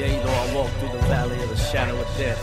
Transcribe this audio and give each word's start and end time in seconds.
Yea, 0.00 0.18
though 0.22 0.30
I 0.30 0.54
walk 0.54 0.70
through 0.78 0.92
the 0.92 1.06
valley 1.08 1.38
of 1.42 1.50
the 1.50 1.56
shadow 1.56 1.94
of 2.00 2.06
death, 2.16 2.40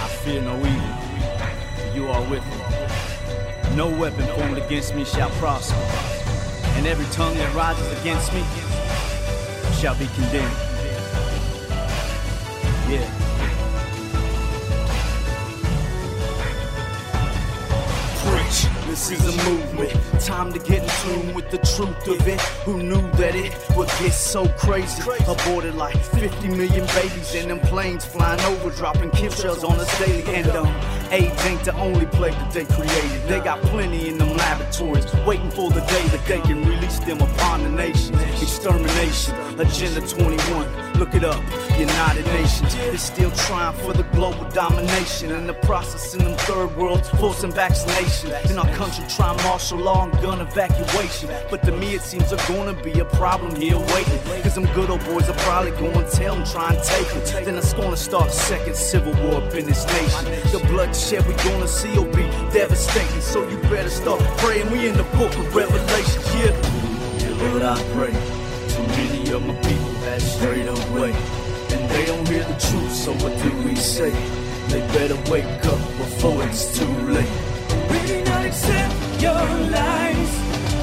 I 0.00 0.06
fear 0.22 0.40
no 0.40 0.56
evil. 0.58 1.92
You 1.92 2.08
are 2.08 2.22
with 2.30 2.46
me. 2.46 3.74
No 3.74 3.88
weapon 3.88 4.24
formed 4.38 4.58
against 4.58 4.94
me 4.94 5.04
shall 5.04 5.30
prosper, 5.40 5.74
and 6.76 6.86
every 6.86 7.06
tongue 7.06 7.36
that 7.38 7.52
rises 7.52 8.00
against 8.00 8.32
me 8.32 8.44
shall 9.80 9.96
be 9.96 10.06
condemned. 10.14 10.56
Yeah. 12.88 13.21
Preach. 18.52 18.86
This 18.86 19.10
is 19.10 19.24
a 19.26 19.50
movement. 19.50 19.92
Time 20.20 20.52
to 20.52 20.58
get 20.58 20.82
in 20.82 20.88
tune 21.02 21.34
with 21.34 21.50
the 21.50 21.58
truth 21.58 22.06
of 22.08 22.26
it. 22.28 22.40
Who 22.64 22.82
knew 22.82 23.00
that 23.12 23.34
it 23.34 23.54
would 23.76 23.88
get 23.98 24.12
so 24.12 24.46
crazy? 24.48 25.02
Aborted 25.26 25.74
like 25.74 25.96
50 25.96 26.48
million 26.48 26.86
babies 26.86 27.34
in 27.34 27.48
them 27.48 27.60
planes 27.60 28.04
flying 28.04 28.40
over, 28.40 28.70
dropping 28.70 29.10
chemtrails 29.10 29.68
on 29.68 29.78
us 29.78 29.98
daily. 29.98 30.22
And 30.34 30.48
um, 30.50 30.66
AIDS 31.10 31.44
ain't 31.46 31.64
the 31.64 31.74
only 31.76 32.06
plague 32.06 32.34
that 32.34 32.52
they 32.52 32.64
created. 32.64 33.22
They 33.26 33.40
got 33.40 33.60
plenty 33.62 34.08
in 34.08 34.18
them 34.18 34.36
laboratories, 34.36 35.06
waiting 35.26 35.50
for 35.50 35.70
the 35.70 35.80
day 35.80 36.06
that 36.08 36.24
they 36.26 36.40
can 36.40 36.64
release 36.64 36.98
them 37.00 37.20
upon 37.20 37.62
the 37.62 37.70
nation. 37.70 38.14
Extermination, 38.40 39.34
Agenda 39.58 40.06
21. 40.06 40.81
Look 41.02 41.16
it 41.16 41.24
up. 41.24 41.42
United 41.76 42.24
Nations 42.26 42.76
is 42.76 43.02
still 43.02 43.32
trying 43.32 43.76
for 43.78 43.92
the 43.92 44.04
global 44.14 44.48
domination. 44.50 45.32
In 45.32 45.48
the 45.48 45.54
process, 45.54 46.14
in 46.14 46.22
them 46.22 46.36
third 46.46 46.76
worlds, 46.76 47.08
forcing 47.18 47.50
vaccination. 47.50 48.30
In 48.48 48.56
our 48.56 48.72
country, 48.76 49.04
trying 49.08 49.36
martial 49.38 49.78
law 49.78 50.04
and 50.04 50.12
gun 50.22 50.40
evacuation. 50.40 51.28
But 51.50 51.64
to 51.64 51.72
me, 51.72 51.94
it 51.94 52.02
seems 52.02 52.30
there's 52.30 52.46
gonna 52.46 52.80
be 52.84 53.00
a 53.00 53.04
problem 53.04 53.56
here 53.56 53.78
waiting. 53.78 54.20
Cause 54.44 54.54
them 54.54 54.66
good 54.74 54.90
old 54.90 55.04
boys 55.04 55.28
are 55.28 55.38
probably 55.38 55.72
gonna 55.72 56.08
tell 56.08 56.36
them, 56.36 56.44
try 56.44 56.72
and 56.72 56.80
take 56.84 57.08
them. 57.08 57.44
Then 57.46 57.56
it's 57.56 57.72
gonna 57.72 57.96
start 57.96 58.28
a 58.28 58.30
second 58.30 58.76
civil 58.76 59.12
war 59.24 59.42
up 59.42 59.52
in 59.54 59.66
this 59.66 59.84
nation. 59.86 60.24
The 60.52 60.64
bloodshed 60.68 61.26
we 61.26 61.34
gonna 61.42 61.66
see 61.66 61.92
will 61.98 62.14
be 62.14 62.28
devastating. 62.52 63.20
So 63.22 63.42
you 63.48 63.56
better 63.62 63.90
start 63.90 64.20
praying. 64.38 64.70
We 64.70 64.86
in 64.86 64.96
the 64.96 65.08
book 65.18 65.34
of 65.36 65.52
Revelation, 65.52 66.22
yeah. 66.38 67.50
Lord, 67.50 67.62
I 67.62 67.82
pray. 67.94 68.12
Too 68.68 68.86
many 68.94 69.32
of 69.32 69.44
my 69.44 69.56
people 69.56 69.91
strayed 70.22 70.68
away. 70.68 71.12
And 71.74 71.90
they 71.90 72.04
don't 72.06 72.26
hear 72.28 72.44
the 72.44 72.58
truth, 72.58 72.92
so 72.92 73.12
what 73.14 73.32
do 73.42 73.50
we 73.66 73.74
say? 73.74 74.10
They 74.68 74.80
better 74.96 75.18
wake 75.30 75.64
up 75.66 75.82
before 75.98 76.42
it's 76.44 76.78
too 76.78 76.94
late. 77.16 77.28
We 77.90 77.98
do 78.06 78.24
not 78.24 78.44
accept 78.44 78.94
your 79.20 79.44
lies. 79.76 80.32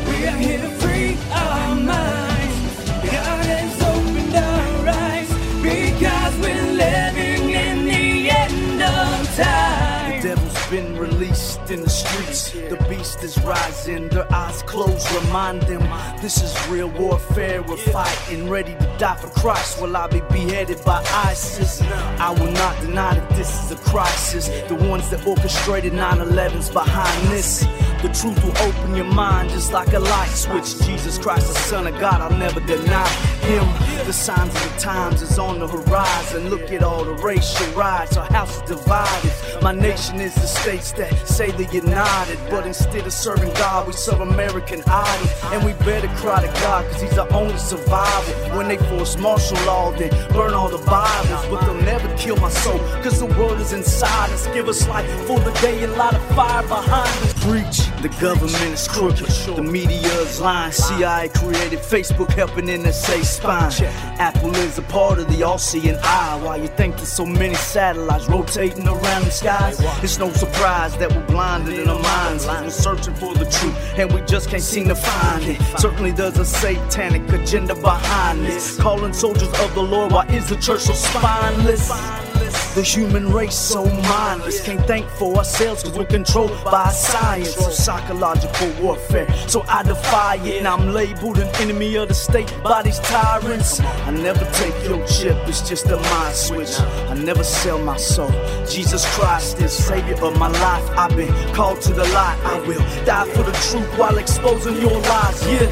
We 0.10 0.28
are 0.28 0.38
here 0.38 0.62
to 0.62 0.70
free 0.82 1.18
our 1.32 1.76
minds. 1.76 2.58
God 3.06 3.46
has 3.46 3.82
opened 3.94 4.36
our 4.36 4.90
eyes 4.90 5.30
because 5.62 6.34
we're 6.44 6.72
living 6.86 7.50
in 7.50 7.86
the 7.86 8.30
end 8.30 8.82
of 8.82 9.36
time. 9.36 10.22
The 10.22 10.28
devil's 10.30 10.68
been 10.70 10.98
released 10.98 11.72
in 11.72 11.82
the 11.82 11.90
streets. 11.90 12.52
The 12.52 12.78
beast 13.00 13.24
is 13.24 13.38
rising. 13.44 14.10
Their 14.10 14.32
eyes 14.32 14.62
closed, 14.64 15.10
remind 15.24 15.62
them 15.64 15.82
this 16.22 16.42
is 16.44 16.54
real 16.68 16.90
warfare. 16.90 17.62
We're 17.62 17.78
fighting, 17.78 18.50
ready 18.50 18.74
to 18.74 18.96
die 18.98 19.16
for 19.16 19.30
Christ. 19.40 19.82
Will 19.82 19.96
I 19.96 20.08
be 20.08 20.20
beheaded 20.22 20.84
by 20.84 21.02
ISIS? 21.32 21.82
I 22.28 22.32
will 22.32 22.52
not 22.52 22.80
deny 22.82 23.16
that 23.16 23.30
this 23.38 23.52
is 23.64 23.72
a 23.72 23.78
crisis. 23.90 24.50
The 24.68 24.76
ones 24.76 25.10
that 25.12 25.26
orchestrated 25.26 25.94
9 25.94 26.18
11's 26.18 26.70
behind 26.70 27.28
this. 27.30 27.66
The 28.02 28.08
truth 28.08 28.42
will 28.46 28.58
open 28.60 28.96
your 28.96 29.12
mind 29.14 29.50
just 29.50 29.74
like 29.74 29.92
a 29.92 30.00
light 30.00 30.30
switch. 30.30 30.80
Jesus 30.88 31.18
Christ, 31.18 31.48
the 31.50 31.60
Son 31.60 31.86
of 31.86 32.00
God, 32.00 32.22
I'll 32.22 32.38
never 32.38 32.62
deny 32.62 33.08
Him. 33.42 33.68
The 34.06 34.14
signs 34.14 34.56
of 34.56 34.74
the 34.74 34.80
times 34.80 35.22
is 35.22 35.38
on 35.38 35.60
the 35.60 35.68
horizon. 35.68 36.50
Look 36.50 36.72
at 36.72 36.82
all 36.82 37.04
the 37.04 37.16
racial 37.16 37.68
riots. 37.74 38.16
Our 38.16 38.26
house 38.26 38.56
is 38.56 38.62
divided. 38.70 39.34
My 39.62 39.74
nation 39.74 40.22
is 40.22 40.34
the 40.34 40.48
states 40.48 40.94
that 40.94 41.28
say 41.28 41.52
they're 41.52 41.72
united. 41.74 42.40
But 42.50 42.66
instead 42.66 43.06
of 43.06 43.12
serving 43.12 43.54
God, 43.56 43.86
we 43.86 43.92
serve 43.92 44.22
American 44.22 44.82
idols. 44.88 45.32
And 45.52 45.66
we 45.66 45.74
better 45.84 46.08
cry 46.16 46.40
to 46.46 46.52
God, 46.62 46.90
cause 46.92 47.02
He's 47.02 47.18
our 47.18 47.32
only 47.34 47.58
survivor. 47.58 48.32
When 48.56 48.70
they 48.70 48.78
force 48.78 49.18
martial 49.18 49.58
law, 49.66 49.92
then 49.92 50.10
burn 50.32 50.54
all 50.54 50.70
the 50.70 50.84
Bibles. 50.86 51.46
But 51.48 51.66
they'll 51.66 51.82
never 51.82 52.08
kill 52.18 52.38
my 52.38 52.50
soul, 52.50 52.80
cause 53.04 53.20
the 53.20 53.26
world 53.26 53.60
is 53.60 53.74
inside 53.74 54.30
us. 54.32 54.48
Give 54.48 54.70
us 54.70 54.88
light 54.88 55.10
for 55.28 55.38
the 55.40 55.52
day 55.60 55.84
and 55.84 55.94
light 55.98 56.14
a 56.14 56.20
fire 56.34 56.64
behind 56.64 57.10
us. 57.24 57.34
Preach, 57.44 57.89
the 58.02 58.10
government 58.22 58.74
is 58.74 58.88
crooked. 58.88 59.28
The 59.56 59.62
media 59.62 60.14
is 60.22 60.40
lying. 60.40 60.72
CIA 60.72 61.30
created 61.30 61.80
Facebook 61.80 62.32
helping 62.32 62.70
in 62.70 62.84
the 62.84 62.94
safe 62.94 63.26
spine. 63.26 63.72
Apple 64.20 64.56
is 64.56 64.78
a 64.78 64.82
part 64.84 65.20
of 65.20 65.30
the 65.30 65.44
all 65.44 65.58
seeing 65.58 65.98
eye. 66.04 66.40
Why 66.42 66.56
you 66.58 66.68
think 66.68 66.96
there's 66.96 67.12
so 67.12 67.26
many 67.26 67.56
satellites 67.56 68.28
rotating 68.30 68.88
around 68.88 69.26
the 69.26 69.32
skies? 69.32 69.80
It's 70.04 70.18
no 70.18 70.32
surprise 70.32 70.98
that 70.98 71.12
we're 71.12 71.26
blinded 71.28 71.80
in 71.80 71.90
our 71.90 72.00
minds. 72.00 72.46
We're 72.46 72.70
searching 72.70 73.16
for 73.16 73.34
the 73.34 73.46
truth 73.46 73.76
and 73.98 74.12
we 74.14 74.22
just 74.22 74.50
can't 74.50 74.64
seem 74.64 74.88
to 74.88 74.96
find 74.96 75.44
it. 75.44 75.62
Certainly 75.78 76.12
there's 76.12 76.38
a 76.38 76.46
satanic 76.46 77.28
agenda 77.32 77.76
behind 77.76 78.46
this. 78.46 78.78
Calling 78.80 79.14
soldiers 79.14 79.50
of 79.60 79.74
the 79.76 79.84
Lord, 79.84 80.12
why 80.12 80.26
is 80.28 80.48
the 80.50 80.56
church 80.56 80.82
so 80.82 80.94
spineless? 80.94 82.29
The 82.76 82.84
human 82.84 83.32
race 83.32 83.56
so 83.56 83.86
mindless. 83.86 84.62
Can't 84.62 84.86
think 84.86 85.08
for 85.10 85.36
ourselves 85.38 85.84
cause 85.84 85.98
we're 85.98 86.06
controlled 86.06 86.52
by 86.64 86.90
science 86.90 87.58
of 87.58 87.74
psychological 87.74 88.72
warfare. 88.82 89.28
So 89.48 89.64
I 89.68 89.84
defy 89.84 90.36
it 90.36 90.60
and 90.60 90.68
I'm 90.68 90.94
labeled 90.94 91.40
an 91.40 91.48
enemy 91.56 91.96
of 91.96 92.08
the 92.08 92.14
state 92.14 92.54
by 92.64 92.82
these 92.84 93.00
tyrants. 93.00 93.80
I 93.80 94.12
never 94.12 94.46
take 94.54 94.76
your 94.84 95.06
chip, 95.08 95.38
it's 95.48 95.68
just 95.68 95.86
a 95.88 95.98
mind 95.98 96.36
switch. 96.36 96.80
I 96.80 97.14
never 97.16 97.44
sell 97.44 97.80
my 97.80 97.98
soul. 97.98 98.32
Jesus 98.68 99.06
Christ 99.16 99.60
is 99.60 99.74
Savior 99.74 100.16
of 100.24 100.38
my 100.38 100.48
life. 100.48 100.90
I've 100.98 101.16
been 101.16 101.34
called 101.54 101.82
to 101.82 101.94
the 101.94 102.06
light. 102.06 102.40
I 102.44 102.60
will 102.68 102.80
die 103.06 103.28
for 103.34 103.44
the 103.44 103.52
truth 103.70 103.98
while 103.98 104.18
exposing 104.18 104.78
your 104.78 105.00
lies. 105.00 105.46
Yeah. 105.48 105.68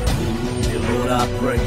Dear 0.64 0.80
Lord, 0.80 1.12
I 1.12 1.38
pray. 1.40 1.58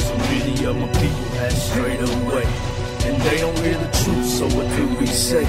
So 0.00 0.16
many 0.16 0.64
of 0.64 0.76
my 0.76 0.88
people 0.88 1.24
have 1.38 1.52
strayed 1.52 2.00
away. 2.00 2.73
And 3.06 3.20
they 3.22 3.38
don't 3.38 3.58
hear 3.58 3.78
the 3.78 3.90
truth, 4.02 4.26
so 4.26 4.46
what 4.56 4.66
do 4.76 4.88
we 4.98 5.06
say? 5.06 5.44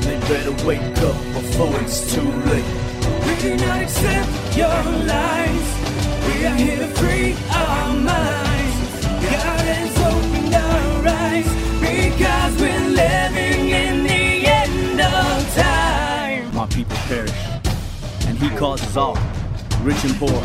They 0.00 0.18
better 0.28 0.66
wake 0.66 0.80
up 0.98 1.16
before 1.34 1.80
it's 1.80 2.12
too 2.12 2.20
late. 2.22 2.64
We 3.26 3.34
do 3.42 3.56
not 3.56 3.82
accept 3.82 4.56
your 4.56 4.82
lies. 5.06 5.68
We 6.26 6.46
are 6.46 6.56
here 6.56 6.78
to 6.78 6.88
free 6.94 7.36
our 7.50 7.94
minds. 7.94 9.06
God 9.06 9.64
has 9.72 9.96
opened 10.10 10.54
our 10.54 11.08
eyes 11.08 11.48
because 11.80 12.60
we're 12.60 12.88
living 12.88 13.68
in 13.70 14.02
the 14.02 14.46
end 14.46 15.00
of 15.00 15.54
time. 15.54 16.54
My 16.54 16.66
people 16.66 16.96
perish, 17.06 17.32
and 18.26 18.36
he 18.38 18.50
causes 18.56 18.96
all, 18.96 19.18
rich 19.82 20.02
and 20.04 20.14
poor, 20.16 20.42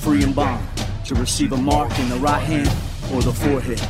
free 0.00 0.22
and 0.22 0.34
bond, 0.34 0.64
to 1.06 1.14
receive 1.16 1.52
a 1.52 1.56
mark 1.56 1.98
in 1.98 2.08
the 2.08 2.16
right 2.16 2.42
hand 2.42 2.70
or 3.12 3.22
the 3.22 3.32
forehead. 3.32 3.80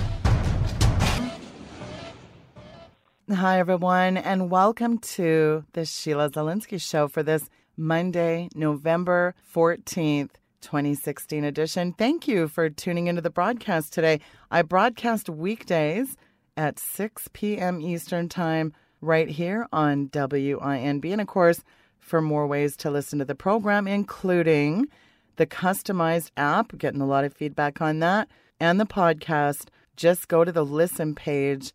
Hi, 3.34 3.58
everyone, 3.58 4.18
and 4.18 4.52
welcome 4.52 4.98
to 4.98 5.64
the 5.72 5.84
Sheila 5.84 6.30
Zilinsky 6.30 6.80
Show 6.80 7.08
for 7.08 7.24
this 7.24 7.50
Monday, 7.76 8.48
November 8.54 9.34
14th, 9.52 10.30
2016 10.60 11.42
edition. 11.42 11.92
Thank 11.92 12.28
you 12.28 12.46
for 12.46 12.70
tuning 12.70 13.08
into 13.08 13.20
the 13.20 13.28
broadcast 13.28 13.92
today. 13.92 14.20
I 14.52 14.62
broadcast 14.62 15.28
weekdays 15.28 16.16
at 16.56 16.78
6 16.78 17.28
p.m. 17.32 17.80
Eastern 17.80 18.28
Time 18.28 18.72
right 19.00 19.28
here 19.28 19.66
on 19.72 20.08
WINB. 20.10 21.10
And 21.10 21.20
of 21.20 21.26
course, 21.26 21.64
for 21.98 22.22
more 22.22 22.46
ways 22.46 22.76
to 22.76 22.92
listen 22.92 23.18
to 23.18 23.24
the 23.24 23.34
program, 23.34 23.88
including 23.88 24.86
the 25.34 25.46
customized 25.46 26.30
app, 26.36 26.78
getting 26.78 27.00
a 27.00 27.06
lot 27.06 27.24
of 27.24 27.34
feedback 27.34 27.80
on 27.80 27.98
that, 27.98 28.28
and 28.60 28.78
the 28.78 28.86
podcast, 28.86 29.66
just 29.96 30.28
go 30.28 30.44
to 30.44 30.52
the 30.52 30.64
listen 30.64 31.16
page 31.16 31.72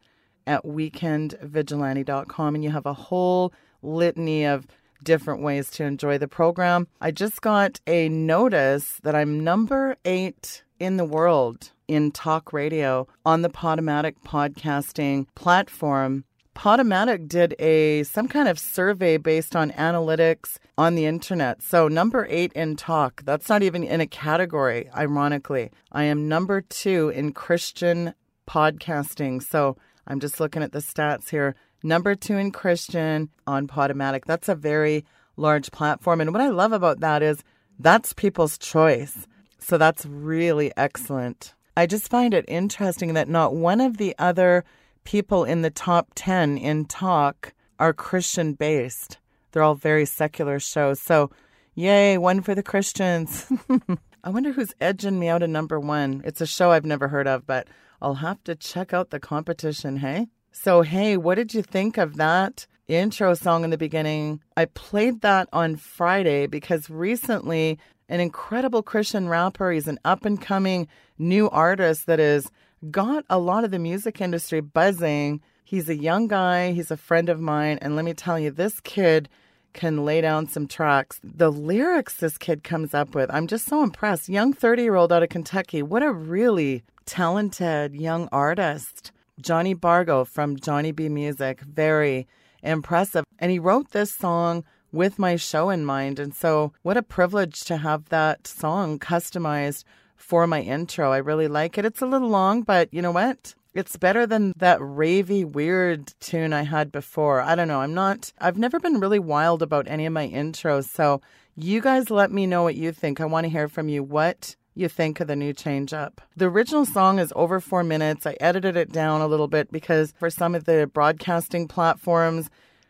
at 0.47 0.63
weekendvigilante.com 0.63 2.55
and 2.55 2.63
you 2.63 2.71
have 2.71 2.85
a 2.85 2.93
whole 2.93 3.53
litany 3.81 4.45
of 4.45 4.67
different 5.03 5.41
ways 5.41 5.69
to 5.71 5.83
enjoy 5.83 6.17
the 6.17 6.27
program. 6.27 6.87
I 6.99 7.11
just 7.11 7.41
got 7.41 7.79
a 7.87 8.09
notice 8.09 8.99
that 9.03 9.15
I'm 9.15 9.43
number 9.43 9.95
eight 10.05 10.63
in 10.79 10.97
the 10.97 11.05
world 11.05 11.71
in 11.87 12.11
talk 12.11 12.53
radio 12.53 13.07
on 13.25 13.41
the 13.41 13.49
Podomatic 13.49 14.15
podcasting 14.25 15.27
platform. 15.35 16.23
Podomatic 16.55 17.27
did 17.27 17.55
a 17.59 18.03
some 18.03 18.27
kind 18.27 18.47
of 18.47 18.59
survey 18.59 19.17
based 19.17 19.55
on 19.55 19.71
analytics 19.71 20.57
on 20.77 20.95
the 20.95 21.05
internet. 21.05 21.61
So 21.61 21.87
number 21.87 22.27
eight 22.29 22.51
in 22.53 22.75
talk. 22.75 23.23
That's 23.23 23.49
not 23.49 23.63
even 23.63 23.83
in 23.83 24.01
a 24.01 24.07
category, 24.07 24.89
ironically. 24.95 25.71
I 25.91 26.03
am 26.03 26.27
number 26.27 26.61
two 26.61 27.09
in 27.09 27.31
Christian 27.31 28.13
podcasting. 28.49 29.41
So 29.41 29.77
I'm 30.11 30.19
just 30.19 30.41
looking 30.41 30.61
at 30.61 30.73
the 30.73 30.79
stats 30.79 31.29
here. 31.29 31.55
Number 31.83 32.15
two 32.15 32.35
in 32.35 32.51
Christian 32.51 33.29
on 33.47 33.65
Podomatic. 33.65 34.25
That's 34.25 34.49
a 34.49 34.55
very 34.55 35.05
large 35.37 35.71
platform. 35.71 36.19
And 36.19 36.33
what 36.33 36.41
I 36.41 36.49
love 36.49 36.73
about 36.73 36.99
that 36.99 37.23
is 37.23 37.45
that's 37.79 38.11
people's 38.11 38.57
choice. 38.57 39.25
So 39.59 39.77
that's 39.77 40.05
really 40.05 40.69
excellent. 40.75 41.53
I 41.77 41.85
just 41.85 42.09
find 42.09 42.33
it 42.33 42.43
interesting 42.49 43.13
that 43.13 43.29
not 43.29 43.55
one 43.55 43.79
of 43.79 43.95
the 43.95 44.13
other 44.19 44.65
people 45.05 45.45
in 45.45 45.61
the 45.61 45.69
top 45.69 46.09
10 46.15 46.57
in 46.57 46.85
talk 46.85 47.53
are 47.79 47.93
Christian 47.93 48.51
based. 48.51 49.17
They're 49.53 49.63
all 49.63 49.75
very 49.75 50.05
secular 50.05 50.59
shows. 50.59 50.99
So, 50.99 51.31
yay, 51.73 52.17
one 52.17 52.41
for 52.41 52.53
the 52.53 52.63
Christians. 52.63 53.49
I 54.25 54.29
wonder 54.29 54.51
who's 54.51 54.73
edging 54.81 55.17
me 55.17 55.29
out 55.29 55.41
of 55.41 55.49
number 55.49 55.79
one. 55.79 56.21
It's 56.25 56.41
a 56.41 56.45
show 56.45 56.71
I've 56.71 56.85
never 56.85 57.07
heard 57.07 57.27
of, 57.27 57.47
but 57.47 57.69
I'll 58.01 58.15
have 58.15 58.43
to 58.45 58.55
check 58.55 58.93
out 58.93 59.11
the 59.11 59.19
competition, 59.19 59.97
hey? 59.97 60.27
So, 60.51 60.81
hey, 60.81 61.17
what 61.17 61.35
did 61.35 61.53
you 61.53 61.61
think 61.61 61.97
of 61.97 62.17
that 62.17 62.65
intro 62.87 63.33
song 63.35 63.63
in 63.63 63.69
the 63.69 63.77
beginning? 63.77 64.41
I 64.57 64.65
played 64.65 65.21
that 65.21 65.47
on 65.53 65.75
Friday 65.75 66.47
because 66.47 66.89
recently 66.89 67.79
an 68.09 68.19
incredible 68.19 68.83
Christian 68.83 69.29
rapper, 69.29 69.71
he's 69.71 69.87
an 69.87 69.99
up 70.03 70.25
and 70.25 70.41
coming 70.41 70.87
new 71.17 71.49
artist 71.49 72.07
that 72.07 72.19
has 72.19 72.51
got 72.89 73.23
a 73.29 73.37
lot 73.37 73.63
of 73.63 73.71
the 73.71 73.79
music 73.79 74.19
industry 74.19 74.61
buzzing. 74.61 75.39
He's 75.63 75.87
a 75.87 75.95
young 75.95 76.27
guy, 76.27 76.71
he's 76.71 76.91
a 76.91 76.97
friend 76.97 77.29
of 77.29 77.39
mine, 77.39 77.77
and 77.81 77.95
let 77.95 78.03
me 78.03 78.13
tell 78.13 78.39
you, 78.39 78.51
this 78.51 78.79
kid 78.81 79.29
can 79.73 80.03
lay 80.03 80.19
down 80.19 80.47
some 80.47 80.67
tracks. 80.67 81.19
The 81.23 81.51
lyrics 81.51 82.17
this 82.17 82.37
kid 82.37 82.63
comes 82.63 82.93
up 82.93 83.15
with, 83.15 83.29
I'm 83.31 83.47
just 83.47 83.67
so 83.67 83.83
impressed. 83.83 84.27
Young 84.27 84.51
30 84.53 84.81
year 84.81 84.95
old 84.95 85.13
out 85.13 85.23
of 85.23 85.29
Kentucky, 85.29 85.81
what 85.81 86.03
a 86.03 86.11
really 86.11 86.83
talented 87.05 87.95
young 87.95 88.27
artist. 88.31 89.11
Johnny 89.41 89.73
Bargo 89.73 90.23
from 90.23 90.57
Johnny 90.57 90.91
B 90.91 91.09
Music, 91.09 91.61
very 91.61 92.27
impressive. 92.61 93.25
And 93.39 93.51
he 93.51 93.59
wrote 93.59 93.91
this 93.91 94.13
song 94.13 94.63
with 94.91 95.17
my 95.17 95.35
show 95.35 95.69
in 95.69 95.85
mind. 95.85 96.19
And 96.19 96.35
so, 96.35 96.73
what 96.83 96.97
a 96.97 97.03
privilege 97.03 97.61
to 97.61 97.77
have 97.77 98.09
that 98.09 98.47
song 98.47 98.99
customized 98.99 99.83
for 100.15 100.45
my 100.47 100.61
intro. 100.61 101.11
I 101.11 101.17
really 101.17 101.47
like 101.47 101.77
it. 101.77 101.85
It's 101.85 102.01
a 102.01 102.05
little 102.05 102.29
long, 102.29 102.61
but 102.61 102.93
you 102.93 103.01
know 103.01 103.11
what? 103.11 103.55
It's 103.73 103.95
better 103.95 104.27
than 104.27 104.53
that 104.57 104.79
ravey, 104.79 105.45
weird 105.45 106.13
tune 106.19 106.51
I 106.51 106.63
had 106.63 106.91
before. 106.91 107.41
I 107.41 107.55
don't 107.55 107.69
know. 107.69 107.79
I'm 107.79 107.93
not, 107.93 108.33
I've 108.39 108.57
never 108.57 108.79
been 108.79 108.99
really 108.99 109.19
wild 109.19 109.61
about 109.61 109.87
any 109.87 110.05
of 110.05 110.13
my 110.13 110.27
intros. 110.27 110.89
So, 110.89 111.21
you 111.55 111.81
guys 111.81 112.09
let 112.09 112.31
me 112.31 112.45
know 112.45 112.63
what 112.63 112.75
you 112.75 112.91
think. 112.91 113.19
I 113.19 113.25
want 113.25 113.45
to 113.45 113.49
hear 113.49 113.67
from 113.67 113.89
you. 113.89 114.03
What 114.03 114.55
you 114.73 114.87
think 114.87 115.19
of 115.19 115.27
the 115.27 115.35
new 115.35 115.53
change 115.53 115.93
up. 115.93 116.21
The 116.35 116.45
original 116.45 116.85
song 116.85 117.19
is 117.19 117.33
over 117.35 117.59
four 117.59 117.83
minutes. 117.83 118.25
I 118.25 118.37
edited 118.39 118.77
it 118.77 118.91
down 118.91 119.21
a 119.21 119.27
little 119.27 119.47
bit 119.47 119.71
because 119.71 120.13
for 120.17 120.29
some 120.29 120.55
of 120.55 120.65
the 120.65 120.89
broadcasting 120.91 121.67
platforms, 121.67 122.49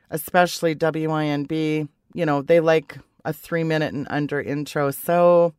especially 0.09 0.75
WINB, 0.75 1.87
you 2.13 2.25
know, 2.25 2.41
they 2.41 2.59
like 2.59 2.97
a 3.25 3.33
three 3.33 3.63
minute 3.63 3.93
and 3.93 4.07
under 4.09 4.41
intro. 4.41 4.91
So 4.91 5.53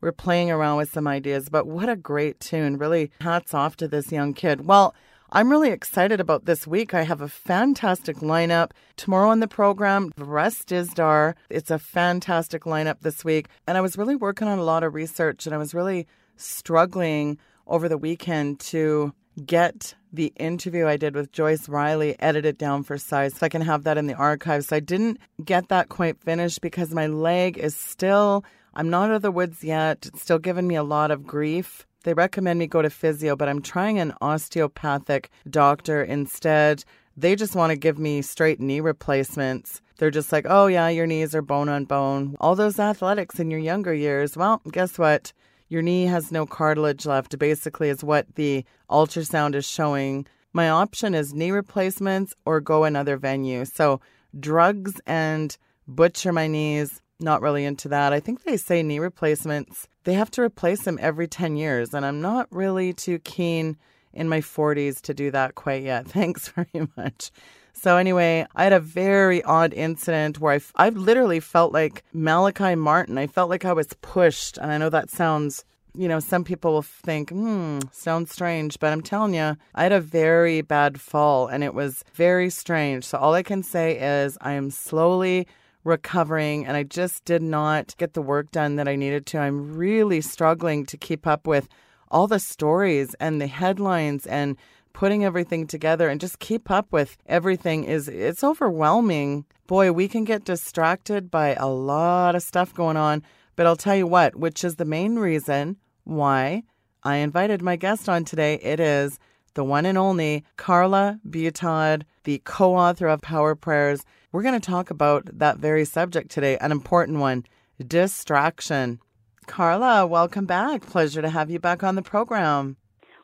we're 0.00 0.12
playing 0.12 0.50
around 0.50 0.76
with 0.76 0.92
some 0.92 1.08
ideas, 1.08 1.48
but 1.48 1.66
what 1.66 1.88
a 1.88 1.96
great 1.96 2.38
tune. 2.38 2.78
Really 2.78 3.10
hats 3.20 3.54
off 3.54 3.76
to 3.76 3.88
this 3.88 4.12
young 4.12 4.34
kid. 4.34 4.66
Well, 4.66 4.94
I'm 5.32 5.50
really 5.50 5.70
excited 5.70 6.20
about 6.20 6.44
this 6.44 6.68
week. 6.68 6.94
I 6.94 7.02
have 7.02 7.20
a 7.20 7.28
fantastic 7.28 8.18
lineup. 8.18 8.70
Tomorrow 8.96 9.30
on 9.30 9.40
the 9.40 9.48
program, 9.48 10.12
Russ 10.16 10.64
Dizdar. 10.64 11.34
It's 11.50 11.70
a 11.70 11.80
fantastic 11.80 12.62
lineup 12.62 13.00
this 13.00 13.24
week. 13.24 13.48
And 13.66 13.76
I 13.76 13.80
was 13.80 13.98
really 13.98 14.14
working 14.14 14.46
on 14.46 14.58
a 14.58 14.64
lot 14.64 14.84
of 14.84 14.94
research 14.94 15.44
and 15.44 15.54
I 15.54 15.58
was 15.58 15.74
really 15.74 16.06
struggling 16.36 17.38
over 17.66 17.88
the 17.88 17.98
weekend 17.98 18.60
to 18.60 19.12
get 19.44 19.94
the 20.12 20.32
interview 20.36 20.86
I 20.86 20.96
did 20.96 21.16
with 21.16 21.32
Joyce 21.32 21.68
Riley 21.68 22.14
edited 22.20 22.56
down 22.56 22.84
for 22.84 22.96
size 22.96 23.34
so 23.34 23.46
I 23.46 23.48
can 23.48 23.62
have 23.62 23.82
that 23.82 23.98
in 23.98 24.06
the 24.06 24.14
archives. 24.14 24.68
So 24.68 24.76
I 24.76 24.80
didn't 24.80 25.18
get 25.44 25.68
that 25.68 25.88
quite 25.88 26.22
finished 26.22 26.60
because 26.60 26.94
my 26.94 27.08
leg 27.08 27.58
is 27.58 27.74
still, 27.74 28.44
I'm 28.74 28.90
not 28.90 29.10
out 29.10 29.16
of 29.16 29.22
the 29.22 29.32
woods 29.32 29.64
yet. 29.64 30.06
It's 30.06 30.22
still 30.22 30.38
giving 30.38 30.68
me 30.68 30.76
a 30.76 30.84
lot 30.84 31.10
of 31.10 31.26
grief. 31.26 31.84
They 32.06 32.14
recommend 32.14 32.60
me 32.60 32.68
go 32.68 32.82
to 32.82 32.88
physio, 32.88 33.34
but 33.34 33.48
I'm 33.48 33.60
trying 33.60 33.98
an 33.98 34.14
osteopathic 34.20 35.28
doctor 35.50 36.04
instead. 36.04 36.84
They 37.16 37.34
just 37.34 37.56
want 37.56 37.70
to 37.70 37.76
give 37.76 37.98
me 37.98 38.22
straight 38.22 38.60
knee 38.60 38.78
replacements. 38.78 39.82
They're 39.98 40.12
just 40.12 40.30
like, 40.30 40.46
oh, 40.48 40.68
yeah, 40.68 40.88
your 40.88 41.08
knees 41.08 41.34
are 41.34 41.42
bone 41.42 41.68
on 41.68 41.84
bone. 41.84 42.36
All 42.38 42.54
those 42.54 42.78
athletics 42.78 43.40
in 43.40 43.50
your 43.50 43.58
younger 43.58 43.92
years. 43.92 44.36
Well, 44.36 44.62
guess 44.70 45.00
what? 45.00 45.32
Your 45.68 45.82
knee 45.82 46.04
has 46.04 46.30
no 46.30 46.46
cartilage 46.46 47.06
left, 47.06 47.36
basically, 47.40 47.88
is 47.88 48.04
what 48.04 48.36
the 48.36 48.64
ultrasound 48.88 49.56
is 49.56 49.66
showing. 49.68 50.28
My 50.52 50.70
option 50.70 51.12
is 51.12 51.34
knee 51.34 51.50
replacements 51.50 52.34
or 52.44 52.60
go 52.60 52.84
another 52.84 53.16
venue. 53.16 53.64
So, 53.64 54.00
drugs 54.38 55.00
and 55.08 55.56
butcher 55.88 56.32
my 56.32 56.46
knees, 56.46 57.02
not 57.18 57.42
really 57.42 57.64
into 57.64 57.88
that. 57.88 58.12
I 58.12 58.20
think 58.20 58.44
they 58.44 58.56
say 58.56 58.84
knee 58.84 59.00
replacements, 59.00 59.88
they 60.06 60.14
have 60.14 60.30
to 60.30 60.40
replace 60.40 60.84
them 60.84 60.98
every 61.02 61.26
10 61.26 61.56
years. 61.56 61.92
And 61.92 62.06
I'm 62.06 62.20
not 62.20 62.46
really 62.50 62.92
too 62.92 63.18
keen 63.18 63.76
in 64.14 64.28
my 64.28 64.40
40s 64.40 65.02
to 65.02 65.12
do 65.12 65.32
that 65.32 65.56
quite 65.56 65.82
yet. 65.82 66.06
Thanks 66.08 66.48
very 66.48 66.88
much. 66.96 67.32
So 67.72 67.96
anyway, 67.96 68.46
I 68.54 68.64
had 68.64 68.72
a 68.72 68.80
very 68.80 69.42
odd 69.42 69.74
incident 69.74 70.40
where 70.40 70.60
I, 70.76 70.88
literally 70.90 71.40
felt 71.40 71.72
like 71.72 72.04
Malachi 72.14 72.76
Martin. 72.76 73.18
I 73.18 73.26
felt 73.26 73.50
like 73.50 73.64
I 73.64 73.72
was 73.72 73.88
pushed. 74.00 74.56
And 74.56 74.70
I 74.70 74.78
know 74.78 74.88
that 74.90 75.10
sounds, 75.10 75.64
you 75.94 76.06
know, 76.06 76.20
some 76.20 76.44
people 76.44 76.72
will 76.72 76.82
think, 76.82 77.30
hmm, 77.30 77.80
sounds 77.90 78.30
strange. 78.30 78.78
But 78.78 78.92
I'm 78.92 79.02
telling 79.02 79.34
you, 79.34 79.56
I 79.74 79.82
had 79.82 79.92
a 79.92 80.00
very 80.00 80.60
bad 80.62 81.00
fall 81.00 81.48
and 81.48 81.64
it 81.64 81.74
was 81.74 82.04
very 82.14 82.48
strange. 82.48 83.04
So 83.04 83.18
all 83.18 83.34
I 83.34 83.42
can 83.42 83.64
say 83.64 83.98
is 83.98 84.38
I 84.40 84.52
am 84.52 84.70
slowly 84.70 85.48
recovering 85.86 86.66
and 86.66 86.76
I 86.76 86.82
just 86.82 87.24
did 87.24 87.42
not 87.42 87.96
get 87.96 88.12
the 88.12 88.22
work 88.22 88.50
done 88.50 88.76
that 88.76 88.88
I 88.88 88.96
needed 88.96 89.24
to. 89.26 89.38
I'm 89.38 89.74
really 89.76 90.20
struggling 90.20 90.84
to 90.86 90.96
keep 90.96 91.26
up 91.26 91.46
with 91.46 91.68
all 92.10 92.26
the 92.26 92.40
stories 92.40 93.14
and 93.20 93.40
the 93.40 93.46
headlines 93.46 94.26
and 94.26 94.56
putting 94.92 95.24
everything 95.24 95.66
together 95.66 96.08
and 96.08 96.20
just 96.20 96.38
keep 96.38 96.70
up 96.70 96.90
with 96.90 97.16
everything 97.26 97.84
is 97.84 98.08
it's 98.08 98.42
overwhelming. 98.42 99.44
Boy, 99.66 99.92
we 99.92 100.08
can 100.08 100.24
get 100.24 100.44
distracted 100.44 101.30
by 101.30 101.54
a 101.54 101.66
lot 101.66 102.34
of 102.34 102.42
stuff 102.42 102.74
going 102.74 102.96
on, 102.96 103.22
but 103.56 103.66
I'll 103.66 103.76
tell 103.76 103.96
you 103.96 104.06
what, 104.06 104.36
which 104.36 104.64
is 104.64 104.76
the 104.76 104.84
main 104.84 105.16
reason 105.16 105.76
why 106.04 106.62
I 107.02 107.16
invited 107.16 107.62
my 107.62 107.76
guest 107.76 108.08
on 108.08 108.24
today. 108.24 108.54
It 108.62 108.80
is 108.80 109.18
the 109.54 109.64
one 109.64 109.86
and 109.86 109.98
only 109.98 110.44
Carla 110.56 111.20
Butaud, 111.28 112.02
the 112.24 112.40
co-author 112.44 113.06
of 113.06 113.22
Power 113.22 113.54
Prayers. 113.54 114.04
We're 114.36 114.42
going 114.42 114.60
to 114.60 114.70
talk 114.70 114.90
about 114.90 115.30
that 115.38 115.56
very 115.56 115.86
subject 115.86 116.30
today, 116.30 116.58
an 116.58 116.70
important 116.70 117.20
one, 117.20 117.46
distraction. 117.80 119.00
Carla, 119.46 120.06
welcome 120.06 120.44
back. 120.44 120.82
Pleasure 120.82 121.22
to 121.22 121.30
have 121.30 121.48
you 121.48 121.58
back 121.58 121.82
on 121.82 121.94
the 121.94 122.02
program. 122.02 122.76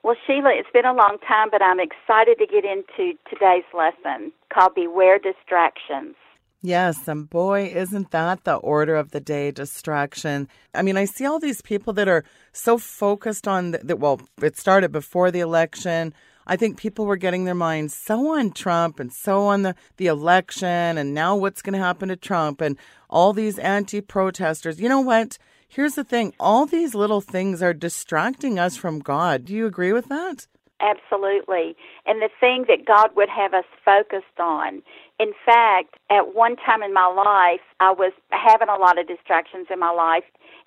Well, 0.03 0.17
Sheila, 0.27 0.55
it's 0.55 0.71
been 0.73 0.87
a 0.87 0.95
long 0.95 1.19
time, 1.29 1.49
but 1.51 1.61
I'm 1.61 1.81
excited 1.81 2.39
to 2.39 2.47
get 2.47 2.65
into 2.65 3.13
today's 3.29 3.69
lesson 3.75 4.33
called 4.55 4.75
Beware 4.75 5.19
Distractions. 5.19 6.15
Yes, 6.63 7.07
and 7.07 7.29
boy, 7.29 7.67
isn't 7.67 8.11
that 8.13 8.45
the 8.45 8.55
order 8.55 8.97
of 8.97 9.11
the 9.11 9.21
day 9.21 9.51
distraction? 9.51 10.49
I 10.73 10.81
mean, 10.81 10.97
I 10.97 11.05
see 11.05 11.27
all 11.27 11.39
these 11.39 11.61
people 11.61 11.93
that 11.93 12.09
are 12.09 12.25
so 12.53 12.79
focused 12.79 13.47
on 13.47 13.73
that. 13.73 13.99
Well, 13.99 14.23
it 14.41 14.57
started 14.57 14.93
before 14.93 15.31
the 15.31 15.41
election. 15.41 16.15
I 16.47 16.57
think 16.57 16.77
people 16.77 17.07
were 17.07 17.17
getting 17.17 17.45
their 17.45 17.55
minds 17.55 17.95
so 17.95 18.37
on 18.37 18.53
Trump 18.53 18.99
and 19.01 19.13
so 19.13 19.47
on 19.47 19.63
the, 19.63 19.75
the 19.97 20.07
election 20.07 20.99
and 20.99 21.15
now 21.15 21.37
what's 21.37 21.63
going 21.63 21.75
to 21.75 21.79
happen 21.79 22.09
to 22.09 22.17
Trump 22.17 22.61
and 22.61 22.77
all 23.09 23.33
these 23.33 23.59
anti 23.59 24.01
protesters. 24.01 24.81
You 24.81 24.89
know 24.89 25.01
what? 25.01 25.39
Here's 25.69 25.95
the 25.95 26.05
thing 26.05 26.35
all 26.39 26.67
these 26.67 26.95
little 26.95 27.21
things 27.21 27.63
are 27.63 27.73
distracting 27.73 28.59
us 28.59 28.77
from 28.77 28.99
God. 28.99 29.47
Do 29.47 29.55
you 29.55 29.67
agree 29.67 29.93
with 29.93 30.09
that? 30.09 30.47
Absolutely. 30.83 31.77
And 32.07 32.21
the 32.21 32.29
thing 32.41 32.65
that 32.69 32.85
God 32.85 33.11
would 33.15 33.29
have 33.29 33.55
us 33.55 33.65
focused 33.85 34.41
on. 34.41 34.83
In 35.21 35.33
fact, 35.47 35.95
at 36.11 36.35
one 36.35 36.57
time 36.57 36.83
in 36.83 36.93
my 36.93 37.07
life, 37.07 37.65
I 37.79 37.93
was 37.93 38.13
having 38.31 38.69
a 38.69 38.77
lot 38.77 38.99
of 38.99 39.07
distractions 39.07 39.69
in 39.73 39.79
my 39.79 39.93
life, 39.93 40.25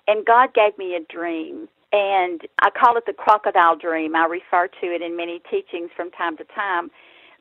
and 0.08 0.24
God 0.24 0.54
gave 0.54 0.76
me 0.78 0.96
a 0.96 1.12
dream. 1.12 1.68
And 1.92 2.42
I 2.60 2.70
call 2.70 2.96
it 2.96 3.04
the 3.06 3.12
crocodile 3.12 3.76
dream. 3.76 4.16
I 4.16 4.26
refer 4.26 4.68
to 4.68 4.86
it 4.86 5.02
in 5.02 5.16
many 5.16 5.40
teachings 5.50 5.90
from 5.96 6.10
time 6.10 6.36
to 6.38 6.44
time. 6.54 6.90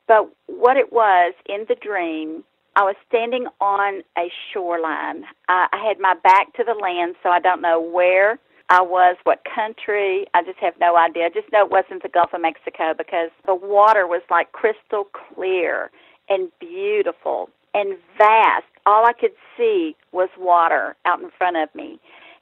But 0.07 0.29
what 0.47 0.77
it 0.77 0.93
was 0.93 1.33
in 1.47 1.65
the 1.67 1.75
dream, 1.75 2.43
I 2.75 2.83
was 2.83 2.95
standing 3.07 3.47
on 3.59 4.03
a 4.17 4.31
shoreline. 4.51 5.23
I, 5.47 5.67
had 5.71 5.99
my 5.99 6.13
back 6.23 6.53
to 6.55 6.63
the 6.63 6.73
land, 6.73 7.15
so 7.23 7.29
I 7.29 7.39
don't 7.39 7.61
know 7.61 7.79
where 7.81 8.37
I 8.69 8.81
was, 8.81 9.17
what 9.23 9.41
country. 9.43 10.25
I 10.33 10.43
just 10.43 10.59
have 10.59 10.73
no 10.79 10.95
idea. 10.95 11.25
I 11.25 11.29
just 11.29 11.51
know 11.51 11.65
it 11.65 11.71
wasn't 11.71 12.03
the 12.03 12.09
Gulf 12.09 12.33
of 12.33 12.41
Mexico 12.41 12.93
because 12.97 13.29
the 13.45 13.55
water 13.55 14.07
was 14.07 14.21
like 14.29 14.51
crystal 14.51 15.07
clear 15.33 15.89
and 16.29 16.51
beautiful 16.59 17.49
and 17.73 17.97
vast. 18.17 18.65
All 18.85 19.05
I 19.05 19.13
could 19.13 19.33
see 19.57 19.95
was 20.11 20.29
water 20.37 20.95
out 21.05 21.21
in 21.21 21.29
front 21.37 21.57
of 21.57 21.73
me. 21.73 21.99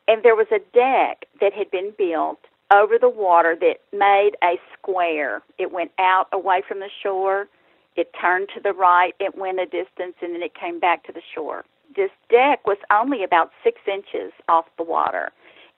And 0.08 0.24
there 0.24 0.36
was 0.36 0.48
a 0.52 0.60
deck 0.74 1.26
that 1.40 1.54
had 1.54 1.72
been 1.72 1.94
built 1.98 2.40
over 2.74 2.98
the 3.00 3.10
water 3.10 3.56
that 3.60 3.78
made 3.92 4.32
a 4.44 4.60
square. 4.78 5.42
It 5.58 5.72
went 5.72 5.92
out 6.00 6.28
away 6.32 6.64
from 6.68 6.80
the 6.80 6.90
shore 7.02 7.48
it 7.96 8.12
turned 8.20 8.50
to 8.56 8.62
the 8.62 8.74
right, 8.74 9.14
it 9.20 9.38
went 9.38 9.60
a 9.60 9.66
distance, 9.66 10.16
and 10.22 10.34
then 10.34 10.42
it 10.42 10.56
came 10.56 10.80
back 10.80 11.04
to 11.06 11.12
the 11.12 11.22
shore. 11.34 11.64
This 11.96 12.10
deck 12.30 12.66
was 12.66 12.78
only 12.92 13.24
about 13.24 13.52
six 13.64 13.80
inches 13.88 14.32
off 14.50 14.66
the 14.78 14.84
water, 14.84 15.32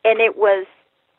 and 0.05 0.19
it 0.19 0.37
was 0.37 0.65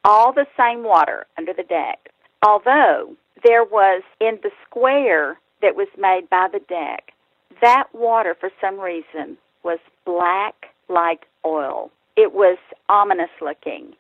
all 0.04 0.32
the 0.32 0.46
same 0.56 0.84
water 0.84 1.26
under 1.36 1.52
the 1.52 1.64
deck. 1.64 2.10
Although 2.42 3.14
there 3.44 3.64
was 3.64 4.02
in 4.20 4.38
the 4.42 4.50
square 4.66 5.38
that 5.60 5.76
was 5.76 5.88
made 5.98 6.30
by 6.30 6.48
the 6.50 6.60
deck, 6.60 7.12
that 7.60 7.88
water 7.92 8.34
for 8.38 8.50
some 8.60 8.78
reason 8.80 9.36
was 9.62 9.78
black 10.04 10.54
like 10.88 11.26
oil. 11.44 11.90
It 12.16 12.32
was 12.32 12.58
ominous 12.88 13.30
looking. 13.40 13.94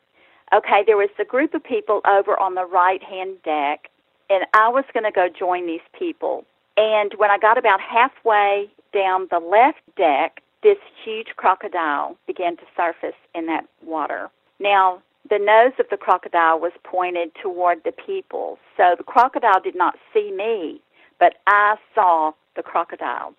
Okay, 0.54 0.82
there 0.86 0.96
was 0.96 1.10
a 1.18 1.24
group 1.24 1.54
of 1.54 1.62
people 1.62 2.00
over 2.06 2.38
on 2.38 2.54
the 2.54 2.64
right 2.64 3.02
hand 3.02 3.36
deck, 3.44 3.90
and 4.30 4.44
I 4.54 4.68
was 4.68 4.84
going 4.92 5.04
to 5.04 5.10
go 5.10 5.28
join 5.28 5.66
these 5.66 5.80
people. 5.98 6.44
And 6.76 7.12
when 7.16 7.30
I 7.30 7.38
got 7.38 7.58
about 7.58 7.80
halfway 7.80 8.68
down 8.92 9.28
the 9.30 9.38
left 9.38 9.80
deck, 9.96 10.42
this 10.62 10.78
huge 11.04 11.28
crocodile 11.36 12.16
began 12.26 12.56
to 12.56 12.62
surface 12.76 13.16
in 13.34 13.46
that 13.46 13.66
water. 13.84 14.30
Now, 14.58 15.02
the 15.28 15.38
nose 15.38 15.72
of 15.78 15.86
the 15.90 15.96
crocodile 15.96 16.60
was 16.60 16.72
pointed 16.84 17.32
toward 17.42 17.82
the 17.84 17.92
people. 17.92 18.58
So 18.76 18.94
the 18.96 19.04
crocodile 19.04 19.60
did 19.60 19.74
not 19.74 19.96
see 20.14 20.32
me, 20.32 20.80
but 21.18 21.34
I 21.46 21.76
saw 21.94 22.32
the 22.54 22.62
crocodile. 22.62 23.34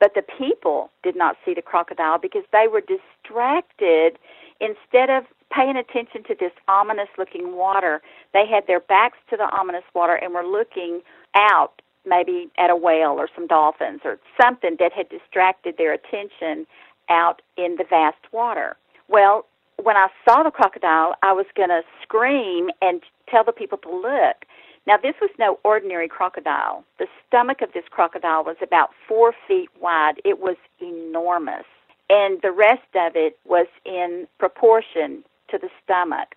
But 0.00 0.14
the 0.14 0.22
people 0.22 0.90
did 1.02 1.16
not 1.16 1.36
see 1.44 1.54
the 1.54 1.62
crocodile 1.62 2.18
because 2.18 2.44
they 2.52 2.66
were 2.70 2.80
distracted. 2.82 4.18
Instead 4.60 5.10
of 5.10 5.24
paying 5.52 5.76
attention 5.76 6.22
to 6.24 6.34
this 6.38 6.52
ominous 6.68 7.08
looking 7.16 7.56
water, 7.56 8.02
they 8.32 8.46
had 8.46 8.66
their 8.66 8.80
backs 8.80 9.18
to 9.30 9.36
the 9.36 9.48
ominous 9.50 9.84
water 9.94 10.14
and 10.14 10.34
were 10.34 10.46
looking 10.46 11.00
out, 11.34 11.80
maybe 12.06 12.48
at 12.58 12.70
a 12.70 12.76
whale 12.76 13.16
or 13.18 13.28
some 13.34 13.46
dolphins 13.46 14.00
or 14.04 14.18
something 14.40 14.76
that 14.78 14.92
had 14.92 15.08
distracted 15.08 15.76
their 15.78 15.92
attention 15.92 16.66
out 17.08 17.42
in 17.56 17.76
the 17.76 17.84
vast 17.88 18.18
water. 18.32 18.76
Well, 19.08 19.46
when 19.82 19.96
I 19.96 20.08
saw 20.28 20.42
the 20.42 20.50
crocodile, 20.50 21.14
I 21.22 21.32
was 21.32 21.46
going 21.56 21.68
to 21.70 21.82
scream 22.02 22.70
and 22.82 23.00
tell 23.30 23.44
the 23.44 23.52
people 23.52 23.78
to 23.78 23.90
look. 23.90 24.44
Now, 24.88 24.96
this 24.96 25.14
was 25.20 25.28
no 25.38 25.60
ordinary 25.64 26.08
crocodile. 26.08 26.82
The 26.98 27.08
stomach 27.26 27.60
of 27.60 27.74
this 27.74 27.84
crocodile 27.90 28.42
was 28.42 28.56
about 28.62 28.88
four 29.06 29.34
feet 29.46 29.68
wide. 29.78 30.14
It 30.24 30.40
was 30.40 30.56
enormous. 30.80 31.66
And 32.08 32.40
the 32.40 32.52
rest 32.52 32.88
of 32.94 33.12
it 33.14 33.38
was 33.44 33.66
in 33.84 34.26
proportion 34.38 35.24
to 35.50 35.58
the 35.58 35.68
stomach. 35.84 36.36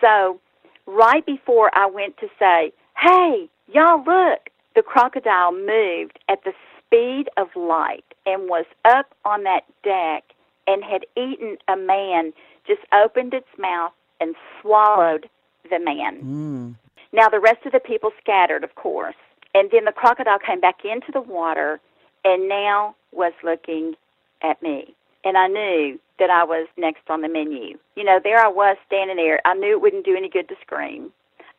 So, 0.00 0.40
right 0.86 1.24
before 1.24 1.70
I 1.72 1.86
went 1.86 2.16
to 2.16 2.26
say, 2.36 2.72
hey, 3.00 3.48
y'all 3.72 4.02
look, 4.04 4.50
the 4.74 4.82
crocodile 4.82 5.52
moved 5.52 6.18
at 6.28 6.42
the 6.42 6.54
speed 6.78 7.28
of 7.36 7.46
light 7.54 8.04
and 8.26 8.48
was 8.48 8.64
up 8.84 9.14
on 9.24 9.44
that 9.44 9.62
deck 9.84 10.24
and 10.66 10.82
had 10.82 11.06
eaten 11.16 11.58
a 11.68 11.76
man 11.76 12.32
just 12.66 12.80
opened 12.92 13.34
its 13.34 13.46
mouth 13.56 13.92
and 14.20 14.34
swallowed 14.60 15.28
the 15.70 15.78
man. 15.78 16.22
Mm. 16.24 16.87
Now, 17.12 17.28
the 17.28 17.40
rest 17.40 17.64
of 17.64 17.72
the 17.72 17.80
people 17.80 18.10
scattered, 18.20 18.64
of 18.64 18.74
course. 18.74 19.16
And 19.54 19.70
then 19.72 19.84
the 19.84 19.92
crocodile 19.92 20.38
came 20.38 20.60
back 20.60 20.84
into 20.84 21.10
the 21.12 21.20
water 21.20 21.80
and 22.24 22.48
now 22.48 22.94
was 23.12 23.32
looking 23.42 23.94
at 24.42 24.62
me. 24.62 24.94
And 25.24 25.36
I 25.36 25.46
knew 25.48 25.98
that 26.18 26.30
I 26.30 26.44
was 26.44 26.68
next 26.76 27.08
on 27.08 27.22
the 27.22 27.28
menu. 27.28 27.78
You 27.96 28.04
know, 28.04 28.20
there 28.22 28.38
I 28.38 28.48
was 28.48 28.76
standing 28.86 29.16
there. 29.16 29.40
I 29.44 29.54
knew 29.54 29.72
it 29.72 29.80
wouldn't 29.80 30.04
do 30.04 30.16
any 30.16 30.28
good 30.28 30.48
to 30.48 30.54
scream. 30.60 31.12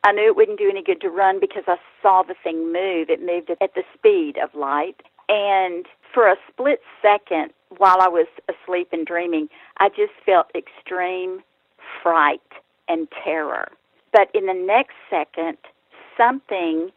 I 0.04 0.12
knew 0.12 0.26
it 0.26 0.36
wouldn't 0.36 0.58
do 0.58 0.70
any 0.70 0.82
good 0.82 1.00
to 1.02 1.10
run 1.10 1.40
because 1.40 1.64
I 1.66 1.76
saw 2.00 2.22
the 2.22 2.34
thing 2.42 2.72
move. 2.72 3.10
It 3.10 3.20
moved 3.20 3.50
at 3.50 3.74
the 3.74 3.82
speed 3.94 4.38
of 4.42 4.54
light. 4.54 5.02
And 5.28 5.86
for 6.12 6.28
a 6.28 6.36
split 6.48 6.80
second, 7.02 7.52
while 7.76 8.00
I 8.00 8.08
was 8.08 8.26
asleep 8.48 8.88
and 8.92 9.06
dreaming, 9.06 9.48
I 9.78 9.88
just 9.88 10.12
felt 10.24 10.46
extreme 10.54 11.42
fright 12.02 12.40
and 12.88 13.08
terror. 13.24 13.68
But 14.12 14.28
in 14.34 14.46
the 14.46 14.54
next 14.54 14.94
second, 15.08 15.58
something, 16.16 16.90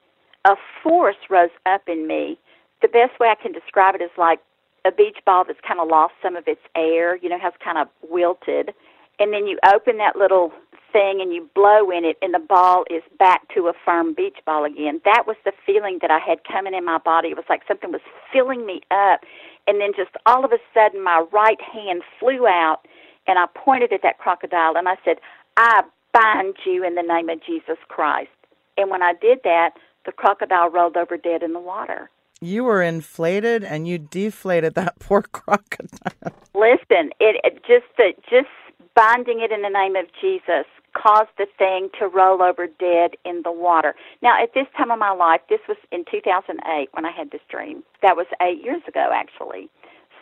a 0.45 0.55
force 0.81 1.15
rose 1.29 1.49
up 1.65 1.83
in 1.87 2.07
me. 2.07 2.37
The 2.81 2.87
best 2.87 3.19
way 3.19 3.27
I 3.27 3.41
can 3.41 3.51
describe 3.51 3.95
it 3.95 4.01
is 4.01 4.11
like 4.17 4.39
a 4.85 4.91
beach 4.91 5.17
ball 5.25 5.45
that's 5.45 5.59
kind 5.65 5.79
of 5.79 5.87
lost 5.87 6.13
some 6.21 6.35
of 6.35 6.47
its 6.47 6.61
air, 6.75 7.15
you 7.17 7.29
know, 7.29 7.39
has 7.39 7.53
kind 7.63 7.77
of 7.77 7.87
wilted. 8.09 8.73
And 9.19 9.31
then 9.31 9.47
you 9.47 9.57
open 9.73 9.97
that 9.97 10.15
little 10.15 10.51
thing 10.91 11.19
and 11.21 11.33
you 11.33 11.49
blow 11.55 11.89
in 11.89 12.05
it 12.05 12.17
and 12.21 12.33
the 12.33 12.39
ball 12.39 12.85
is 12.89 13.01
back 13.17 13.41
to 13.55 13.67
a 13.67 13.73
firm 13.85 14.13
beach 14.13 14.37
ball 14.45 14.65
again. 14.65 15.01
That 15.05 15.23
was 15.25 15.37
the 15.43 15.53
feeling 15.65 15.99
that 16.01 16.11
I 16.11 16.19
had 16.19 16.43
coming 16.43 16.73
in 16.73 16.85
my 16.85 16.99
body. 16.99 17.29
It 17.29 17.37
was 17.37 17.45
like 17.49 17.61
something 17.67 17.91
was 17.91 18.01
filling 18.31 18.65
me 18.65 18.81
up 18.91 19.21
and 19.67 19.81
then 19.81 19.91
just 19.95 20.11
all 20.25 20.45
of 20.45 20.51
a 20.51 20.59
sudden 20.73 21.03
my 21.03 21.25
right 21.31 21.59
hand 21.61 22.03
flew 22.19 22.47
out 22.47 22.87
and 23.27 23.39
I 23.39 23.45
pointed 23.55 23.91
at 23.91 24.01
that 24.03 24.19
crocodile 24.19 24.77
and 24.77 24.87
I 24.87 24.95
said, 25.03 25.17
I 25.57 25.83
bind 26.13 26.55
you 26.65 26.85
in 26.85 26.95
the 26.95 27.01
name 27.01 27.29
of 27.29 27.43
Jesus 27.43 27.77
Christ. 27.87 28.29
And 28.77 28.89
when 28.89 29.01
I 29.03 29.13
did 29.19 29.39
that, 29.43 29.71
the 30.05 30.11
crocodile 30.11 30.69
rolled 30.69 30.97
over 30.97 31.17
dead 31.17 31.43
in 31.43 31.53
the 31.53 31.59
water. 31.59 32.09
You 32.41 32.63
were 32.63 32.81
inflated 32.81 33.63
and 33.63 33.87
you 33.87 33.97
deflated 33.97 34.75
that 34.75 34.99
poor 34.99 35.21
crocodile. 35.21 36.33
Listen, 36.53 37.11
it, 37.19 37.39
it 37.43 37.63
just 37.65 37.85
the, 37.97 38.13
just 38.29 38.49
binding 38.95 39.41
it 39.41 39.51
in 39.51 39.61
the 39.61 39.69
name 39.69 39.95
of 39.95 40.05
Jesus 40.19 40.65
caused 40.93 41.31
the 41.37 41.47
thing 41.57 41.89
to 41.99 42.07
roll 42.07 42.43
over 42.43 42.67
dead 42.67 43.11
in 43.25 43.41
the 43.43 43.51
water. 43.51 43.95
Now, 44.21 44.41
at 44.41 44.53
this 44.53 44.67
time 44.77 44.91
of 44.91 44.99
my 44.99 45.11
life, 45.11 45.41
this 45.49 45.61
was 45.67 45.77
in 45.91 46.05
2008 46.09 46.89
when 46.91 47.05
I 47.05 47.11
had 47.11 47.31
this 47.31 47.41
dream. 47.49 47.83
That 48.01 48.15
was 48.15 48.27
eight 48.41 48.63
years 48.63 48.81
ago, 48.87 49.09
actually. 49.11 49.69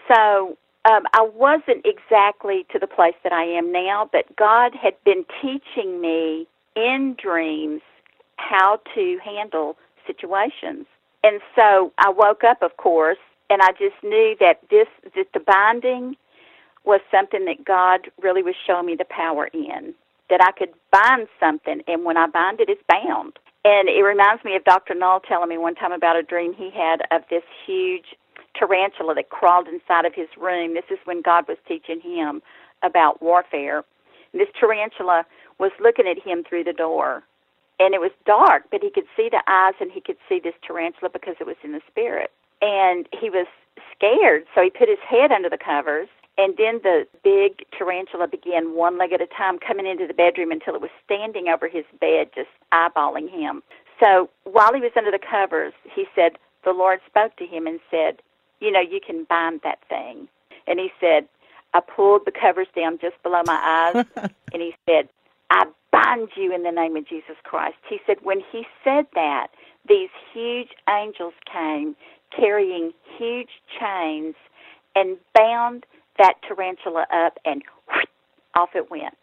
So 0.08 0.58
um, 0.86 1.04
I 1.14 1.22
wasn't 1.22 1.86
exactly 1.86 2.66
to 2.72 2.80
the 2.80 2.88
place 2.88 3.16
that 3.24 3.34
I 3.34 3.44
am 3.44 3.72
now, 3.72 4.10
but 4.12 4.36
God 4.36 4.74
had 4.74 4.96
been 5.04 5.26
teaching 5.42 6.02
me 6.02 6.48
in 6.76 7.16
dreams 7.22 7.82
how 8.38 8.80
to 8.96 9.20
handle 9.24 9.78
situations. 10.08 10.86
And 11.24 11.40
so 11.56 11.92
I 11.98 12.10
woke 12.10 12.44
up, 12.44 12.64
of 12.64 12.78
course, 12.78 13.20
and 13.50 13.62
I 13.62 13.72
just 13.72 14.02
knew 14.04 14.36
that 14.40 14.62
this, 14.70 14.88
that 15.16 15.28
the 15.34 15.40
binding 15.40 16.16
was 16.84 17.02
something 17.12 17.46
that 17.46 17.64
God 17.64 18.10
really 18.22 18.42
was 18.42 18.56
showing 18.66 18.88
me 18.88 18.96
the 18.96 19.06
power 19.06 19.48
in 19.54 19.94
that 20.32 20.42
I 20.42 20.52
could 20.58 20.74
bind 20.92 21.28
something, 21.40 21.82
and 21.88 22.06
when 22.06 22.18
I 22.18 22.26
bind 22.26 22.62
it, 22.62 22.70
it's 22.70 22.82
bound. 22.88 23.38
And 23.64 23.90
it 23.90 24.02
reminds 24.02 24.44
me 24.44 24.56
of 24.56 24.64
Dr. 24.64 24.96
Null 24.96 25.20
telling 25.20 25.50
me 25.50 25.58
one 25.58 25.76
time 25.76 25.92
about 25.92 26.16
a 26.16 26.24
dream 26.24 26.54
he 26.54 26.72
had 26.72 27.02
of 27.12 27.22
this 27.30 27.44
huge 27.68 28.16
tarantula 28.58 29.16
that 29.16 29.30
crawled 29.30 29.68
inside 29.68 30.06
of 30.06 30.14
his 30.14 30.28
room. 30.38 30.74
This 30.74 30.90
is 30.90 31.00
when 31.06 31.22
God 31.22 31.48
was 31.48 31.58
teaching 31.68 32.02
him 32.02 32.42
about 32.84 33.22
warfare. 33.22 33.84
This 34.34 34.50
tarantula 34.60 35.26
was 35.60 35.72
looking 35.80 36.08
at 36.08 36.22
him 36.22 36.44
through 36.48 36.64
the 36.64 36.74
door. 36.74 37.24
And 37.80 37.96
it 37.96 38.02
was 38.02 38.12
dark, 38.26 38.66
but 38.72 38.82
he 38.84 38.92
could 38.92 39.08
see 39.18 39.28
the 39.30 39.44
eyes 39.48 39.74
and 39.80 39.92
he 39.92 40.02
could 40.02 40.18
see 40.30 40.40
this 40.40 40.54
tarantula 40.66 41.10
because 41.10 41.36
it 41.40 41.48
was 41.48 41.58
in 41.64 41.72
the 41.72 41.82
spirit. 41.90 42.32
And 42.62 43.08
he 43.20 43.30
was 43.30 43.48
scared, 43.96 44.46
so 44.54 44.62
he 44.62 44.70
put 44.70 44.88
his 44.88 45.02
head 45.10 45.32
under 45.32 45.50
the 45.50 45.58
covers 45.58 46.08
and 46.38 46.56
then 46.58 46.80
the 46.82 47.06
big 47.24 47.66
tarantula 47.78 48.28
began 48.28 48.74
one 48.74 48.98
leg 48.98 49.12
at 49.12 49.22
a 49.22 49.28
time 49.28 49.60
coming 49.60 49.86
into 49.86 50.08
the 50.08 50.14
bedroom 50.14 50.52
until 50.52 50.76
it 50.76 50.82
was 50.82 50.90
standing 51.06 51.48
over 51.50 51.68
his 51.68 51.86
bed, 52.00 52.30
just 52.34 52.50
eyeballing 52.74 53.30
him. 53.30 53.62
So 54.00 54.30
while 54.46 54.74
he 54.74 54.82
was 54.82 54.92
under 54.96 55.12
the 55.12 55.20
covers, 55.20 55.74
he 55.94 56.06
said, 56.16 56.34
the 56.64 56.72
Lord 56.72 57.00
spoke 57.06 57.36
to 57.38 57.46
him 57.46 57.68
and 57.68 57.80
said, 57.90 58.22
You 58.62 58.72
know, 58.72 58.80
you 58.80 59.00
can 59.06 59.26
bind 59.26 59.62
that 59.64 59.80
thing. 59.90 60.30
And 60.68 60.80
he 60.80 60.90
said, 61.00 61.28
I 61.74 61.82
pulled 61.82 62.26
the 62.26 62.32
covers 62.32 62.68
down 62.76 63.00
just 63.02 63.22
below 63.24 63.42
my 63.46 63.92
eyes, 63.94 64.06
and 64.54 64.62
he 64.62 64.74
said, 64.88 65.10
I 65.50 65.66
bind 65.92 66.30
you 66.36 66.54
in 66.54 66.64
the 66.64 66.72
name 66.72 66.96
of 66.96 67.08
Jesus 67.08 67.36
Christ. 67.44 67.76
He 67.90 68.00
said, 68.06 68.18
When 68.24 68.42
he 68.52 68.66
said 68.84 69.06
that, 69.16 69.48
these 69.88 70.10
huge 70.34 70.70
angels 70.90 71.34
came 71.52 71.96
carrying 72.36 72.92
huge 73.18 73.50
chains 73.80 74.36
and 74.96 75.18
bound 75.38 75.86
that 76.18 76.36
tarantula 76.48 77.06
up 77.14 77.38
and 77.46 77.64
whoosh, 77.88 78.06
off 78.56 78.70
it 78.76 78.90
went. 78.90 79.16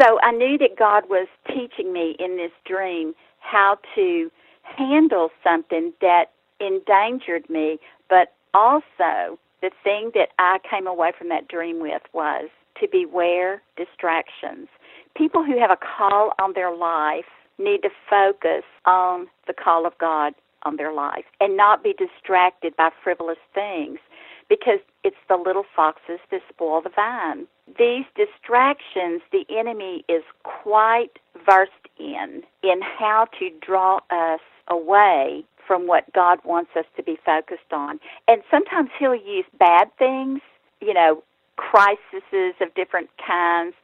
So 0.00 0.18
I 0.22 0.32
knew 0.32 0.58
that 0.58 0.76
God 0.78 1.04
was 1.08 1.26
teaching 1.48 1.92
me 1.92 2.16
in 2.18 2.36
this 2.36 2.52
dream 2.66 3.14
how 3.40 3.78
to 3.94 4.30
handle 4.62 5.30
something 5.42 5.92
that 6.00 6.26
endangered 6.60 7.48
me, 7.48 7.78
but 8.08 8.34
also 8.56 9.38
the 9.60 9.70
thing 9.84 10.10
that 10.14 10.30
I 10.38 10.58
came 10.68 10.86
away 10.86 11.12
from 11.16 11.28
that 11.28 11.46
dream 11.46 11.80
with 11.80 12.02
was 12.12 12.48
to 12.80 12.88
beware 12.90 13.62
distractions. 13.76 14.68
People 15.14 15.44
who 15.44 15.58
have 15.58 15.70
a 15.70 15.76
call 15.76 16.32
on 16.38 16.54
their 16.54 16.74
life 16.74 17.26
need 17.58 17.82
to 17.82 17.90
focus 18.08 18.64
on 18.84 19.28
the 19.46 19.54
call 19.54 19.86
of 19.86 19.96
God 19.98 20.34
on 20.62 20.76
their 20.76 20.92
life 20.92 21.24
and 21.40 21.56
not 21.56 21.84
be 21.84 21.94
distracted 21.94 22.76
by 22.76 22.90
frivolous 23.02 23.38
things 23.54 23.98
because 24.48 24.80
it's 25.04 25.16
the 25.28 25.36
little 25.36 25.64
foxes 25.74 26.20
that 26.30 26.40
spoil 26.48 26.80
the 26.80 26.90
vine. 26.90 27.46
These 27.78 28.04
distractions 28.16 29.22
the 29.32 29.44
enemy 29.50 30.04
is 30.08 30.22
quite 30.44 31.18
versed 31.44 31.72
in, 31.98 32.42
in 32.62 32.80
how 32.82 33.26
to 33.38 33.50
draw 33.60 33.98
us 34.10 34.40
away 34.68 35.44
from 35.66 35.86
what 35.86 36.12
God 36.12 36.38
wants 36.44 36.70
us 36.76 36.84
to 36.96 37.02
be 37.02 37.18
focused 37.24 37.72
on. 37.72 37.98
And 38.28 38.42
sometimes 38.50 38.90
he'll 38.98 39.14
use 39.14 39.44
bad 39.58 39.90
things, 39.98 40.40
you 40.80 40.94
know, 40.94 41.22
crises 41.56 42.54
of 42.60 42.74
different 42.74 43.10
kinds, 43.26 43.74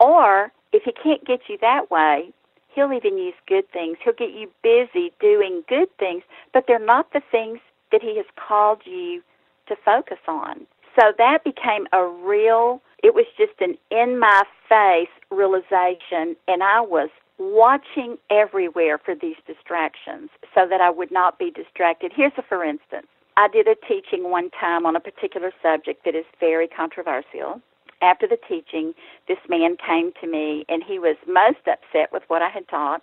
or 0.00 0.52
if 0.72 0.82
he 0.84 0.92
can't 0.92 1.24
get 1.24 1.42
you 1.48 1.58
that 1.60 1.90
way, 1.90 2.32
He'll 2.74 2.92
even 2.92 3.18
use 3.18 3.34
good 3.46 3.70
things. 3.70 3.98
He'll 4.02 4.14
get 4.14 4.30
you 4.30 4.50
busy 4.62 5.12
doing 5.20 5.62
good 5.68 5.88
things, 5.98 6.22
but 6.52 6.64
they're 6.66 6.78
not 6.78 7.12
the 7.12 7.22
things 7.30 7.58
that 7.90 8.02
He 8.02 8.16
has 8.16 8.26
called 8.36 8.80
you 8.84 9.22
to 9.68 9.76
focus 9.84 10.18
on. 10.26 10.66
So 10.98 11.12
that 11.18 11.44
became 11.44 11.86
a 11.92 12.06
real, 12.06 12.82
it 13.02 13.14
was 13.14 13.26
just 13.36 13.52
an 13.60 13.76
in 13.90 14.18
my 14.18 14.42
face 14.68 15.08
realization, 15.30 16.36
and 16.48 16.62
I 16.62 16.80
was 16.80 17.08
watching 17.38 18.16
everywhere 18.30 18.98
for 18.98 19.14
these 19.14 19.36
distractions 19.46 20.30
so 20.54 20.66
that 20.68 20.80
I 20.80 20.90
would 20.90 21.10
not 21.10 21.38
be 21.38 21.50
distracted. 21.50 22.12
Here's 22.14 22.32
a 22.36 22.42
for 22.42 22.64
instance. 22.64 23.06
I 23.36 23.48
did 23.48 23.66
a 23.66 23.74
teaching 23.74 24.30
one 24.30 24.50
time 24.50 24.84
on 24.84 24.94
a 24.94 25.00
particular 25.00 25.52
subject 25.62 26.04
that 26.04 26.14
is 26.14 26.26
very 26.38 26.68
controversial. 26.68 27.60
After 28.02 28.26
the 28.26 28.36
teaching, 28.48 28.94
this 29.26 29.38
man 29.48 29.76
came 29.76 30.12
to 30.20 30.26
me 30.26 30.66
and 30.68 30.82
he 30.82 30.98
was 30.98 31.16
most 31.26 31.66
upset 31.66 32.12
with 32.12 32.24
what 32.26 32.42
I 32.42 32.50
had 32.50 32.68
taught 32.68 33.02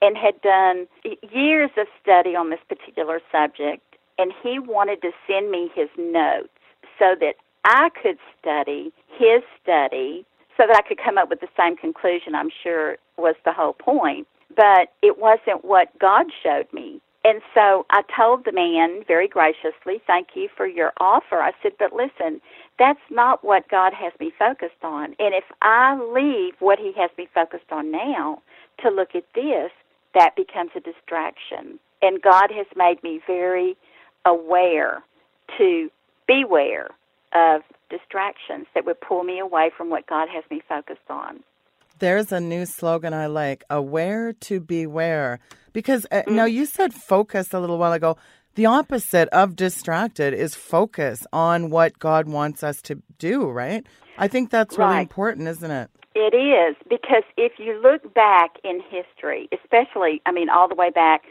and 0.00 0.16
had 0.16 0.40
done 0.40 0.88
years 1.30 1.70
of 1.76 1.86
study 2.02 2.34
on 2.34 2.50
this 2.50 2.58
particular 2.68 3.20
subject 3.30 3.82
and 4.18 4.32
he 4.42 4.58
wanted 4.58 5.00
to 5.02 5.12
send 5.26 5.50
me 5.50 5.70
his 5.74 5.88
notes 5.96 6.48
so 6.98 7.14
that 7.20 7.34
I 7.64 7.90
could 8.02 8.18
study 8.38 8.92
his 9.06 9.42
study 9.62 10.26
so 10.56 10.66
that 10.66 10.76
I 10.76 10.86
could 10.86 10.98
come 11.02 11.18
up 11.18 11.30
with 11.30 11.40
the 11.40 11.48
same 11.56 11.76
conclusion, 11.76 12.34
I'm 12.34 12.50
sure 12.62 12.96
was 13.16 13.34
the 13.44 13.52
whole 13.52 13.74
point. 13.74 14.26
But 14.54 14.92
it 15.02 15.18
wasn't 15.18 15.64
what 15.64 15.98
God 15.98 16.26
showed 16.42 16.66
me. 16.72 17.00
And 17.24 17.40
so 17.54 17.86
I 17.90 18.02
told 18.14 18.44
the 18.44 18.52
man 18.52 19.04
very 19.06 19.28
graciously, 19.28 20.02
Thank 20.06 20.28
you 20.34 20.48
for 20.56 20.66
your 20.66 20.92
offer. 20.98 21.36
I 21.40 21.52
said, 21.62 21.72
But 21.78 21.92
listen, 21.92 22.40
that's 22.78 23.00
not 23.10 23.44
what 23.44 23.68
God 23.68 23.92
has 23.94 24.12
me 24.18 24.32
focused 24.38 24.82
on. 24.82 25.14
And 25.18 25.34
if 25.34 25.44
I 25.62 25.98
leave 25.98 26.54
what 26.58 26.78
He 26.78 26.92
has 26.96 27.10
me 27.16 27.28
focused 27.32 27.70
on 27.70 27.92
now 27.92 28.42
to 28.82 28.90
look 28.90 29.14
at 29.14 29.24
this, 29.34 29.70
that 30.14 30.36
becomes 30.36 30.70
a 30.74 30.80
distraction. 30.80 31.78
And 32.02 32.20
God 32.20 32.50
has 32.50 32.66
made 32.76 33.02
me 33.02 33.20
very 33.26 33.76
aware 34.26 35.02
to 35.58 35.90
beware 36.26 36.88
of 37.32 37.62
distractions 37.88 38.66
that 38.74 38.84
would 38.84 39.00
pull 39.00 39.22
me 39.22 39.38
away 39.38 39.70
from 39.76 39.90
what 39.90 40.06
God 40.06 40.28
has 40.28 40.44
me 40.50 40.62
focused 40.68 41.08
on. 41.08 41.40
There's 42.02 42.32
a 42.32 42.40
new 42.40 42.66
slogan 42.66 43.14
I 43.14 43.26
like 43.26 43.62
aware 43.70 44.32
to 44.32 44.58
beware. 44.58 45.38
Because 45.72 46.04
uh, 46.10 46.16
mm-hmm. 46.16 46.34
now 46.34 46.46
you 46.46 46.66
said 46.66 46.92
focus 46.92 47.54
a 47.54 47.60
little 47.60 47.78
while 47.78 47.92
ago. 47.92 48.16
The 48.56 48.66
opposite 48.66 49.28
of 49.28 49.54
distracted 49.54 50.34
is 50.34 50.56
focus 50.56 51.24
on 51.32 51.70
what 51.70 52.00
God 52.00 52.28
wants 52.28 52.64
us 52.64 52.82
to 52.82 53.00
do, 53.18 53.48
right? 53.48 53.86
I 54.18 54.26
think 54.26 54.50
that's 54.50 54.76
really 54.76 54.94
right. 54.94 55.00
important, 55.02 55.46
isn't 55.46 55.70
it? 55.70 55.90
It 56.16 56.34
is, 56.34 56.74
because 56.90 57.22
if 57.36 57.52
you 57.58 57.80
look 57.80 58.12
back 58.12 58.56
in 58.64 58.80
history, 58.90 59.48
especially, 59.52 60.20
I 60.26 60.32
mean, 60.32 60.48
all 60.50 60.68
the 60.68 60.74
way 60.74 60.90
back 60.90 61.22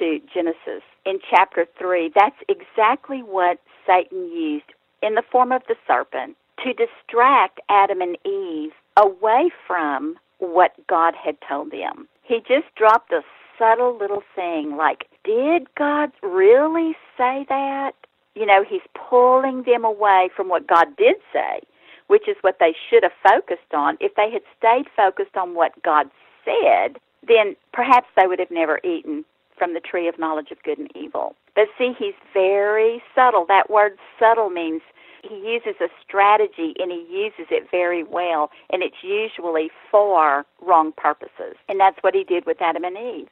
to 0.00 0.18
Genesis 0.34 0.82
in 1.04 1.20
chapter 1.30 1.66
3, 1.78 2.10
that's 2.16 2.34
exactly 2.48 3.20
what 3.20 3.60
Satan 3.86 4.26
used 4.32 4.72
in 5.04 5.14
the 5.14 5.22
form 5.30 5.52
of 5.52 5.62
the 5.68 5.76
serpent 5.86 6.36
to 6.64 6.72
distract 6.72 7.60
Adam 7.68 8.00
and 8.00 8.18
Eve 8.26 8.72
away 8.96 9.50
from 9.66 10.16
what 10.38 10.72
God 10.86 11.14
had 11.14 11.36
told 11.46 11.70
them. 11.70 12.08
He 12.22 12.38
just 12.40 12.74
dropped 12.76 13.12
a 13.12 13.22
subtle 13.58 13.96
little 13.98 14.22
thing 14.34 14.76
like, 14.76 15.06
Did 15.24 15.68
God 15.76 16.10
really 16.22 16.96
say 17.16 17.46
that? 17.48 17.92
You 18.34 18.46
know, 18.46 18.64
he's 18.68 18.82
pulling 19.08 19.62
them 19.62 19.84
away 19.84 20.28
from 20.36 20.48
what 20.48 20.66
God 20.66 20.88
did 20.96 21.16
say, 21.32 21.60
which 22.08 22.28
is 22.28 22.36
what 22.42 22.58
they 22.60 22.74
should 22.90 23.02
have 23.02 23.12
focused 23.22 23.72
on. 23.72 23.96
If 24.00 24.14
they 24.14 24.30
had 24.30 24.42
stayed 24.58 24.86
focused 24.94 25.36
on 25.36 25.54
what 25.54 25.82
God 25.82 26.10
said, 26.44 26.98
then 27.26 27.56
perhaps 27.72 28.08
they 28.14 28.26
would 28.26 28.38
have 28.38 28.50
never 28.50 28.78
eaten 28.84 29.24
from 29.58 29.72
the 29.72 29.80
tree 29.80 30.06
of 30.06 30.18
knowledge 30.18 30.50
of 30.50 30.62
good 30.62 30.78
and 30.78 30.94
evil. 30.94 31.34
But 31.54 31.68
see, 31.78 31.92
he's 31.98 32.14
very 32.34 33.02
subtle. 33.14 33.46
That 33.48 33.70
word 33.70 33.96
subtle 34.18 34.50
means 34.50 34.82
he 35.28 35.36
uses 35.36 35.80
a 35.80 35.88
strategy 36.06 36.74
and 36.78 36.90
he 36.90 37.06
uses 37.10 37.46
it 37.50 37.68
very 37.70 38.02
well, 38.04 38.50
and 38.70 38.82
it's 38.82 39.02
usually 39.02 39.70
for 39.90 40.44
wrong 40.60 40.92
purposes. 40.96 41.56
And 41.68 41.80
that's 41.80 41.98
what 42.02 42.14
he 42.14 42.24
did 42.24 42.46
with 42.46 42.60
Adam 42.60 42.84
and 42.84 42.96
Eve. 42.96 43.28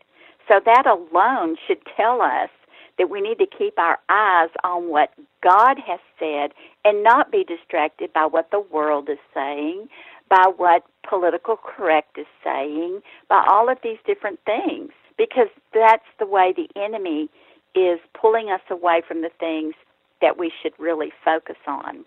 So 0.48 0.60
that 0.64 0.86
alone 0.86 1.56
should 1.66 1.78
tell 1.96 2.22
us 2.22 2.50
that 2.98 3.10
we 3.10 3.20
need 3.20 3.38
to 3.38 3.46
keep 3.46 3.78
our 3.78 3.98
eyes 4.08 4.50
on 4.62 4.88
what 4.88 5.10
God 5.42 5.78
has 5.86 6.00
said 6.18 6.52
and 6.84 7.02
not 7.02 7.32
be 7.32 7.44
distracted 7.44 8.12
by 8.12 8.26
what 8.26 8.50
the 8.50 8.60
world 8.60 9.08
is 9.08 9.18
saying, 9.32 9.88
by 10.28 10.46
what 10.56 10.84
political 11.08 11.56
correct 11.56 12.18
is 12.18 12.26
saying, 12.44 13.00
by 13.28 13.44
all 13.48 13.68
of 13.68 13.78
these 13.82 13.98
different 14.06 14.38
things 14.46 14.90
because 15.18 15.48
that's 15.72 16.04
the 16.18 16.26
way 16.26 16.54
the 16.56 16.68
enemy 16.80 17.28
is 17.74 17.98
pulling 18.18 18.50
us 18.50 18.60
away 18.70 19.02
from 19.06 19.22
the 19.22 19.30
things 19.40 19.74
that 20.20 20.38
we 20.38 20.52
should 20.62 20.72
really 20.78 21.12
focus 21.24 21.56
on. 21.66 22.04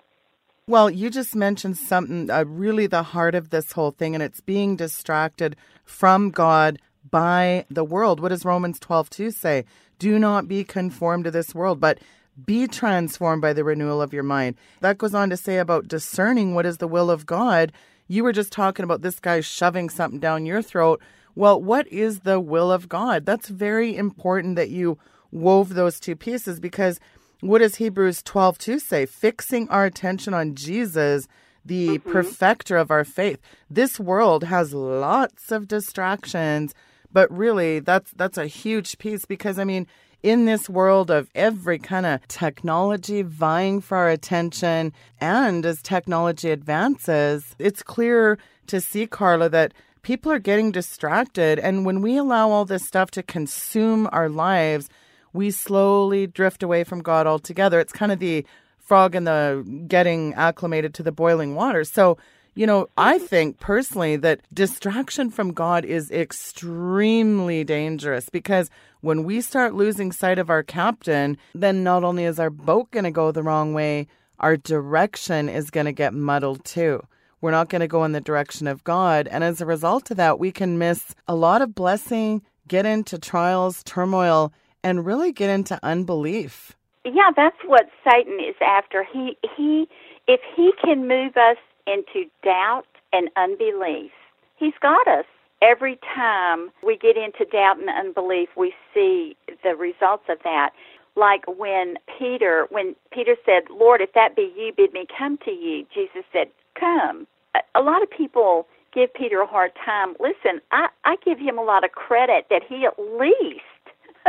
Well, 0.68 0.90
you 0.90 1.10
just 1.10 1.36
mentioned 1.36 1.78
something, 1.78 2.30
uh, 2.30 2.44
really 2.46 2.88
the 2.88 3.04
heart 3.04 3.36
of 3.36 3.52
this 3.52 3.72
whole 3.72 3.92
thing, 3.92 4.14
and 4.14 4.22
it's 4.22 4.42
being 4.42 4.76
distracted 4.76 5.56
from 5.86 6.30
God 6.30 6.80
by 7.10 7.66
the 7.70 7.86
world. 7.86 8.20
What 8.20 8.30
does 8.30 8.44
Romans 8.44 8.80
12 8.80 9.10
2 9.10 9.32
say? 9.32 9.66
Do 9.98 10.20
not 10.20 10.48
be 10.48 10.64
conformed 10.64 11.24
to 11.24 11.32
this 11.32 11.56
world, 11.56 11.80
but 11.80 12.00
be 12.46 12.68
transformed 12.68 13.42
by 13.42 13.54
the 13.54 13.64
renewal 13.64 14.02
of 14.02 14.14
your 14.14 14.24
mind. 14.24 14.56
That 14.82 14.98
goes 14.98 15.16
on 15.16 15.30
to 15.30 15.38
say 15.38 15.58
about 15.58 15.88
discerning 15.88 16.54
what 16.54 16.66
is 16.66 16.78
the 16.78 16.88
will 16.88 17.10
of 17.10 17.26
God. 17.26 17.72
You 18.08 18.24
were 18.24 18.34
just 18.34 18.52
talking 18.52 18.84
about 18.84 19.02
this 19.02 19.20
guy 19.20 19.42
shoving 19.42 19.90
something 19.90 20.20
down 20.20 20.46
your 20.46 20.62
throat. 20.62 21.02
Well, 21.34 21.62
what 21.62 21.88
is 21.88 22.22
the 22.22 22.40
will 22.40 22.72
of 22.72 22.90
God? 22.90 23.26
That's 23.26 23.50
very 23.50 23.96
important 23.96 24.56
that 24.56 24.70
you 24.70 24.98
wove 25.32 25.74
those 25.74 26.00
two 26.00 26.16
pieces 26.16 26.60
because 26.60 27.00
what 27.42 27.60
does 27.60 27.76
Hebrews 27.76 28.24
12 28.24 28.58
2 28.58 28.80
say? 28.80 29.06
Fixing 29.06 29.70
our 29.70 29.86
attention 29.86 30.34
on 30.34 30.56
Jesus, 30.56 31.28
the 31.64 32.00
mm-hmm. 32.00 32.12
perfecter 32.12 32.78
of 32.78 32.92
our 32.92 33.04
faith. 33.04 33.40
This 33.70 34.00
world 34.00 34.46
has 34.46 34.74
lots 34.74 35.52
of 35.52 35.68
distractions, 35.68 36.74
but 37.12 37.32
really 37.32 37.80
that's 37.80 38.12
that's 38.12 38.38
a 38.38 38.48
huge 38.48 38.98
piece 38.98 39.26
because 39.26 39.60
I 39.60 39.64
mean, 39.64 39.88
in 40.24 40.46
this 40.46 40.68
world 40.68 41.12
of 41.12 41.30
every 41.36 41.78
kind 41.78 42.06
of 42.06 42.28
technology 42.28 43.22
vying 43.22 43.82
for 43.82 43.98
our 43.98 44.10
attention 44.10 44.92
and 45.22 45.66
as 45.66 45.82
technology 45.82 46.50
advances, 46.50 47.56
it's 47.60 47.84
clear 47.84 48.38
to 48.68 48.82
see 48.82 49.06
Carla 49.06 49.50
that 49.50 49.74
people 50.02 50.32
are 50.32 50.40
getting 50.40 50.72
distracted. 50.72 51.60
And 51.60 51.86
when 51.86 52.02
we 52.02 52.18
allow 52.18 52.50
all 52.50 52.66
this 52.66 52.86
stuff 52.86 53.12
to 53.12 53.24
consume 53.24 54.10
our 54.12 54.28
lives, 54.30 54.90
we 55.38 55.52
slowly 55.52 56.26
drift 56.26 56.64
away 56.64 56.84
from 56.84 57.04
God 57.04 57.28
altogether. 57.28 57.80
It's 57.80 57.94
kind 57.94 58.12
of 58.12 58.18
the 58.18 58.44
frog 58.80 59.16
in 59.16 59.26
the 59.26 59.64
getting 59.88 60.34
acclimated 60.34 60.96
to 60.96 61.04
the 61.04 61.12
boiling 61.12 61.54
water. 61.54 61.84
So, 61.84 62.18
you 62.56 62.66
know, 62.66 62.88
I 62.98 63.20
think 63.20 63.60
personally 63.60 64.16
that 64.16 64.42
distraction 64.52 65.30
from 65.30 65.54
God 65.54 65.86
is 65.86 66.10
extremely 66.10 67.64
dangerous 67.64 68.30
because 68.30 68.72
when 69.02 69.26
we 69.26 69.42
start 69.42 69.76
losing 69.76 70.12
sight 70.12 70.40
of 70.40 70.50
our 70.50 70.64
captain, 70.64 71.38
then 71.54 71.84
not 71.84 72.04
only 72.04 72.24
is 72.24 72.40
our 72.40 72.50
boat 72.50 72.90
going 72.90 73.04
to 73.04 73.12
go 73.12 73.32
the 73.32 73.44
wrong 73.44 73.76
way, 73.76 74.08
our 74.40 74.58
direction 74.58 75.50
is 75.50 75.70
going 75.70 75.86
to 75.86 75.92
get 75.92 76.16
muddled 76.16 76.66
too. 76.66 77.06
We're 77.42 77.52
not 77.52 77.70
going 77.70 77.82
to 77.82 77.88
go 77.88 78.04
in 78.06 78.14
the 78.14 78.22
direction 78.22 78.66
of 78.66 78.84
God. 78.84 79.28
And 79.28 79.44
as 79.44 79.62
a 79.62 79.68
result 79.68 80.10
of 80.10 80.18
that, 80.18 80.40
we 80.40 80.52
can 80.52 80.80
miss 80.80 81.14
a 81.28 81.36
lot 81.36 81.62
of 81.62 81.76
blessing, 81.76 82.42
get 82.68 82.88
into 82.88 83.20
trials, 83.20 83.84
turmoil, 83.84 84.52
and 84.88 85.06
really 85.06 85.32
get 85.32 85.50
into 85.50 85.78
unbelief. 85.84 86.76
Yeah, 87.04 87.32
that's 87.36 87.58
what 87.66 87.90
Satan 88.10 88.40
is 88.40 88.56
after. 88.66 89.04
He 89.04 89.38
he 89.56 89.88
if 90.28 90.42
he 90.56 90.72
can 90.84 91.08
move 91.08 91.36
us 91.38 91.58
into 91.86 92.30
doubt 92.44 92.88
and 93.14 93.30
unbelief, 93.36 94.12
he's 94.58 94.74
got 94.82 95.08
us. 95.08 95.26
Every 95.62 95.98
time 96.16 96.70
we 96.86 96.98
get 96.98 97.18
into 97.18 97.46
doubt 97.52 97.80
and 97.80 97.90
unbelief, 97.90 98.50
we 98.56 98.74
see 98.94 99.36
the 99.64 99.76
results 99.76 100.26
of 100.30 100.38
that. 100.44 100.72
Like 101.16 101.46
when 101.48 101.96
Peter 102.18 102.68
when 102.70 102.96
Peter 103.12 103.36
said, 103.46 103.64
"Lord, 103.70 104.02
if 104.02 104.14
that 104.14 104.36
be 104.36 104.54
you, 104.56 104.72
bid 104.76 104.94
me 104.94 105.06
come 105.18 105.38
to 105.46 105.52
you." 105.52 105.86
Jesus 105.94 106.24
said, 106.32 106.48
come. 106.80 107.28
A 107.76 107.82
lot 107.82 108.04
of 108.04 108.10
people 108.10 108.68
give 108.94 109.14
Peter 109.14 109.42
a 109.42 109.48
hard 109.48 109.72
time. 109.84 110.16
Listen, 110.20 110.62
I, 110.72 110.88
I 111.06 111.16
give 111.26 111.40
him 111.40 111.58
a 111.58 111.64
lot 111.64 111.84
of 111.84 111.92
credit 111.92 112.46
that 112.50 112.62
he 112.68 112.86
at 112.86 112.98
least 113.00 113.66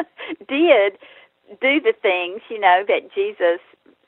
did 0.49 0.99
do 1.61 1.81
the 1.81 1.95
things, 2.03 2.43
you 2.51 2.61
know, 2.61 2.85
that 2.87 3.13
Jesus 3.15 3.61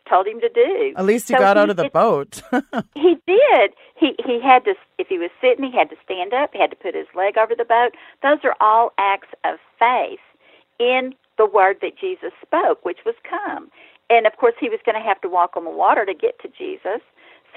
told 0.09 0.27
him 0.27 0.41
to 0.41 0.49
do. 0.49 0.93
At 0.97 1.05
least 1.05 1.29
he 1.29 1.35
so 1.35 1.39
got 1.39 1.57
he, 1.57 1.63
out 1.63 1.71
of 1.71 1.77
the 1.77 1.91
boat. 1.91 2.43
he 2.95 3.17
did. 3.27 3.73
He 3.97 4.17
he 4.25 4.41
had 4.43 4.65
to 4.65 4.75
if 4.99 5.09
he 5.09 5.19
was 5.19 5.31
sitting, 5.41 5.65
he 5.65 5.77
had 5.77 5.91
to 5.91 5.97
stand 6.05 6.35
up, 6.35 6.51
he 6.53 6.61
had 6.61 6.71
to 6.71 6.77
put 6.77 6.95
his 6.95 7.07
leg 7.15 7.39
over 7.39 7.55
the 7.55 7.65
boat. 7.65 7.91
Those 8.23 8.39
are 8.45 8.57
all 8.61 8.93
acts 8.99 9.29
of 9.45 9.59
faith 9.79 10.21
in 10.79 11.15
the 11.39 11.47
word 11.47 11.79
that 11.83 11.99
Jesus 11.99 12.33
spoke, 12.43 12.85
which 12.85 12.99
was 13.07 13.15
come. 13.29 13.71
And 14.11 14.27
of 14.27 14.37
course 14.37 14.55
he 14.61 14.69
was 14.69 14.81
going 14.85 15.01
to 15.01 15.07
have 15.07 15.21
to 15.21 15.29
walk 15.29 15.57
on 15.57 15.65
the 15.65 15.71
water 15.71 16.05
to 16.05 16.15
get 16.15 16.39
to 16.41 16.49
Jesus. 16.49 17.01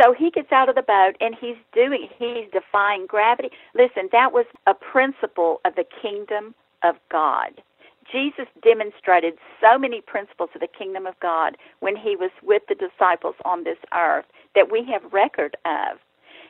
So 0.01 0.13
he 0.13 0.31
gets 0.31 0.51
out 0.51 0.69
of 0.69 0.75
the 0.75 0.81
boat 0.81 1.15
and 1.19 1.35
he's 1.39 1.57
doing, 1.73 2.07
he's 2.17 2.49
defying 2.51 3.05
gravity. 3.05 3.49
Listen, 3.75 4.09
that 4.11 4.31
was 4.31 4.45
a 4.65 4.73
principle 4.73 5.61
of 5.65 5.75
the 5.75 5.85
kingdom 6.01 6.55
of 6.83 6.95
God. 7.11 7.61
Jesus 8.11 8.47
demonstrated 8.63 9.35
so 9.61 9.77
many 9.77 10.01
principles 10.01 10.49
of 10.55 10.61
the 10.61 10.67
kingdom 10.67 11.05
of 11.05 11.19
God 11.19 11.57
when 11.79 11.95
he 11.95 12.15
was 12.15 12.31
with 12.41 12.63
the 12.67 12.75
disciples 12.75 13.35
on 13.45 13.63
this 13.63 13.77
earth 13.93 14.25
that 14.55 14.71
we 14.71 14.85
have 14.91 15.13
record 15.13 15.55
of. 15.65 15.97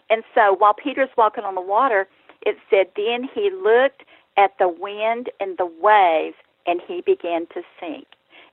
And 0.10 0.24
so 0.36 0.56
while 0.56 0.74
Peter's 0.74 1.10
walking 1.18 1.44
on 1.44 1.56
the 1.56 1.62
water, 1.62 2.08
it 2.46 2.58
said, 2.70 2.88
Then 2.96 3.30
he 3.34 3.50
looked 3.52 4.04
at 4.38 4.58
the 4.60 4.68
wind 4.68 5.30
and 5.40 5.58
the 5.58 5.70
waves 5.82 6.36
and 6.66 6.82
he 6.86 7.02
began 7.02 7.48
to 7.48 7.62
sink. 7.80 8.08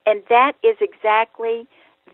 And 0.06 0.22
that 0.28 0.52
is 0.62 0.76
exactly 0.80 1.66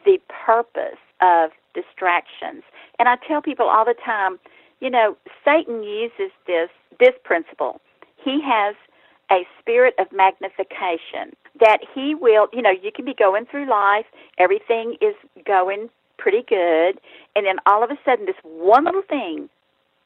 the 0.05 0.19
purpose 0.29 0.99
of 1.21 1.51
distractions. 1.75 2.63
And 2.99 3.09
I 3.09 3.17
tell 3.27 3.43
people 3.43 3.69
all 3.69 3.85
the 3.85 3.95
time, 4.05 4.39
you 4.81 4.91
know, 4.91 5.17
Satan 5.45 5.83
uses 5.83 6.31
this 6.47 6.71
this 6.99 7.15
principle. 7.25 7.81
He 8.17 8.41
has 8.43 8.75
a 9.31 9.47
spirit 9.61 9.95
of 9.99 10.07
magnification 10.13 11.35
that 11.61 11.79
he 11.95 12.15
will, 12.15 12.49
you 12.53 12.63
know, 12.63 12.71
you 12.71 12.93
can 12.93 13.05
be 13.05 13.15
going 13.15 13.47
through 13.47 13.69
life, 13.69 14.07
everything 14.39 14.97
is 15.01 15.15
going 15.45 15.89
pretty 16.19 16.43
good, 16.49 17.01
and 17.35 17.47
then 17.47 17.57
all 17.67 17.83
of 17.83 17.91
a 17.91 17.99
sudden 18.05 18.27
this 18.27 18.37
one 18.43 18.85
little 18.85 19.03
thing 19.03 19.49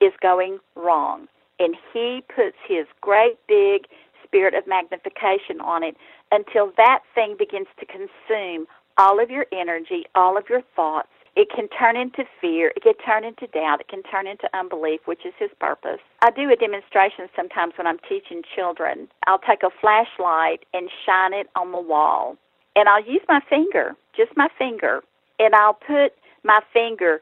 is 0.00 0.12
going 0.22 0.58
wrong. 0.76 1.28
And 1.58 1.76
he 1.92 2.22
puts 2.34 2.56
his 2.66 2.86
great 3.00 3.38
big 3.46 3.86
spirit 4.24 4.54
of 4.54 4.66
magnification 4.66 5.60
on 5.60 5.82
it 5.82 5.96
until 6.32 6.72
that 6.76 7.00
thing 7.14 7.36
begins 7.38 7.66
to 7.78 7.86
consume 7.86 8.66
all 8.96 9.20
of 9.22 9.30
your 9.30 9.46
energy, 9.52 10.04
all 10.14 10.38
of 10.38 10.48
your 10.48 10.62
thoughts. 10.74 11.08
It 11.36 11.48
can 11.54 11.68
turn 11.68 11.96
into 11.96 12.24
fear. 12.40 12.72
It 12.76 12.82
can 12.82 12.94
turn 13.04 13.24
into 13.24 13.46
doubt. 13.48 13.80
It 13.80 13.88
can 13.88 14.02
turn 14.04 14.26
into 14.26 14.48
unbelief, 14.54 15.00
which 15.06 15.24
is 15.24 15.32
his 15.38 15.50
purpose. 15.60 16.00
I 16.22 16.30
do 16.30 16.50
a 16.50 16.56
demonstration 16.56 17.28
sometimes 17.36 17.74
when 17.76 17.86
I'm 17.86 17.98
teaching 18.08 18.42
children. 18.54 19.08
I'll 19.26 19.38
take 19.38 19.62
a 19.62 19.70
flashlight 19.80 20.64
and 20.74 20.90
shine 21.06 21.32
it 21.32 21.48
on 21.56 21.72
the 21.72 21.80
wall. 21.80 22.36
And 22.76 22.88
I'll 22.88 23.04
use 23.04 23.22
my 23.28 23.40
finger, 23.48 23.94
just 24.16 24.36
my 24.36 24.48
finger, 24.58 25.02
and 25.38 25.54
I'll 25.54 25.74
put 25.74 26.12
my 26.44 26.60
finger 26.72 27.20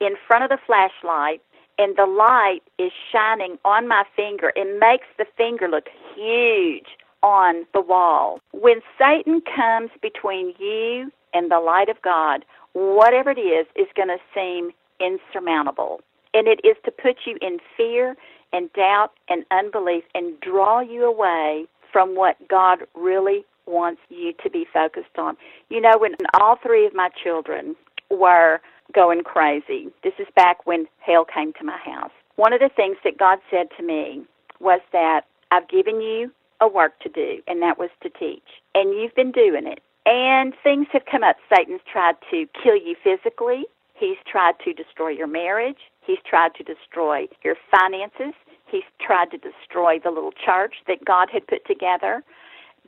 in 0.00 0.14
front 0.26 0.44
of 0.44 0.50
the 0.50 0.58
flashlight 0.66 1.40
and 1.80 1.96
the 1.96 2.04
light 2.06 2.60
is 2.78 2.92
shining 3.10 3.58
on 3.64 3.88
my 3.88 4.04
finger. 4.14 4.52
It 4.54 4.78
makes 4.78 5.06
the 5.16 5.24
finger 5.36 5.66
look 5.66 5.86
huge 6.14 6.86
on 7.22 7.66
the 7.72 7.80
wall. 7.80 8.38
When 8.52 8.82
Satan 8.98 9.40
comes 9.40 9.90
between 10.02 10.52
you 10.58 11.10
and 11.32 11.50
the 11.50 11.58
light 11.58 11.88
of 11.88 12.00
God, 12.02 12.44
whatever 12.72 13.30
it 13.30 13.40
is, 13.40 13.66
is 13.76 13.86
going 13.96 14.08
to 14.08 14.18
seem 14.34 14.70
insurmountable. 15.00 16.00
And 16.34 16.46
it 16.46 16.60
is 16.64 16.76
to 16.84 16.90
put 16.90 17.16
you 17.26 17.36
in 17.40 17.58
fear 17.76 18.16
and 18.52 18.72
doubt 18.72 19.12
and 19.28 19.44
unbelief 19.50 20.04
and 20.14 20.38
draw 20.40 20.80
you 20.80 21.04
away 21.04 21.66
from 21.92 22.14
what 22.14 22.36
God 22.48 22.80
really 22.94 23.44
wants 23.66 24.00
you 24.08 24.32
to 24.42 24.50
be 24.50 24.66
focused 24.72 25.18
on. 25.18 25.36
You 25.68 25.80
know, 25.80 25.98
when 25.98 26.12
all 26.40 26.56
three 26.56 26.86
of 26.86 26.94
my 26.94 27.08
children 27.22 27.76
were 28.10 28.60
going 28.92 29.22
crazy, 29.22 29.88
this 30.02 30.14
is 30.18 30.26
back 30.34 30.66
when 30.66 30.86
hell 30.98 31.24
came 31.24 31.52
to 31.54 31.64
my 31.64 31.78
house. 31.78 32.10
One 32.36 32.52
of 32.52 32.60
the 32.60 32.70
things 32.74 32.96
that 33.04 33.18
God 33.18 33.38
said 33.50 33.68
to 33.76 33.82
me 33.82 34.22
was 34.60 34.80
that 34.92 35.22
I've 35.50 35.68
given 35.68 36.00
you 36.00 36.30
a 36.60 36.68
work 36.68 36.98
to 37.00 37.08
do, 37.08 37.42
and 37.46 37.62
that 37.62 37.78
was 37.78 37.90
to 38.02 38.10
teach. 38.10 38.42
And 38.74 38.94
you've 38.94 39.14
been 39.14 39.32
doing 39.32 39.66
it. 39.66 39.80
And 40.06 40.54
things 40.62 40.86
have 40.92 41.04
come 41.10 41.22
up. 41.22 41.36
Satan's 41.54 41.82
tried 41.90 42.16
to 42.30 42.46
kill 42.62 42.76
you 42.76 42.96
physically. 43.02 43.64
He's 43.94 44.16
tried 44.26 44.54
to 44.64 44.72
destroy 44.72 45.10
your 45.10 45.26
marriage. 45.26 45.76
He's 46.00 46.18
tried 46.28 46.54
to 46.54 46.64
destroy 46.64 47.26
your 47.44 47.56
finances. 47.70 48.34
He's 48.66 48.84
tried 49.00 49.30
to 49.32 49.38
destroy 49.38 49.98
the 49.98 50.10
little 50.10 50.32
church 50.32 50.76
that 50.86 51.04
God 51.04 51.28
had 51.30 51.46
put 51.46 51.66
together. 51.66 52.22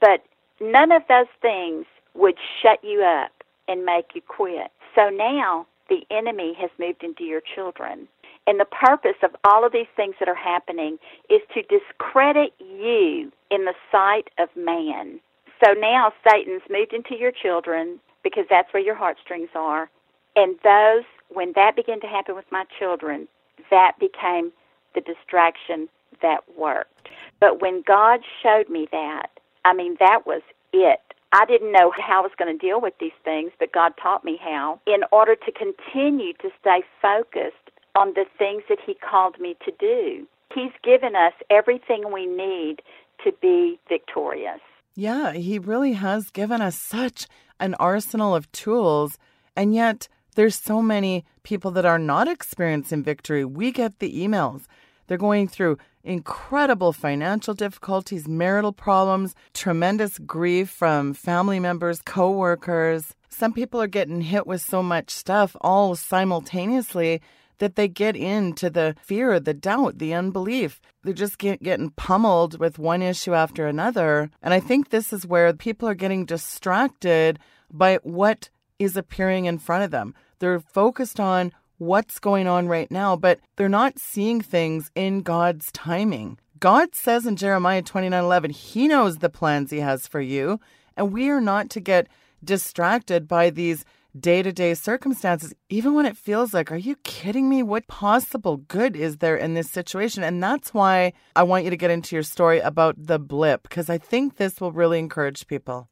But 0.00 0.24
none 0.60 0.90
of 0.90 1.02
those 1.08 1.26
things 1.40 1.84
would 2.14 2.36
shut 2.62 2.82
you 2.82 3.02
up 3.02 3.32
and 3.68 3.84
make 3.84 4.14
you 4.14 4.22
quit. 4.26 4.70
So 4.94 5.10
now 5.10 5.66
the 5.88 6.04
enemy 6.10 6.54
has 6.58 6.70
moved 6.78 7.04
into 7.04 7.24
your 7.24 7.42
children. 7.54 8.08
And 8.46 8.58
the 8.58 8.64
purpose 8.64 9.16
of 9.22 9.36
all 9.44 9.64
of 9.64 9.72
these 9.72 9.86
things 9.94 10.14
that 10.18 10.28
are 10.28 10.34
happening 10.34 10.98
is 11.30 11.40
to 11.54 11.62
discredit 11.62 12.52
you 12.58 13.30
in 13.50 13.64
the 13.66 13.74
sight 13.90 14.28
of 14.38 14.48
man. 14.56 15.20
So 15.62 15.72
now 15.72 16.12
Satan's 16.28 16.62
moved 16.68 16.92
into 16.92 17.16
your 17.16 17.32
children 17.32 18.00
because 18.24 18.44
that's 18.50 18.72
where 18.72 18.82
your 18.82 18.94
heartstrings 18.94 19.50
are. 19.54 19.88
And 20.34 20.56
those, 20.64 21.04
when 21.28 21.52
that 21.54 21.76
began 21.76 22.00
to 22.00 22.06
happen 22.06 22.34
with 22.34 22.50
my 22.50 22.64
children, 22.78 23.28
that 23.70 23.92
became 24.00 24.52
the 24.94 25.00
distraction 25.00 25.88
that 26.20 26.40
worked. 26.56 27.08
But 27.40 27.60
when 27.60 27.82
God 27.86 28.20
showed 28.42 28.68
me 28.68 28.88
that, 28.92 29.28
I 29.64 29.74
mean, 29.74 29.96
that 30.00 30.26
was 30.26 30.42
it. 30.72 31.00
I 31.32 31.44
didn't 31.46 31.72
know 31.72 31.92
how 31.96 32.20
I 32.20 32.22
was 32.22 32.32
going 32.38 32.56
to 32.56 32.66
deal 32.66 32.80
with 32.80 32.94
these 33.00 33.12
things, 33.24 33.52
but 33.58 33.72
God 33.72 33.92
taught 34.02 34.24
me 34.24 34.38
how 34.42 34.80
in 34.86 35.00
order 35.12 35.34
to 35.34 35.52
continue 35.52 36.34
to 36.34 36.50
stay 36.60 36.82
focused 37.00 37.56
on 37.94 38.14
the 38.14 38.24
things 38.38 38.62
that 38.68 38.78
He 38.84 38.94
called 38.94 39.38
me 39.40 39.56
to 39.64 39.72
do. 39.78 40.26
He's 40.54 40.72
given 40.82 41.16
us 41.16 41.32
everything 41.50 42.12
we 42.12 42.26
need 42.26 42.82
to 43.24 43.32
be 43.40 43.78
victorious. 43.88 44.60
Yeah, 44.94 45.32
He 45.32 45.58
really 45.58 45.94
has 45.94 46.30
given 46.30 46.60
us 46.60 46.76
such 46.76 47.26
an 47.58 47.74
arsenal 47.74 48.34
of 48.34 48.50
tools, 48.52 49.18
and 49.56 49.74
yet 49.74 50.08
there's 50.34 50.56
so 50.56 50.82
many 50.82 51.24
people 51.42 51.70
that 51.72 51.84
are 51.84 51.98
not 51.98 52.28
experiencing 52.28 53.02
victory. 53.02 53.44
We 53.44 53.72
get 53.72 53.98
the 53.98 54.12
emails. 54.12 54.64
They're 55.06 55.18
going 55.18 55.48
through 55.48 55.78
incredible 56.04 56.92
financial 56.92 57.54
difficulties, 57.54 58.26
marital 58.28 58.72
problems, 58.72 59.34
tremendous 59.54 60.18
grief 60.18 60.68
from 60.70 61.14
family 61.14 61.60
members, 61.60 62.02
coworkers. 62.02 63.14
Some 63.28 63.52
people 63.52 63.80
are 63.80 63.86
getting 63.86 64.20
hit 64.20 64.46
with 64.46 64.60
so 64.60 64.82
much 64.82 65.10
stuff 65.10 65.56
all 65.60 65.94
simultaneously 65.96 67.20
that 67.62 67.76
they 67.76 67.86
get 67.86 68.16
into 68.16 68.68
the 68.68 68.96
fear, 69.00 69.38
the 69.38 69.54
doubt, 69.54 69.98
the 69.98 70.12
unbelief. 70.12 70.80
They're 71.04 71.14
just 71.14 71.38
get, 71.38 71.62
getting 71.62 71.90
pummeled 71.90 72.58
with 72.58 72.76
one 72.76 73.02
issue 73.02 73.34
after 73.34 73.68
another. 73.68 74.32
And 74.42 74.52
I 74.52 74.58
think 74.58 74.90
this 74.90 75.12
is 75.12 75.24
where 75.24 75.52
people 75.52 75.88
are 75.88 75.94
getting 75.94 76.24
distracted 76.24 77.38
by 77.72 78.00
what 78.02 78.50
is 78.80 78.96
appearing 78.96 79.44
in 79.44 79.58
front 79.58 79.84
of 79.84 79.92
them. 79.92 80.12
They're 80.40 80.58
focused 80.58 81.20
on 81.20 81.52
what's 81.78 82.18
going 82.18 82.48
on 82.48 82.66
right 82.66 82.90
now, 82.90 83.14
but 83.14 83.38
they're 83.54 83.68
not 83.68 83.96
seeing 83.96 84.40
things 84.40 84.90
in 84.96 85.22
God's 85.22 85.70
timing. 85.70 86.40
God 86.58 86.96
says 86.96 87.26
in 87.26 87.36
Jeremiah 87.36 87.82
29 87.82 88.24
11, 88.24 88.50
He 88.50 88.88
knows 88.88 89.18
the 89.18 89.30
plans 89.30 89.70
He 89.70 89.78
has 89.78 90.08
for 90.08 90.20
you, 90.20 90.58
and 90.96 91.12
we 91.12 91.30
are 91.30 91.40
not 91.40 91.70
to 91.70 91.80
get 91.80 92.08
distracted 92.42 93.28
by 93.28 93.50
these 93.50 93.84
day 94.18 94.42
to 94.42 94.52
day 94.52 94.74
circumstances, 94.74 95.54
even 95.68 95.94
when 95.94 96.06
it 96.06 96.16
feels 96.16 96.52
like, 96.52 96.70
are 96.70 96.76
you 96.76 96.96
kidding 96.96 97.48
me? 97.48 97.62
What 97.62 97.86
possible 97.86 98.58
good 98.58 98.96
is 98.96 99.18
there 99.18 99.36
in 99.36 99.54
this 99.54 99.70
situation? 99.70 100.22
And 100.22 100.42
that's 100.42 100.74
why 100.74 101.12
I 101.34 101.42
want 101.42 101.64
you 101.64 101.70
to 101.70 101.76
get 101.76 101.90
into 101.90 102.16
your 102.16 102.22
story 102.22 102.60
about 102.60 102.94
the 102.98 103.18
blip, 103.18 103.62
because 103.62 103.88
I 103.88 103.98
think 103.98 104.36
this 104.36 104.60
will 104.60 104.72
really 104.72 104.98
encourage 104.98 105.46
people. 105.46 105.88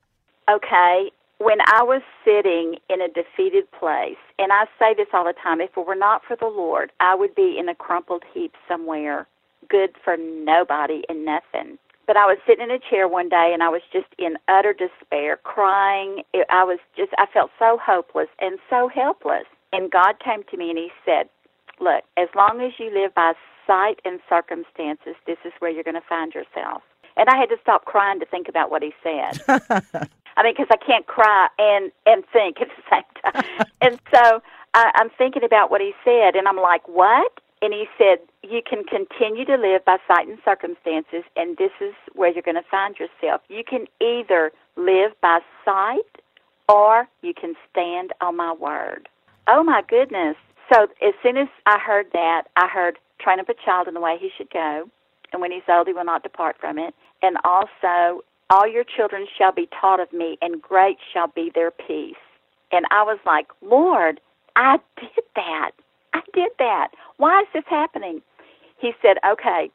Okay. 0.50 1.10
When 1.38 1.58
I 1.62 1.82
was 1.82 2.02
sitting 2.22 2.76
in 2.90 3.00
a 3.00 3.08
defeated 3.08 3.64
place, 3.72 4.18
and 4.38 4.52
I 4.52 4.64
say 4.78 4.92
this 4.94 5.06
all 5.14 5.24
the 5.24 5.32
time, 5.42 5.62
if 5.62 5.70
it 5.74 5.86
were 5.86 5.94
not 5.94 6.22
for 6.28 6.36
the 6.36 6.46
Lord, 6.46 6.92
I 7.00 7.14
would 7.14 7.34
be 7.34 7.56
in 7.58 7.68
a 7.70 7.74
crumpled 7.74 8.24
heap 8.34 8.52
somewhere, 8.68 9.26
good 9.68 9.96
for 10.04 10.18
nobody 10.18 11.02
and 11.08 11.24
nothing. 11.24 11.78
But 12.10 12.16
I 12.16 12.26
was 12.26 12.38
sitting 12.44 12.64
in 12.64 12.72
a 12.72 12.80
chair 12.80 13.06
one 13.06 13.28
day 13.28 13.52
and 13.54 13.62
I 13.62 13.68
was 13.68 13.82
just 13.92 14.08
in 14.18 14.34
utter 14.48 14.74
despair, 14.74 15.36
crying. 15.44 16.24
I 16.50 16.64
was 16.64 16.80
just, 16.96 17.12
I 17.18 17.26
felt 17.32 17.52
so 17.56 17.78
hopeless 17.80 18.26
and 18.40 18.58
so 18.68 18.88
helpless. 18.92 19.44
And 19.72 19.92
God 19.92 20.18
came 20.18 20.42
to 20.50 20.56
me 20.56 20.70
and 20.70 20.76
He 20.76 20.90
said, 21.04 21.28
Look, 21.78 22.02
as 22.16 22.26
long 22.34 22.62
as 22.62 22.72
you 22.80 22.92
live 22.92 23.14
by 23.14 23.34
sight 23.64 24.00
and 24.04 24.18
circumstances, 24.28 25.14
this 25.24 25.38
is 25.44 25.52
where 25.60 25.70
you're 25.70 25.84
going 25.84 25.94
to 25.94 26.08
find 26.08 26.34
yourself. 26.34 26.82
And 27.16 27.28
I 27.28 27.36
had 27.36 27.48
to 27.50 27.56
stop 27.62 27.84
crying 27.84 28.18
to 28.18 28.26
think 28.26 28.48
about 28.48 28.72
what 28.72 28.82
He 28.82 28.92
said. 29.04 29.38
I 30.36 30.42
mean, 30.42 30.54
because 30.58 30.66
I 30.68 30.84
can't 30.84 31.06
cry 31.06 31.46
and 31.60 31.92
and 32.06 32.24
think 32.32 32.56
at 32.60 32.70
the 32.74 32.82
same 32.90 33.04
time. 33.22 33.66
and 33.80 34.00
so 34.12 34.42
I, 34.74 34.90
I'm 34.96 35.10
thinking 35.16 35.44
about 35.44 35.70
what 35.70 35.80
He 35.80 35.92
said, 36.04 36.34
and 36.34 36.48
I'm 36.48 36.56
like, 36.56 36.88
what? 36.88 37.38
And 37.62 37.72
he 37.74 37.86
said, 37.98 38.18
You 38.42 38.62
can 38.68 38.84
continue 38.84 39.44
to 39.44 39.56
live 39.56 39.84
by 39.84 39.98
sight 40.08 40.28
and 40.28 40.38
circumstances, 40.44 41.24
and 41.36 41.56
this 41.56 41.72
is 41.80 41.94
where 42.14 42.32
you're 42.32 42.42
going 42.42 42.54
to 42.54 42.70
find 42.70 42.96
yourself. 42.98 43.42
You 43.48 43.62
can 43.64 43.86
either 44.00 44.52
live 44.76 45.12
by 45.20 45.40
sight 45.64 46.22
or 46.68 47.06
you 47.22 47.34
can 47.34 47.54
stand 47.70 48.12
on 48.20 48.36
my 48.36 48.52
word. 48.52 49.08
Oh, 49.48 49.62
my 49.62 49.82
goodness. 49.86 50.36
So 50.72 50.84
as 51.02 51.14
soon 51.22 51.36
as 51.36 51.48
I 51.66 51.78
heard 51.78 52.06
that, 52.12 52.44
I 52.56 52.68
heard, 52.68 52.98
Train 53.20 53.38
up 53.40 53.48
a 53.48 53.54
child 53.54 53.86
in 53.86 53.94
the 53.94 54.00
way 54.00 54.16
he 54.18 54.30
should 54.36 54.50
go, 54.50 54.88
and 55.32 55.42
when 55.42 55.52
he's 55.52 55.62
old, 55.68 55.86
he 55.86 55.92
will 55.92 56.04
not 56.04 56.22
depart 56.22 56.56
from 56.58 56.78
it. 56.78 56.94
And 57.22 57.36
also, 57.44 58.24
all 58.48 58.66
your 58.66 58.84
children 58.84 59.26
shall 59.36 59.52
be 59.52 59.68
taught 59.78 60.00
of 60.00 60.12
me, 60.12 60.38
and 60.40 60.62
great 60.62 60.96
shall 61.12 61.28
be 61.28 61.50
their 61.54 61.70
peace. 61.70 62.16
And 62.72 62.86
I 62.90 63.02
was 63.02 63.18
like, 63.26 63.48
Lord, 63.60 64.20
I 64.56 64.78
did 64.98 65.24
that. 65.36 65.72
I 66.12 66.20
did 66.32 66.52
that. 66.58 66.88
Why 67.16 67.42
is 67.42 67.48
this 67.52 67.64
happening? 67.68 68.22
He 68.78 68.92
said, 69.02 69.16
Okay, 69.30 69.70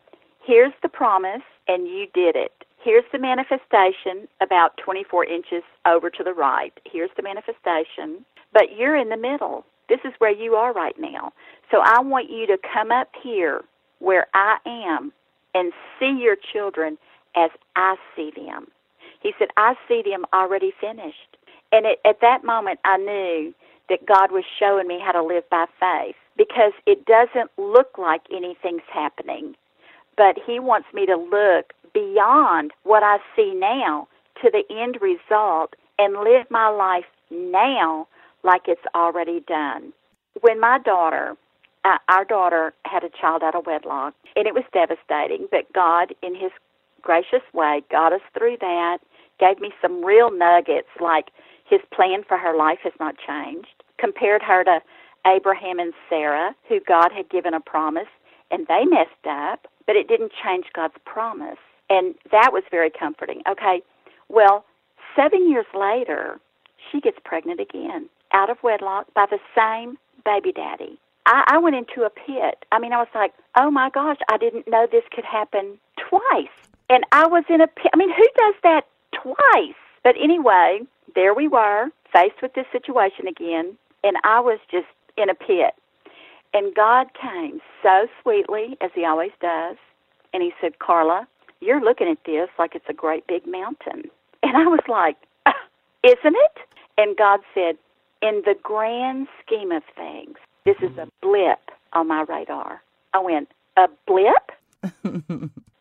here's 0.45 0.73
the 0.81 0.89
promise, 0.89 1.43
and 1.67 1.87
you 1.87 2.07
did 2.13 2.35
it. 2.35 2.51
Here's 2.83 3.05
the 3.11 3.19
manifestation 3.19 4.27
about 4.41 4.77
24 4.77 5.25
inches 5.25 5.63
over 5.87 6.09
to 6.09 6.23
the 6.23 6.33
right. 6.33 6.73
Here's 6.85 7.09
the 7.17 7.23
manifestation. 7.23 8.25
But 8.53 8.77
you're 8.77 8.95
in 8.95 9.09
the 9.09 9.17
middle. 9.17 9.65
This 9.89 9.99
is 10.05 10.13
where 10.19 10.31
you 10.31 10.53
are 10.53 10.71
right 10.73 10.95
now. 10.99 11.33
So 11.71 11.81
I 11.83 11.99
want 12.01 12.29
you 12.29 12.45
to 12.47 12.57
come 12.73 12.91
up 12.91 13.09
here 13.21 13.63
where 13.99 14.27
I 14.33 14.57
am 14.65 15.11
and 15.55 15.73
see 15.99 16.19
your 16.21 16.35
children 16.53 16.97
as 17.35 17.49
I 17.75 17.95
see 18.15 18.31
them. 18.35 18.67
He 19.21 19.33
said, 19.39 19.47
I 19.57 19.73
see 19.87 20.03
them 20.05 20.25
already 20.33 20.71
finished. 20.79 21.37
And 21.71 21.85
it, 21.87 21.99
at 22.05 22.21
that 22.21 22.43
moment, 22.43 22.79
I 22.85 22.97
knew 22.97 23.53
that 23.89 24.05
God 24.05 24.31
was 24.31 24.43
showing 24.59 24.87
me 24.87 24.99
how 25.03 25.11
to 25.11 25.23
live 25.23 25.49
by 25.49 25.65
faith 25.79 26.15
because 26.37 26.73
it 26.85 27.05
doesn't 27.05 27.51
look 27.57 27.97
like 27.97 28.21
anything's 28.31 28.87
happening. 28.91 29.55
But 30.17 30.37
He 30.45 30.59
wants 30.59 30.87
me 30.93 31.05
to 31.05 31.15
look 31.15 31.73
beyond 31.93 32.71
what 32.83 33.03
I 33.03 33.17
see 33.35 33.53
now 33.53 34.07
to 34.41 34.51
the 34.51 34.63
end 34.69 34.99
result 35.01 35.75
and 35.97 36.23
live 36.23 36.45
my 36.49 36.69
life 36.69 37.05
now 37.31 38.07
like 38.43 38.63
it's 38.67 38.81
already 38.93 39.41
done. 39.47 39.93
When 40.41 40.59
my 40.59 40.79
daughter, 40.79 41.35
uh, 41.85 41.97
our 42.09 42.25
daughter 42.25 42.73
had 42.85 43.03
a 43.03 43.09
child 43.09 43.43
out 43.43 43.55
of 43.55 43.65
wedlock, 43.65 44.13
and 44.35 44.47
it 44.47 44.53
was 44.53 44.63
devastating, 44.73 45.47
but 45.49 45.71
God, 45.73 46.13
in 46.21 46.35
His 46.35 46.51
gracious 47.01 47.43
way, 47.53 47.81
got 47.89 48.13
us 48.13 48.21
through 48.37 48.57
that, 48.59 48.99
gave 49.39 49.59
me 49.59 49.71
some 49.81 50.03
real 50.03 50.31
nuggets 50.31 50.89
like 50.99 51.29
His 51.67 51.81
plan 51.93 52.23
for 52.27 52.37
her 52.37 52.55
life 52.55 52.79
has 52.83 52.93
not 52.99 53.15
changed, 53.25 53.83
compared 53.97 54.43
her 54.43 54.63
to 54.65 54.79
Abraham 55.25 55.79
and 55.79 55.93
Sarah, 56.09 56.55
who 56.67 56.79
God 56.79 57.11
had 57.11 57.29
given 57.29 57.53
a 57.53 57.59
promise, 57.59 58.07
and 58.51 58.67
they 58.67 58.85
messed 58.85 59.27
up, 59.27 59.67
but 59.87 59.95
it 59.95 60.07
didn't 60.07 60.31
change 60.43 60.65
God's 60.73 60.95
promise. 61.05 61.57
And 61.89 62.15
that 62.31 62.51
was 62.53 62.63
very 62.71 62.89
comforting. 62.89 63.41
Okay, 63.49 63.81
well, 64.29 64.65
seven 65.15 65.49
years 65.49 65.65
later, 65.73 66.39
she 66.91 66.99
gets 67.01 67.17
pregnant 67.23 67.59
again, 67.59 68.09
out 68.33 68.49
of 68.49 68.57
wedlock, 68.63 69.13
by 69.13 69.25
the 69.29 69.39
same 69.55 69.97
baby 70.23 70.51
daddy. 70.51 70.99
I, 71.25 71.43
I 71.47 71.57
went 71.57 71.75
into 71.75 72.05
a 72.05 72.09
pit. 72.09 72.65
I 72.71 72.79
mean, 72.79 72.93
I 72.93 72.97
was 72.97 73.07
like, 73.15 73.33
oh 73.57 73.71
my 73.71 73.89
gosh, 73.89 74.17
I 74.29 74.37
didn't 74.37 74.67
know 74.67 74.87
this 74.91 75.03
could 75.11 75.25
happen 75.25 75.77
twice. 75.97 76.53
And 76.89 77.03
I 77.11 77.27
was 77.27 77.43
in 77.49 77.61
a 77.61 77.67
pit. 77.67 77.91
I 77.93 77.97
mean, 77.97 78.13
who 78.15 78.27
does 78.37 78.55
that 78.63 78.87
twice? 79.11 79.75
But 80.03 80.15
anyway, 80.21 80.81
there 81.15 81.33
we 81.33 81.47
were, 81.47 81.89
faced 82.13 82.41
with 82.41 82.53
this 82.53 82.67
situation 82.71 83.27
again, 83.27 83.77
and 84.03 84.17
I 84.23 84.39
was 84.39 84.59
just 84.69 84.85
in 85.17 85.29
a 85.29 85.35
pit. 85.35 85.75
And 86.53 86.73
God 86.73 87.07
came 87.19 87.59
so 87.83 88.07
sweetly, 88.21 88.77
as 88.81 88.91
He 88.95 89.05
always 89.05 89.31
does, 89.41 89.77
and 90.33 90.41
He 90.41 90.53
said, 90.61 90.79
Carla, 90.79 91.27
you're 91.61 91.83
looking 91.83 92.07
at 92.07 92.17
this 92.25 92.49
like 92.57 92.75
it's 92.75 92.85
a 92.89 92.93
great 92.93 93.27
big 93.27 93.45
mountain. 93.45 94.09
And 94.43 94.55
I 94.55 94.67
was 94.67 94.83
like, 94.87 95.17
uh, 95.45 95.51
isn't 96.03 96.35
it? 96.35 96.57
And 96.97 97.17
God 97.17 97.41
said, 97.53 97.77
in 98.21 98.41
the 98.45 98.55
grand 98.63 99.27
scheme 99.45 99.71
of 99.71 99.83
things, 99.95 100.37
this 100.65 100.77
is 100.81 100.97
a 100.97 101.07
blip 101.21 101.59
on 101.93 102.07
my 102.07 102.25
radar. 102.27 102.81
I 103.13 103.19
went, 103.19 103.49
a 103.77 103.87
blip? 104.07 104.51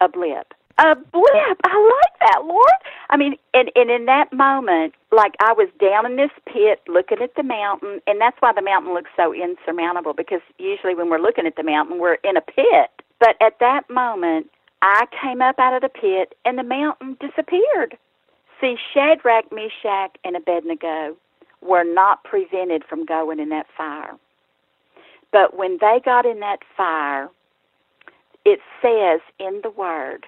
a 0.01 0.09
blip. 0.09 0.55
A 0.79 0.97
blip. 0.97 1.61
I 1.65 2.01
like 2.03 2.14
that, 2.25 2.43
Lord. 2.45 2.79
I 3.11 3.17
mean, 3.17 3.37
and, 3.53 3.71
and 3.77 3.91
in 3.91 4.07
that 4.07 4.33
moment, 4.33 4.95
like 5.13 5.35
I 5.41 5.53
was 5.53 5.69
down 5.81 6.07
in 6.07 6.17
this 6.17 6.33
pit 6.47 6.81
looking 6.89 7.19
at 7.23 7.35
the 7.37 7.43
mountain, 7.43 8.01
and 8.07 8.21
that's 8.21 8.37
why 8.41 8.53
the 8.53 8.63
mountain 8.63 8.95
looks 8.95 9.11
so 9.17 9.33
insurmountable 9.35 10.15
because 10.15 10.41
usually 10.59 10.95
when 10.95 11.11
we're 11.11 11.21
looking 11.21 11.47
at 11.47 11.57
the 11.57 11.63
mountain, 11.63 11.99
we're 11.99 12.19
in 12.25 12.37
a 12.37 12.41
pit. 12.41 12.91
But 13.21 13.37
at 13.41 13.59
that 13.61 13.89
moment, 13.89 14.51
I 14.83 15.07
came 15.23 15.41
up 15.41 15.59
out 15.59 15.75
of 15.75 15.83
the 15.83 15.89
pit 15.89 16.35
and 16.45 16.59
the 16.59 16.63
mountain 16.63 17.17
disappeared. 17.21 17.97
See, 18.61 18.77
Shadrach, 18.93 19.53
Meshach, 19.53 20.17
and 20.25 20.37
Abednego 20.37 21.17
were 21.63 21.85
not 21.85 22.25
prevented 22.25 22.85
from 22.85 23.07
going 23.07 23.41
in 23.41 23.49
that 23.51 23.67
fire. 23.77 24.15
But 25.33 25.57
when 25.57 25.79
they 25.81 26.01
got 26.05 26.27
in 26.27 26.41
that 26.41 26.61
fire, 26.77 27.29
it 28.45 28.61
says 28.81 29.21
in 29.39 29.61
the 29.63 29.71
Word 29.71 30.27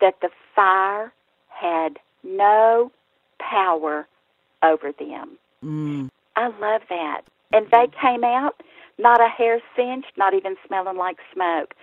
that 0.00 0.14
the 0.22 0.30
fire 0.54 1.12
had 1.58 1.98
no 2.24 2.90
power 3.38 4.06
over 4.62 4.92
them. 4.92 5.38
Mm. 5.64 6.08
I 6.36 6.46
love 6.46 6.82
that. 6.88 7.22
And 7.52 7.66
they 7.70 7.86
came 8.00 8.24
out 8.24 8.62
not 8.98 9.20
a 9.20 9.28
hair 9.28 9.60
singed, 9.76 10.12
not 10.16 10.34
even 10.34 10.56
smelling 10.66 10.96
like 10.96 11.18
smoke. 11.32 11.74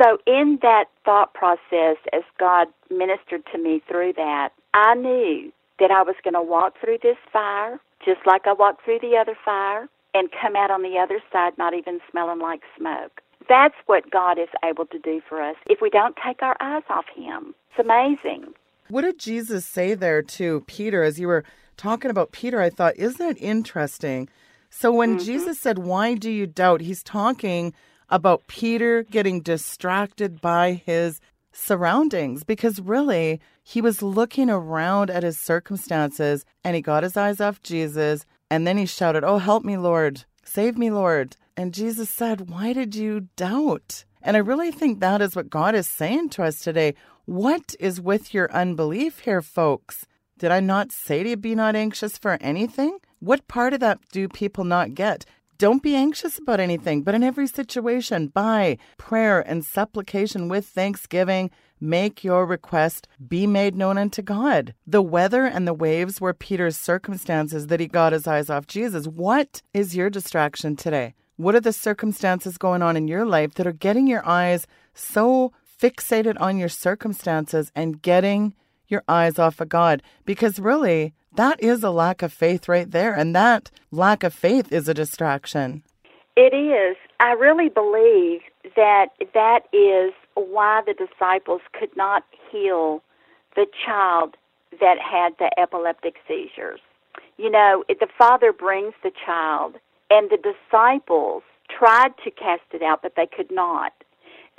So, 0.00 0.18
in 0.26 0.58
that 0.62 0.84
thought 1.04 1.34
process, 1.34 1.96
as 2.12 2.22
God 2.38 2.68
ministered 2.90 3.42
to 3.52 3.58
me 3.58 3.82
through 3.88 4.14
that, 4.14 4.50
I 4.74 4.94
knew 4.94 5.52
that 5.80 5.90
I 5.90 6.02
was 6.02 6.14
going 6.22 6.34
to 6.34 6.42
walk 6.42 6.74
through 6.80 6.98
this 7.02 7.16
fire 7.32 7.80
just 8.04 8.20
like 8.26 8.46
I 8.46 8.52
walked 8.52 8.84
through 8.84 9.00
the 9.00 9.16
other 9.16 9.36
fire 9.44 9.88
and 10.14 10.28
come 10.40 10.56
out 10.56 10.70
on 10.70 10.82
the 10.82 10.98
other 10.98 11.20
side 11.32 11.56
not 11.58 11.74
even 11.74 12.00
smelling 12.10 12.40
like 12.40 12.62
smoke. 12.78 13.20
That's 13.48 13.74
what 13.86 14.10
God 14.10 14.38
is 14.38 14.48
able 14.64 14.86
to 14.86 14.98
do 14.98 15.20
for 15.28 15.42
us 15.42 15.56
if 15.66 15.80
we 15.80 15.90
don't 15.90 16.16
take 16.24 16.42
our 16.42 16.56
eyes 16.60 16.84
off 16.88 17.06
Him. 17.14 17.54
It's 17.70 17.80
amazing. 17.80 18.54
What 18.92 19.04
did 19.04 19.18
Jesus 19.18 19.64
say 19.64 19.94
there 19.94 20.20
to 20.20 20.60
Peter 20.66 21.02
as 21.02 21.18
you 21.18 21.26
were 21.26 21.44
talking 21.78 22.10
about 22.10 22.30
Peter? 22.30 22.60
I 22.60 22.68
thought, 22.68 22.94
isn't 22.98 23.26
it 23.26 23.40
interesting? 23.40 24.28
So 24.68 24.92
when 24.92 25.16
mm-hmm. 25.16 25.24
Jesus 25.24 25.58
said, 25.58 25.78
Why 25.78 26.12
do 26.12 26.30
you 26.30 26.46
doubt? 26.46 26.82
He's 26.82 27.02
talking 27.02 27.72
about 28.10 28.46
Peter 28.48 29.02
getting 29.04 29.40
distracted 29.40 30.42
by 30.42 30.82
his 30.84 31.22
surroundings 31.52 32.44
because 32.44 32.80
really 32.80 33.40
he 33.62 33.80
was 33.80 34.02
looking 34.02 34.50
around 34.50 35.08
at 35.08 35.22
his 35.22 35.38
circumstances 35.38 36.44
and 36.62 36.76
he 36.76 36.82
got 36.82 37.02
his 37.02 37.16
eyes 37.16 37.40
off 37.40 37.62
Jesus 37.62 38.26
and 38.50 38.66
then 38.66 38.76
he 38.76 38.84
shouted, 38.84 39.24
Oh, 39.24 39.38
help 39.38 39.64
me, 39.64 39.78
Lord. 39.78 40.26
Save 40.44 40.76
me, 40.76 40.90
Lord. 40.90 41.34
And 41.56 41.72
Jesus 41.72 42.10
said, 42.10 42.50
Why 42.50 42.74
did 42.74 42.94
you 42.94 43.28
doubt? 43.36 44.04
And 44.20 44.36
I 44.36 44.40
really 44.40 44.70
think 44.70 45.00
that 45.00 45.22
is 45.22 45.34
what 45.34 45.50
God 45.50 45.74
is 45.74 45.88
saying 45.88 46.28
to 46.30 46.44
us 46.44 46.60
today. 46.60 46.94
What 47.26 47.76
is 47.78 48.00
with 48.00 48.34
your 48.34 48.50
unbelief 48.50 49.20
here, 49.20 49.42
folks? 49.42 50.06
Did 50.40 50.50
I 50.50 50.58
not 50.58 50.90
say 50.90 51.22
to 51.22 51.30
you, 51.30 51.36
be 51.36 51.54
not 51.54 51.76
anxious 51.76 52.18
for 52.18 52.36
anything? 52.40 52.98
What 53.20 53.46
part 53.46 53.74
of 53.74 53.78
that 53.78 54.00
do 54.10 54.26
people 54.26 54.64
not 54.64 54.94
get? 54.94 55.24
Don't 55.56 55.84
be 55.84 55.94
anxious 55.94 56.38
about 56.38 56.58
anything, 56.58 57.02
but 57.02 57.14
in 57.14 57.22
every 57.22 57.46
situation, 57.46 58.26
by 58.26 58.76
prayer 58.98 59.38
and 59.40 59.64
supplication 59.64 60.48
with 60.48 60.66
thanksgiving, 60.66 61.52
make 61.80 62.24
your 62.24 62.44
request 62.44 63.06
be 63.28 63.46
made 63.46 63.76
known 63.76 63.98
unto 63.98 64.20
God. 64.20 64.74
The 64.84 65.00
weather 65.00 65.44
and 65.44 65.64
the 65.64 65.74
waves 65.74 66.20
were 66.20 66.34
Peter's 66.34 66.76
circumstances 66.76 67.68
that 67.68 67.78
he 67.78 67.86
got 67.86 68.12
his 68.12 68.26
eyes 68.26 68.50
off 68.50 68.66
Jesus. 68.66 69.06
What 69.06 69.62
is 69.72 69.94
your 69.94 70.10
distraction 70.10 70.74
today? 70.74 71.14
What 71.36 71.54
are 71.54 71.60
the 71.60 71.72
circumstances 71.72 72.58
going 72.58 72.82
on 72.82 72.96
in 72.96 73.06
your 73.06 73.24
life 73.24 73.54
that 73.54 73.66
are 73.66 73.72
getting 73.72 74.08
your 74.08 74.26
eyes 74.26 74.66
so 74.94 75.52
fixated 75.82 76.36
on 76.40 76.58
your 76.58 76.68
circumstances 76.68 77.72
and 77.74 78.00
getting 78.00 78.54
your 78.86 79.02
eyes 79.08 79.38
off 79.38 79.60
of 79.60 79.68
God? 79.68 80.02
Because 80.24 80.60
really, 80.60 81.12
that 81.34 81.60
is 81.60 81.82
a 81.82 81.90
lack 81.90 82.22
of 82.22 82.32
faith 82.32 82.68
right 82.68 82.90
there. 82.90 83.14
And 83.14 83.34
that 83.34 83.70
lack 83.90 84.22
of 84.22 84.32
faith 84.32 84.72
is 84.72 84.88
a 84.88 84.94
distraction. 84.94 85.82
It 86.36 86.54
is. 86.54 86.96
I 87.18 87.32
really 87.32 87.68
believe 87.68 88.40
that 88.76 89.08
that 89.34 89.60
is 89.72 90.12
why 90.34 90.82
the 90.86 90.94
disciples 90.94 91.60
could 91.78 91.94
not 91.96 92.24
heal 92.50 93.02
the 93.56 93.66
child 93.84 94.36
that 94.80 94.96
had 94.98 95.34
the 95.38 95.50
epileptic 95.58 96.14
seizures. 96.26 96.80
You 97.36 97.50
know, 97.50 97.84
the 97.88 98.08
father 98.16 98.52
brings 98.52 98.94
the 99.02 99.10
child, 99.26 99.76
and 100.10 100.30
the 100.30 100.38
disciples 100.38 101.42
tried 101.68 102.12
to 102.24 102.30
cast 102.30 102.62
it 102.72 102.82
out, 102.82 103.00
but 103.02 103.14
they 103.16 103.26
could 103.26 103.50
not. 103.50 103.92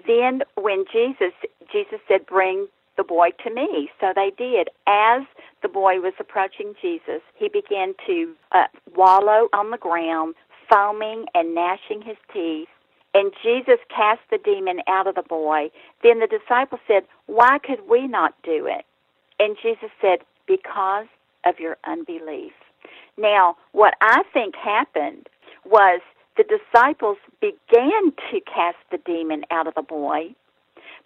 Then, 0.07 0.43
when 0.55 0.85
Jesus 0.91 1.33
Jesus 1.71 1.99
said, 2.07 2.25
"Bring 2.25 2.67
the 2.97 3.03
boy 3.03 3.31
to 3.43 3.53
me," 3.53 3.89
so 3.99 4.13
they 4.15 4.31
did. 4.37 4.69
As 4.87 5.23
the 5.61 5.69
boy 5.69 5.99
was 5.99 6.13
approaching 6.19 6.75
Jesus, 6.81 7.21
he 7.35 7.49
began 7.49 7.95
to 8.05 8.35
uh, 8.51 8.65
wallow 8.95 9.49
on 9.53 9.71
the 9.71 9.77
ground, 9.77 10.35
foaming 10.69 11.25
and 11.33 11.55
gnashing 11.55 12.01
his 12.01 12.17
teeth. 12.33 12.67
And 13.13 13.31
Jesus 13.43 13.77
cast 13.95 14.21
the 14.31 14.39
demon 14.39 14.81
out 14.87 15.07
of 15.07 15.15
the 15.15 15.21
boy. 15.23 15.69
Then 16.01 16.19
the 16.19 16.27
disciples 16.27 16.81
said, 16.87 17.03
Why 17.27 17.59
could 17.59 17.87
we 17.87 18.07
not 18.07 18.33
do 18.43 18.65
it? 18.67 18.85
And 19.39 19.55
Jesus 19.61 19.89
said, 20.01 20.19
Because 20.47 21.05
of 21.45 21.59
your 21.59 21.77
unbelief. 21.85 22.53
Now, 23.17 23.57
what 23.73 23.93
I 24.01 24.23
think 24.33 24.55
happened 24.55 25.29
was 25.65 26.01
the 26.37 26.43
disciples 26.43 27.17
began 27.41 28.11
to 28.31 28.39
cast 28.41 28.77
the 28.91 28.97
demon 29.05 29.43
out 29.51 29.67
of 29.67 29.75
the 29.75 29.81
boy, 29.81 30.33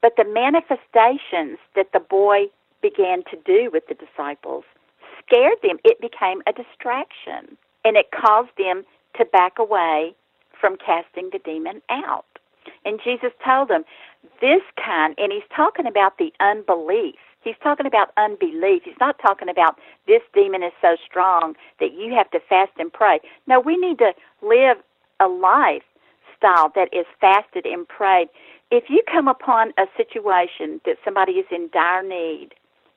but 0.02 0.14
the 0.18 0.26
manifestations 0.26 1.60
that 1.76 1.92
the 1.94 2.00
boy 2.00 2.46
began 2.82 3.24
to 3.32 3.38
do 3.46 3.70
with 3.72 3.84
the 3.88 3.96
disciples 3.96 4.64
scared 5.26 5.58
them. 5.64 5.78
It 5.84 6.00
became 6.00 6.42
a 6.48 6.54
distraction, 6.54 7.58
and 7.84 7.98
it 7.98 8.12
caused 8.12 8.56
them 8.58 8.84
to 9.18 9.26
back 9.26 9.60
away 9.60 10.16
from 10.60 10.78
casting 10.78 11.30
the 11.32 11.40
demon 11.40 11.82
out. 11.90 12.26
And 12.86 13.00
Jesus 13.04 13.32
told 13.44 13.70
them, 13.70 13.84
this 14.42 14.62
kind, 14.84 15.16
and 15.18 15.32
he's 15.32 15.48
talking 15.56 15.88
about 15.88 16.18
the 16.18 16.32
unbelief. 16.40 17.16
He's 17.42 17.56
talking 17.64 17.86
about 17.86 18.12
unbelief. 18.18 18.84
He's 18.84 19.00
not 19.00 19.20
talking 19.20 19.50
about 19.50 19.80
this 20.06 20.22
demon 20.34 20.64
is 20.64 20.74
so 20.82 20.98
strong 21.06 21.56
that 21.80 21.94
you 21.94 22.14
have 22.14 22.30
to 22.32 22.40
fast 22.48 22.72
and 22.78 22.92
pray. 22.92 23.20
No, 23.48 23.60
we 23.60 23.78
need 23.78 24.00
to 24.00 24.12
live 24.42 24.78
a 25.20 25.28
lifestyle 25.28 26.72
that 26.76 26.90
is 26.92 27.06
fasted 27.20 27.66
and 27.66 27.88
prayed. 27.88 28.30
If 28.72 28.86
you 28.90 29.02
come 29.12 29.28
upon 29.28 29.74
a 29.78 29.86
situation 29.96 30.82
that 30.86 30.98
somebody 31.04 31.34
is 31.34 31.46
in 31.52 31.70
dire 31.72 32.04
need, 32.04 32.50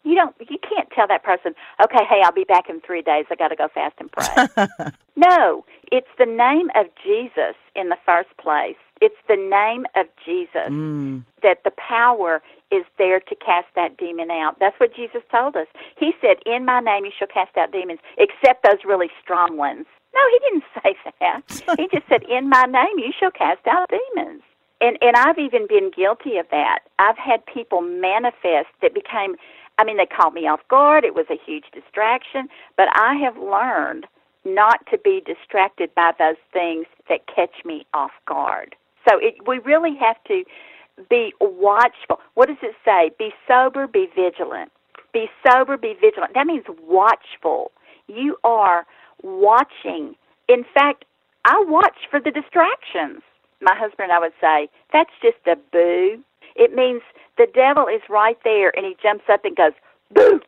you 0.02 0.14
don't 0.14 0.34
you 0.40 0.58
can't 0.58 0.88
tell 0.90 1.06
that 1.08 1.22
person, 1.22 1.54
okay, 1.82 2.04
hey, 2.08 2.20
I'll 2.24 2.32
be 2.32 2.44
back 2.44 2.68
in 2.68 2.80
three 2.80 3.02
days. 3.02 3.26
I 3.30 3.34
got 3.34 3.48
to 3.48 3.56
go 3.56 3.68
fast 3.72 3.94
and 3.98 4.10
pray. 4.10 4.66
no, 5.16 5.64
it's 5.92 6.08
the 6.18 6.26
name 6.26 6.70
of 6.74 6.86
Jesus 7.04 7.54
in 7.76 7.88
the 7.90 7.98
first 8.04 8.30
place. 8.38 8.76
It's 9.00 9.16
the 9.28 9.36
name 9.36 9.86
of 9.96 10.06
Jesus 10.24 10.72
Mm. 10.72 11.24
that 11.42 11.64
the 11.64 11.72
power 11.72 12.42
is 12.70 12.84
there 12.98 13.20
to 13.20 13.34
cast 13.36 13.66
that 13.74 13.96
demon 13.96 14.30
out. 14.30 14.58
That's 14.60 14.78
what 14.78 14.94
Jesus 14.94 15.22
told 15.30 15.56
us. 15.56 15.66
He 15.98 16.12
said, 16.20 16.36
"In 16.46 16.64
my 16.64 16.80
name 16.80 17.04
you 17.04 17.12
shall 17.16 17.28
cast 17.28 17.56
out 17.56 17.72
demons, 17.72 18.00
except 18.18 18.62
those 18.62 18.84
really 18.84 19.10
strong 19.22 19.56
ones." 19.56 19.86
No, 20.14 20.20
he 20.32 20.38
didn't 20.40 20.64
say 20.82 20.96
that. 21.20 21.78
he 21.78 21.88
just 21.88 22.08
said, 22.08 22.22
"In 22.24 22.48
my 22.48 22.64
name 22.64 22.98
you 22.98 23.12
shall 23.18 23.30
cast 23.30 23.66
out 23.66 23.90
demons." 23.90 24.42
And 24.80 24.98
and 25.02 25.16
I've 25.16 25.38
even 25.38 25.66
been 25.66 25.90
guilty 25.90 26.38
of 26.38 26.46
that. 26.50 26.80
I've 26.98 27.18
had 27.18 27.44
people 27.46 27.80
manifest 27.80 28.68
that 28.82 28.94
became 28.94 29.36
I 29.78 29.84
mean, 29.84 29.96
they 29.96 30.06
caught 30.06 30.34
me 30.34 30.46
off 30.46 30.60
guard. 30.68 31.04
It 31.04 31.14
was 31.14 31.24
a 31.30 31.38
huge 31.42 31.64
distraction, 31.72 32.48
but 32.76 32.88
I 32.94 33.14
have 33.14 33.38
learned 33.38 34.06
not 34.44 34.84
to 34.90 34.98
be 34.98 35.22
distracted 35.24 35.94
by 35.94 36.12
those 36.18 36.36
things 36.52 36.86
that 37.08 37.26
catch 37.26 37.64
me 37.64 37.86
off 37.94 38.10
guard. 38.26 38.76
So 39.08 39.18
it, 39.18 39.36
we 39.46 39.58
really 39.58 39.96
have 39.96 40.22
to 40.28 40.44
be 41.08 41.32
watchful. 41.40 42.20
What 42.34 42.48
does 42.48 42.58
it 42.62 42.74
say? 42.84 43.10
Be 43.18 43.30
sober, 43.48 43.86
be 43.86 44.06
vigilant. 44.14 44.70
Be 45.14 45.28
sober, 45.46 45.78
be 45.78 45.94
vigilant. 45.98 46.34
That 46.34 46.46
means 46.46 46.64
watchful. 46.82 47.72
You 48.06 48.36
are 48.44 48.86
watching. 49.22 50.14
In 50.48 50.64
fact, 50.74 51.04
I 51.44 51.62
watch 51.66 51.96
for 52.10 52.20
the 52.20 52.30
distractions. 52.30 53.22
My 53.60 53.74
husband, 53.74 54.10
and 54.10 54.12
I 54.12 54.20
would 54.20 54.32
say, 54.40 54.68
that's 54.92 55.12
just 55.22 55.38
a 55.46 55.56
boo. 55.72 56.22
It 56.56 56.74
means 56.74 57.02
the 57.38 57.46
devil 57.52 57.86
is 57.86 58.02
right 58.08 58.38
there 58.44 58.76
and 58.76 58.86
he 58.86 58.96
jumps 59.02 59.24
up 59.30 59.44
and 59.44 59.56
goes, 59.56 59.72
boo. 60.14 60.40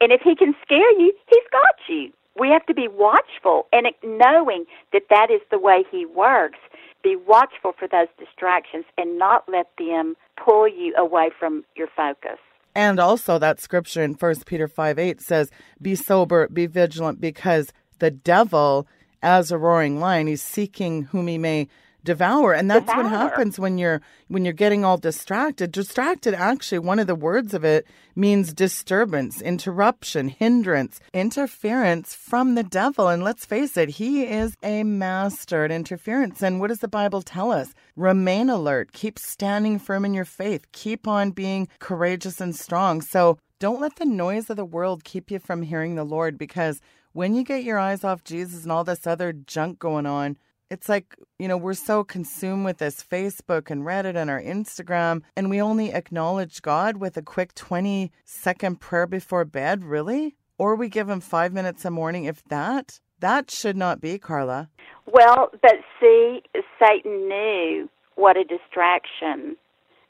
And 0.00 0.12
if 0.12 0.20
he 0.22 0.36
can 0.36 0.54
scare 0.62 0.92
you, 0.98 1.12
he's 1.28 1.44
got 1.50 1.74
you. 1.88 2.12
We 2.38 2.50
have 2.50 2.64
to 2.66 2.74
be 2.74 2.86
watchful 2.88 3.66
and 3.72 3.86
knowing 4.04 4.64
that 4.92 5.02
that 5.10 5.30
is 5.30 5.40
the 5.50 5.58
way 5.58 5.84
he 5.90 6.06
works. 6.06 6.58
Be 7.02 7.16
watchful 7.16 7.72
for 7.78 7.88
those 7.88 8.08
distractions 8.18 8.84
and 8.96 9.18
not 9.18 9.44
let 9.48 9.68
them 9.76 10.16
pull 10.42 10.68
you 10.68 10.94
away 10.96 11.30
from 11.36 11.64
your 11.76 11.88
focus. 11.96 12.38
And 12.74 13.00
also 13.00 13.38
that 13.38 13.60
scripture 13.60 14.04
in 14.04 14.14
1 14.14 14.34
Peter 14.46 14.68
5 14.68 14.98
8 14.98 15.20
says, 15.20 15.50
Be 15.82 15.96
sober, 15.96 16.48
be 16.48 16.66
vigilant, 16.66 17.20
because 17.20 17.72
the 17.98 18.10
devil, 18.10 18.86
as 19.22 19.50
a 19.50 19.58
roaring 19.58 20.00
lion, 20.00 20.26
he's 20.26 20.42
seeking 20.42 21.04
whom 21.04 21.26
he 21.26 21.38
may 21.38 21.68
devour. 22.04 22.54
And 22.54 22.70
that's 22.70 22.86
what 22.86 23.06
happens 23.06 23.58
when 23.58 23.76
you're 23.76 24.00
when 24.28 24.44
you're 24.44 24.54
getting 24.54 24.84
all 24.84 24.96
distracted. 24.96 25.72
Distracted 25.72 26.32
actually, 26.34 26.78
one 26.78 26.98
of 26.98 27.06
the 27.06 27.14
words 27.14 27.52
of 27.54 27.64
it 27.64 27.86
means 28.16 28.52
disturbance, 28.54 29.42
interruption, 29.42 30.28
hindrance, 30.28 31.00
interference 31.12 32.14
from 32.14 32.54
the 32.54 32.62
devil. 32.62 33.08
And 33.08 33.22
let's 33.22 33.44
face 33.44 33.76
it, 33.76 33.90
he 33.90 34.24
is 34.24 34.54
a 34.62 34.84
master 34.84 35.64
at 35.64 35.70
interference. 35.70 36.42
And 36.42 36.60
what 36.60 36.68
does 36.68 36.78
the 36.78 36.88
Bible 36.88 37.22
tell 37.22 37.52
us? 37.52 37.74
Remain 37.94 38.48
alert, 38.48 38.92
keep 38.92 39.18
standing 39.18 39.78
firm 39.78 40.04
in 40.04 40.14
your 40.14 40.24
faith, 40.24 40.70
keep 40.72 41.06
on 41.06 41.30
being 41.32 41.68
courageous 41.78 42.40
and 42.40 42.56
strong. 42.56 43.02
So 43.02 43.38
don't 43.58 43.80
let 43.80 43.96
the 43.96 44.06
noise 44.06 44.48
of 44.50 44.56
the 44.56 44.64
world 44.64 45.04
keep 45.04 45.30
you 45.30 45.40
from 45.40 45.62
hearing 45.62 45.94
the 45.96 46.04
Lord 46.04 46.38
because 46.38 46.80
when 47.18 47.34
you 47.34 47.42
get 47.42 47.64
your 47.64 47.80
eyes 47.80 48.04
off 48.04 48.22
Jesus 48.22 48.62
and 48.62 48.70
all 48.70 48.84
this 48.84 49.04
other 49.04 49.32
junk 49.32 49.80
going 49.80 50.06
on, 50.06 50.38
it's 50.70 50.88
like, 50.88 51.16
you 51.40 51.48
know, 51.48 51.56
we're 51.56 51.74
so 51.74 52.04
consumed 52.04 52.64
with 52.64 52.78
this 52.78 53.02
Facebook 53.02 53.72
and 53.72 53.82
Reddit 53.82 54.14
and 54.14 54.30
our 54.30 54.40
Instagram, 54.40 55.22
and 55.36 55.50
we 55.50 55.60
only 55.60 55.92
acknowledge 55.92 56.62
God 56.62 56.98
with 56.98 57.16
a 57.16 57.22
quick 57.22 57.56
20 57.56 58.12
second 58.24 58.78
prayer 58.78 59.08
before 59.08 59.44
bed, 59.44 59.82
really? 59.82 60.36
Or 60.58 60.76
we 60.76 60.88
give 60.88 61.08
him 61.08 61.18
five 61.18 61.52
minutes 61.52 61.84
a 61.84 61.90
morning, 61.90 62.26
if 62.26 62.44
that. 62.50 63.00
That 63.18 63.50
should 63.50 63.76
not 63.76 64.00
be, 64.00 64.16
Carla. 64.20 64.68
Well, 65.04 65.50
but 65.60 65.74
see, 66.00 66.42
Satan 66.80 67.28
knew 67.28 67.88
what 68.14 68.36
a 68.36 68.44
distraction 68.44 69.56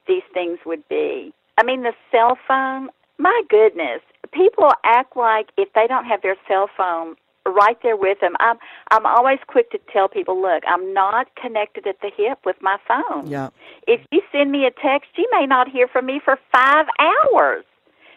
these 0.06 0.24
things 0.34 0.58
would 0.66 0.86
be. 0.90 1.32
I 1.56 1.64
mean, 1.64 1.84
the 1.84 1.94
cell 2.12 2.36
phone, 2.46 2.90
my 3.18 3.42
goodness, 3.48 4.00
people 4.32 4.70
act 4.84 5.16
like 5.16 5.48
if 5.56 5.72
they 5.74 5.86
don't 5.86 6.04
have 6.04 6.22
their 6.22 6.36
cell 6.46 6.68
phone 6.76 7.16
right 7.46 7.78
there 7.82 7.96
with 7.96 8.20
them. 8.20 8.34
I'm 8.40 8.56
I'm 8.90 9.06
always 9.06 9.38
quick 9.46 9.70
to 9.70 9.78
tell 9.92 10.08
people, 10.08 10.40
look, 10.40 10.62
I'm 10.66 10.92
not 10.92 11.28
connected 11.36 11.86
at 11.86 12.00
the 12.00 12.10
hip 12.14 12.38
with 12.44 12.56
my 12.60 12.76
phone. 12.86 13.26
Yeah. 13.26 13.50
If 13.86 14.00
you 14.12 14.20
send 14.30 14.52
me 14.52 14.66
a 14.66 14.70
text, 14.70 15.10
you 15.16 15.28
may 15.32 15.46
not 15.46 15.68
hear 15.68 15.88
from 15.88 16.06
me 16.06 16.20
for 16.24 16.38
5 16.52 16.86
hours 16.98 17.64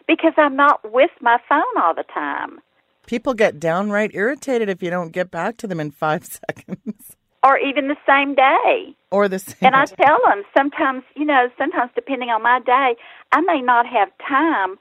because 0.08 0.34
I'm 0.38 0.56
not 0.56 0.92
with 0.92 1.12
my 1.22 1.38
phone 1.48 1.62
all 1.82 1.94
the 1.94 2.04
time. 2.14 2.60
People 3.08 3.34
get 3.34 3.60
downright 3.60 4.12
irritated 4.14 4.70
if 4.70 4.84
you 4.84 4.90
don't 4.90 5.12
get 5.12 5.32
back 5.32 5.58
to 5.58 5.68
them 5.68 5.80
in 5.80 5.92
five 5.92 6.26
seconds. 6.48 7.16
Or 7.44 7.58
even 7.58 7.88
the 7.88 7.98
same 8.08 8.36
day. 8.36 8.96
or 9.10 9.28
the 9.28 9.40
same. 9.40 9.56
And 9.62 9.76
I 9.76 9.86
tell 9.86 10.20
them 10.28 10.44
sometimes, 10.56 11.04
you 11.16 11.26
know, 11.26 11.50
sometimes 11.58 11.90
depending 11.96 12.30
on 12.30 12.44
my 12.44 12.60
day, 12.60 12.96
I 13.32 13.42
may 13.42 13.62
not 13.62 13.88
have 13.88 14.10
time 14.28 14.78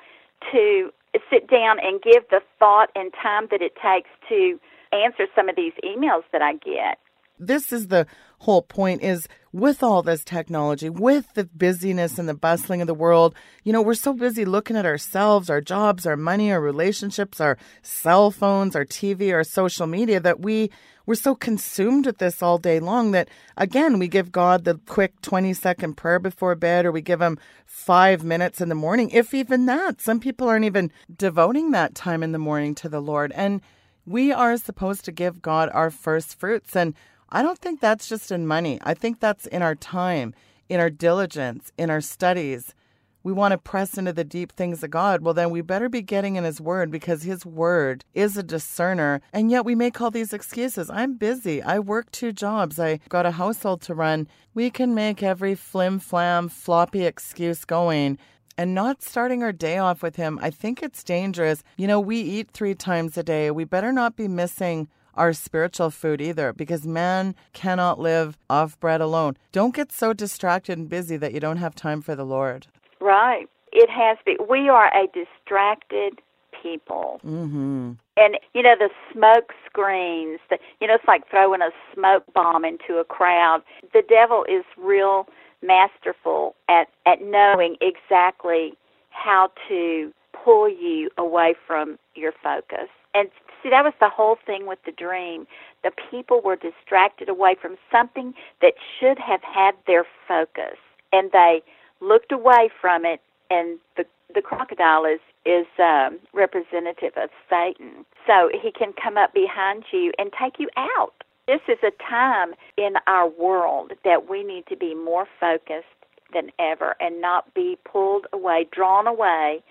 to 0.53 0.90
sit 1.31 1.48
down 1.50 1.79
and 1.81 2.00
give 2.03 2.22
the 2.31 2.40
thought 2.59 2.90
and 2.94 3.12
time 3.20 3.48
that 3.50 3.61
it 3.62 3.72
takes 3.76 4.09
to 4.29 4.59
answer 4.92 5.26
some 5.35 5.48
of 5.48 5.57
these 5.57 5.72
emails 5.85 6.22
that 6.33 6.42
I 6.42 6.55
get. 6.55 6.98
this 7.38 7.72
is 7.72 7.88
the 7.88 8.07
whole 8.40 8.62
point 8.62 9.03
is 9.03 9.29
with 9.53 9.83
all 9.83 10.03
this 10.03 10.24
technology 10.24 10.88
with 10.88 11.33
the 11.35 11.44
busyness 11.44 12.18
and 12.18 12.29
the 12.29 12.35
bustling 12.35 12.81
of 12.81 12.87
the 12.87 12.94
world 12.94 13.35
you 13.64 13.72
know 13.72 13.83
we're 13.83 13.94
so 13.94 14.12
busy 14.12 14.44
looking 14.44 14.76
at 14.76 14.87
ourselves 14.87 15.50
our 15.50 15.61
jobs 15.61 16.07
our 16.07 16.16
money 16.16 16.50
our 16.50 16.61
relationships 16.61 17.40
our 17.40 17.57
cell 17.83 18.31
phones 18.31 18.74
our 18.74 18.85
tv 18.85 19.33
our 19.33 19.44
social 19.44 19.87
media 19.87 20.18
that 20.18 20.40
we 20.40 20.70
we're 21.07 21.14
so 21.14 21.35
consumed 21.35 22.07
with 22.07 22.18
this 22.18 22.42
all 22.42 22.59
day 22.59 22.81
long 22.81 23.11
that 23.11 23.29
again 23.57 23.98
we 23.98 24.09
give 24.09 24.33
god 24.33 24.64
the 24.64 24.79
quick 24.87 25.20
20 25.20 25.53
second 25.53 25.96
prayer 25.96 26.18
before 26.18 26.55
bed 26.55 26.87
or 26.87 26.92
we 26.92 27.03
give 27.03 27.20
him 27.20 27.38
five 27.66 28.24
minutes 28.24 28.61
in 28.61 28.68
the 28.68 28.74
morning 28.74 29.11
if 29.11 29.35
even 29.35 29.66
that 29.66 30.00
some 30.00 30.20
people 30.20 30.48
aren't 30.48 30.64
even 30.64 30.90
devoting 31.14 31.72
that 31.72 31.94
time 31.94 32.22
in 32.22 32.33
the 32.33 32.38
morning 32.38 32.74
to 32.74 32.88
the 32.88 33.00
lord 33.00 33.33
and 33.33 33.61
we 34.07 34.33
are 34.33 34.57
supposed 34.57 35.05
to 35.05 35.12
give 35.12 35.42
God 35.42 35.70
our 35.72 35.90
first 35.90 36.38
fruits. 36.38 36.74
And 36.74 36.94
I 37.32 37.42
don't 37.42 37.58
think 37.58 37.80
that's 37.80 38.08
just 38.08 38.32
in 38.32 38.46
money. 38.46 38.78
I 38.82 38.94
think 38.94 39.20
that's 39.20 39.46
in 39.46 39.62
our 39.62 39.74
time, 39.74 40.34
in 40.68 40.80
our 40.80 40.90
diligence, 40.90 41.72
in 41.78 41.90
our 41.90 42.00
studies. 42.00 42.74
We 43.22 43.32
want 43.32 43.52
to 43.52 43.58
press 43.58 43.98
into 43.98 44.12
the 44.12 44.24
deep 44.24 44.52
things 44.52 44.82
of 44.82 44.90
God. 44.90 45.22
Well, 45.22 45.34
then 45.34 45.50
we 45.50 45.60
better 45.60 45.88
be 45.88 46.00
getting 46.00 46.36
in 46.36 46.44
His 46.44 46.60
Word 46.60 46.90
because 46.90 47.22
His 47.22 47.44
Word 47.44 48.04
is 48.14 48.36
a 48.36 48.42
discerner. 48.42 49.20
And 49.32 49.50
yet 49.50 49.64
we 49.64 49.74
make 49.74 50.00
all 50.00 50.10
these 50.10 50.32
excuses. 50.32 50.88
I'm 50.90 51.14
busy. 51.14 51.62
I 51.62 51.78
work 51.78 52.10
two 52.10 52.32
jobs. 52.32 52.80
I 52.80 52.98
got 53.10 53.26
a 53.26 53.32
household 53.32 53.82
to 53.82 53.94
run. 53.94 54.26
We 54.54 54.70
can 54.70 54.94
make 54.94 55.22
every 55.22 55.54
flim 55.54 55.98
flam, 55.98 56.48
floppy 56.48 57.04
excuse 57.04 57.64
going 57.64 58.18
and 58.60 58.74
not 58.74 59.00
starting 59.00 59.42
our 59.42 59.52
day 59.52 59.78
off 59.78 60.02
with 60.02 60.16
him, 60.16 60.38
I 60.42 60.50
think 60.50 60.82
it's 60.82 61.02
dangerous. 61.02 61.62
You 61.78 61.86
know, 61.86 61.98
we 61.98 62.20
eat 62.20 62.50
three 62.50 62.74
times 62.74 63.16
a 63.16 63.22
day. 63.22 63.50
We 63.50 63.64
better 63.64 63.90
not 63.90 64.16
be 64.16 64.28
missing 64.28 64.88
our 65.14 65.33
spiritual 65.33 65.90
food 65.90 66.20
either 66.20 66.53
because 66.53 66.87
man 66.87 67.35
cannot 67.53 67.99
live 67.99 68.37
off 68.49 68.79
bread 68.81 69.01
alone. 69.01 69.37
Don't 69.53 69.75
get 69.75 69.92
so 69.92 70.12
distracted 70.12 70.79
and 70.79 70.88
busy 70.88 71.16
that 71.16 71.33
you 71.33 71.40
don't 71.40 71.59
have 71.59 71.75
time 71.75 72.00
for 72.00 72.15
the 72.15 72.25
Lord. 72.25 72.67
Right. 73.00 73.46
It 73.73 73.88
has 73.90 74.19
been. 74.25 74.37
We 74.48 74.69
are 74.69 74.92
a 74.94 75.06
distracted 75.06 76.21
people. 76.63 77.21
Mm-hmm. 77.25 77.92
And, 78.17 78.38
you 78.54 78.63
know, 78.63 78.75
the 78.79 78.90
smoke 79.13 79.52
screens, 79.67 80.40
the, 80.50 80.58
you 80.81 80.87
know, 80.87 80.94
it's 80.94 81.08
like 81.08 81.29
throwing 81.31 81.63
a 81.63 81.71
smoke 81.94 82.25
bomb 82.35 82.65
into 82.65 82.98
a 82.98 83.04
crowd. 83.04 83.63
The 83.92 84.02
devil 84.06 84.44
is 84.44 84.65
real 84.77 85.27
masterful 85.63 86.54
at, 86.69 86.88
at 87.06 87.23
knowing 87.23 87.77
exactly 87.81 88.75
how 89.11 89.50
to 89.69 90.13
pull 90.33 90.69
you 90.69 91.11
away 91.19 91.54
from 91.67 91.98
your 92.15 92.33
focus. 92.42 92.88
And 93.15 93.29
see, 93.63 93.71
that 93.71 93.85
was 93.85 93.94
the 94.00 94.08
whole 94.08 94.37
thing 94.44 94.67
with 94.67 94.79
the 94.85 94.92
dream. 94.92 95.46
The 95.83 95.92
people 96.11 96.40
were 96.42 96.56
distracted 96.56 97.29
away 97.29 97.56
from 97.61 97.77
something 97.90 98.35
that 98.61 98.75
should 98.98 99.19
have 99.19 99.42
had 99.42 99.75
their 99.87 100.04
focus, 100.27 100.77
and 101.13 101.31
they 101.33 101.63
looked 102.00 102.33
away 102.33 102.71
from 102.81 103.04
it. 103.04 103.21
And 103.50 103.79
the 103.96 104.04
the 104.33 104.42
crocodile 104.42 105.04
is 105.04 105.21
is 105.44 105.67
um, 105.79 106.19
representative 106.33 107.13
of 107.17 107.31
Satan, 107.48 108.04
so 108.27 108.50
he 108.52 108.71
can 108.71 108.92
come 108.92 109.17
up 109.17 109.35
behind 109.35 109.85
you 109.92 110.13
and 110.19 110.31
take 110.38 110.58
you 110.58 110.69
out. 110.77 111.15
This 111.46 111.61
is 111.69 111.79
a 111.83 111.90
time 112.08 112.54
in 112.77 112.94
our 113.06 113.29
world 113.29 113.92
that 114.04 114.31
we 114.31 114.44
need 114.44 114.67
to 114.69 114.77
be 114.77 114.94
more 114.94 115.27
focused 115.40 115.87
than 116.33 116.50
ever 116.58 116.94
and 117.00 117.21
not 117.21 117.52
be 117.54 117.77
pulled 117.90 118.27
away, 118.33 118.69
drawn 118.71 119.06
away 119.06 119.63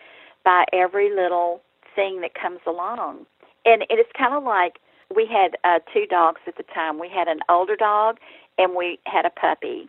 by 0.44 0.66
every 0.74 1.14
little 1.14 1.62
thing 1.96 2.22
that 2.22 2.34
comes 2.34 2.60
along. 2.68 3.26
And 3.70 3.84
it 3.84 4.00
is 4.00 4.08
kind 4.18 4.34
of 4.34 4.44
like 4.44 4.80
we 5.16 5.28
had 5.28 5.56
uh, 5.64 5.78
two 5.94 6.08
dogs 6.08 6.42
at 6.48 6.58
the 6.58 6.64
time. 6.64 6.98
We 6.98 7.08
had 7.08 7.28
an 7.28 7.42
older 7.50 7.76
dog 7.76 8.18
and 8.58 8.76
we 8.76 8.98
had 9.06 9.26
a 9.26 9.30
puppy. 9.30 9.88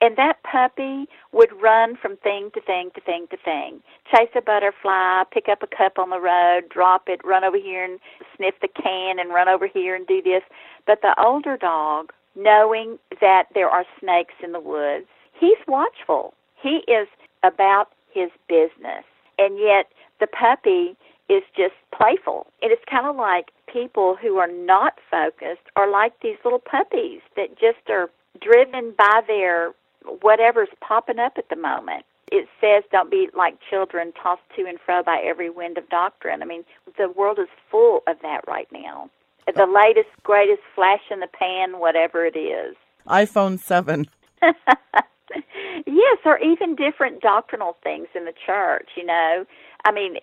And 0.00 0.16
that 0.16 0.42
puppy 0.42 1.06
would 1.30 1.50
run 1.60 1.96
from 2.00 2.16
thing 2.16 2.50
to 2.54 2.60
thing 2.62 2.90
to 2.94 3.02
thing 3.02 3.26
to 3.30 3.36
thing. 3.36 3.82
Chase 4.10 4.30
a 4.34 4.40
butterfly, 4.40 5.24
pick 5.30 5.48
up 5.50 5.62
a 5.62 5.66
cup 5.66 5.98
on 5.98 6.08
the 6.08 6.20
road, 6.20 6.70
drop 6.70 7.02
it, 7.06 7.20
run 7.22 7.44
over 7.44 7.58
here 7.58 7.84
and 7.84 8.00
sniff 8.34 8.54
the 8.62 8.68
can 8.68 9.18
and 9.20 9.28
run 9.28 9.46
over 9.46 9.66
here 9.66 9.94
and 9.94 10.06
do 10.06 10.22
this. 10.22 10.42
But 10.86 11.02
the 11.02 11.14
older 11.22 11.58
dog, 11.58 12.12
knowing 12.34 12.98
that 13.20 13.44
there 13.54 13.68
are 13.68 13.84
snakes 14.00 14.34
in 14.42 14.52
the 14.52 14.60
woods, 14.60 15.06
he's 15.38 15.58
watchful. 15.68 16.32
He 16.60 16.82
is 16.88 17.08
about 17.42 17.90
his 18.10 18.30
business. 18.48 19.04
And 19.38 19.58
yet 19.58 19.86
the 20.18 20.26
puppy 20.26 20.96
is 21.28 21.42
just 21.56 21.74
playful. 21.96 22.46
And 22.62 22.72
it's 22.72 22.82
kind 22.90 23.06
of 23.06 23.16
like 23.16 23.50
people 23.72 24.16
who 24.20 24.36
are 24.38 24.50
not 24.50 24.94
focused 25.10 25.62
are 25.76 25.90
like 25.90 26.12
these 26.20 26.36
little 26.44 26.58
puppies 26.58 27.20
that 27.36 27.58
just 27.58 27.88
are 27.88 28.10
driven 28.40 28.94
by 28.96 29.20
their 29.26 29.72
whatever's 30.20 30.68
popping 30.80 31.18
up 31.18 31.34
at 31.36 31.48
the 31.48 31.56
moment. 31.56 32.04
It 32.30 32.48
says 32.60 32.84
don't 32.90 33.10
be 33.10 33.28
like 33.36 33.58
children 33.68 34.12
tossed 34.20 34.42
to 34.56 34.64
and 34.66 34.78
fro 34.84 35.02
by 35.02 35.22
every 35.24 35.50
wind 35.50 35.78
of 35.78 35.88
doctrine. 35.90 36.42
I 36.42 36.46
mean, 36.46 36.64
the 36.96 37.10
world 37.10 37.38
is 37.38 37.48
full 37.70 38.02
of 38.06 38.16
that 38.22 38.40
right 38.48 38.68
now. 38.72 39.10
The 39.46 39.66
latest, 39.66 40.08
greatest 40.22 40.62
flash 40.74 41.02
in 41.10 41.20
the 41.20 41.26
pan, 41.26 41.78
whatever 41.78 42.24
it 42.24 42.36
is. 42.36 42.76
iPhone 43.08 43.58
7. 43.58 44.06
yes, 45.86 46.18
or 46.24 46.38
even 46.38 46.74
different 46.74 47.20
doctrinal 47.20 47.76
things 47.82 48.08
in 48.14 48.24
the 48.24 48.34
church, 48.46 48.88
you 48.96 49.04
know. 49.04 49.44
I 49.84 49.92
mean, 49.92 50.16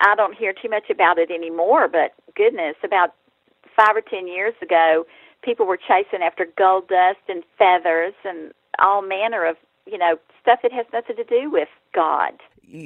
I 0.00 0.14
don't 0.16 0.36
hear 0.36 0.52
too 0.52 0.68
much 0.68 0.90
about 0.90 1.18
it 1.18 1.30
anymore, 1.30 1.88
but 1.88 2.14
goodness, 2.36 2.76
about 2.84 3.14
five 3.76 3.96
or 3.96 4.00
ten 4.00 4.26
years 4.26 4.54
ago, 4.62 5.06
people 5.42 5.66
were 5.66 5.76
chasing 5.76 6.22
after 6.22 6.46
gold 6.56 6.88
dust 6.88 7.20
and 7.28 7.42
feathers 7.58 8.14
and 8.24 8.52
all 8.78 9.02
manner 9.02 9.44
of, 9.44 9.56
you 9.86 9.98
know, 9.98 10.16
stuff 10.40 10.60
that 10.62 10.72
has 10.72 10.86
nothing 10.92 11.16
to 11.16 11.24
do 11.24 11.50
with 11.50 11.68
God. 11.94 12.32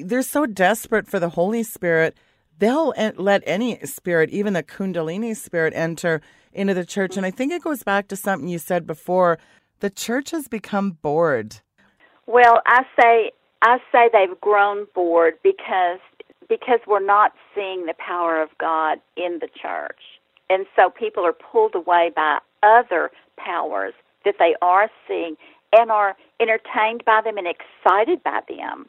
They're 0.05 0.23
so 0.23 0.47
desperate 0.47 1.09
for 1.09 1.21
the 1.21 1.31
Holy 1.31 1.63
Spirit, 1.63 2.17
they'll 2.59 2.93
let 3.17 3.43
any 3.47 3.79
spirit, 3.87 4.31
even 4.31 4.53
the 4.53 4.63
Kundalini 4.63 5.37
spirit, 5.37 5.73
enter 5.75 6.21
into 6.53 6.75
the 6.75 6.85
church. 6.85 7.17
And 7.17 7.25
I 7.25 7.31
think 7.31 7.53
it 7.53 7.63
goes 7.63 7.83
back 7.83 8.09
to 8.09 8.17
something 8.17 8.49
you 8.49 8.59
said 8.59 8.87
before. 8.87 9.39
The 9.81 9.91
church 9.91 10.33
has 10.33 10.49
become 10.49 10.93
bored. 11.03 11.61
Well, 12.27 12.61
I 12.67 12.83
say 13.01 13.31
I 13.63 13.79
say 13.93 14.09
they've 14.13 14.41
grown 14.41 14.87
bored 14.95 15.35
because 15.43 16.01
because 16.49 16.81
we're 16.87 17.05
not 17.05 17.33
seeing 17.55 17.87
the 17.87 17.95
power 17.99 18.41
of 18.43 18.49
God 18.59 18.99
in 19.17 19.39
the 19.41 19.49
church. 19.61 20.01
And 20.51 20.67
so 20.75 20.91
people 20.91 21.25
are 21.25 21.33
pulled 21.35 21.75
away 21.75 22.11
by 22.15 22.39
other 22.63 23.11
powers 23.37 23.95
that 24.25 24.37
they 24.39 24.55
are 24.63 24.91
seeing 25.07 25.37
and 25.73 25.91
are 25.91 26.17
entertained 26.41 27.05
by 27.05 27.21
them 27.23 27.37
and 27.37 27.47
excited 27.47 28.23
by 28.23 28.41
them. 28.49 28.87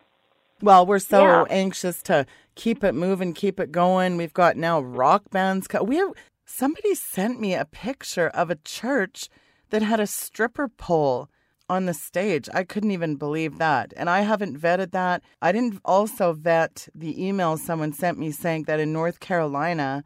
Well, 0.61 0.85
we're 0.85 0.99
so 0.99 1.23
Yeah. 1.23 1.45
anxious 1.49 2.01
to 2.03 2.25
keep 2.55 2.83
it 2.83 2.93
moving, 2.93 3.33
keep 3.33 3.59
it 3.59 3.71
going. 3.71 4.17
We've 4.17 4.33
got 4.33 4.57
now 4.57 4.79
rock 4.81 5.29
bands. 5.31 5.67
We 5.81 5.97
have 5.97 6.13
somebody 6.45 6.95
sent 6.95 7.39
me 7.39 7.53
a 7.53 7.65
picture 7.65 8.27
of 8.27 8.49
a 8.49 8.55
church 8.55 9.29
that 9.69 9.81
had 9.81 9.99
a 9.99 10.07
stripper 10.07 10.67
pole 10.67 11.29
on 11.69 11.85
the 11.85 11.93
stage. 11.93 12.49
I 12.53 12.63
couldn't 12.63 12.91
even 12.91 13.15
believe 13.15 13.57
that. 13.59 13.93
And 13.95 14.09
I 14.09 14.21
haven't 14.21 14.59
vetted 14.59 14.91
that. 14.91 15.23
I 15.41 15.51
didn't 15.51 15.79
also 15.85 16.33
vet 16.33 16.87
the 16.95 17.23
email 17.23 17.57
someone 17.57 17.93
sent 17.93 18.17
me 18.17 18.31
saying 18.31 18.63
that 18.63 18.79
in 18.79 18.91
North 18.91 19.19
Carolina, 19.19 20.03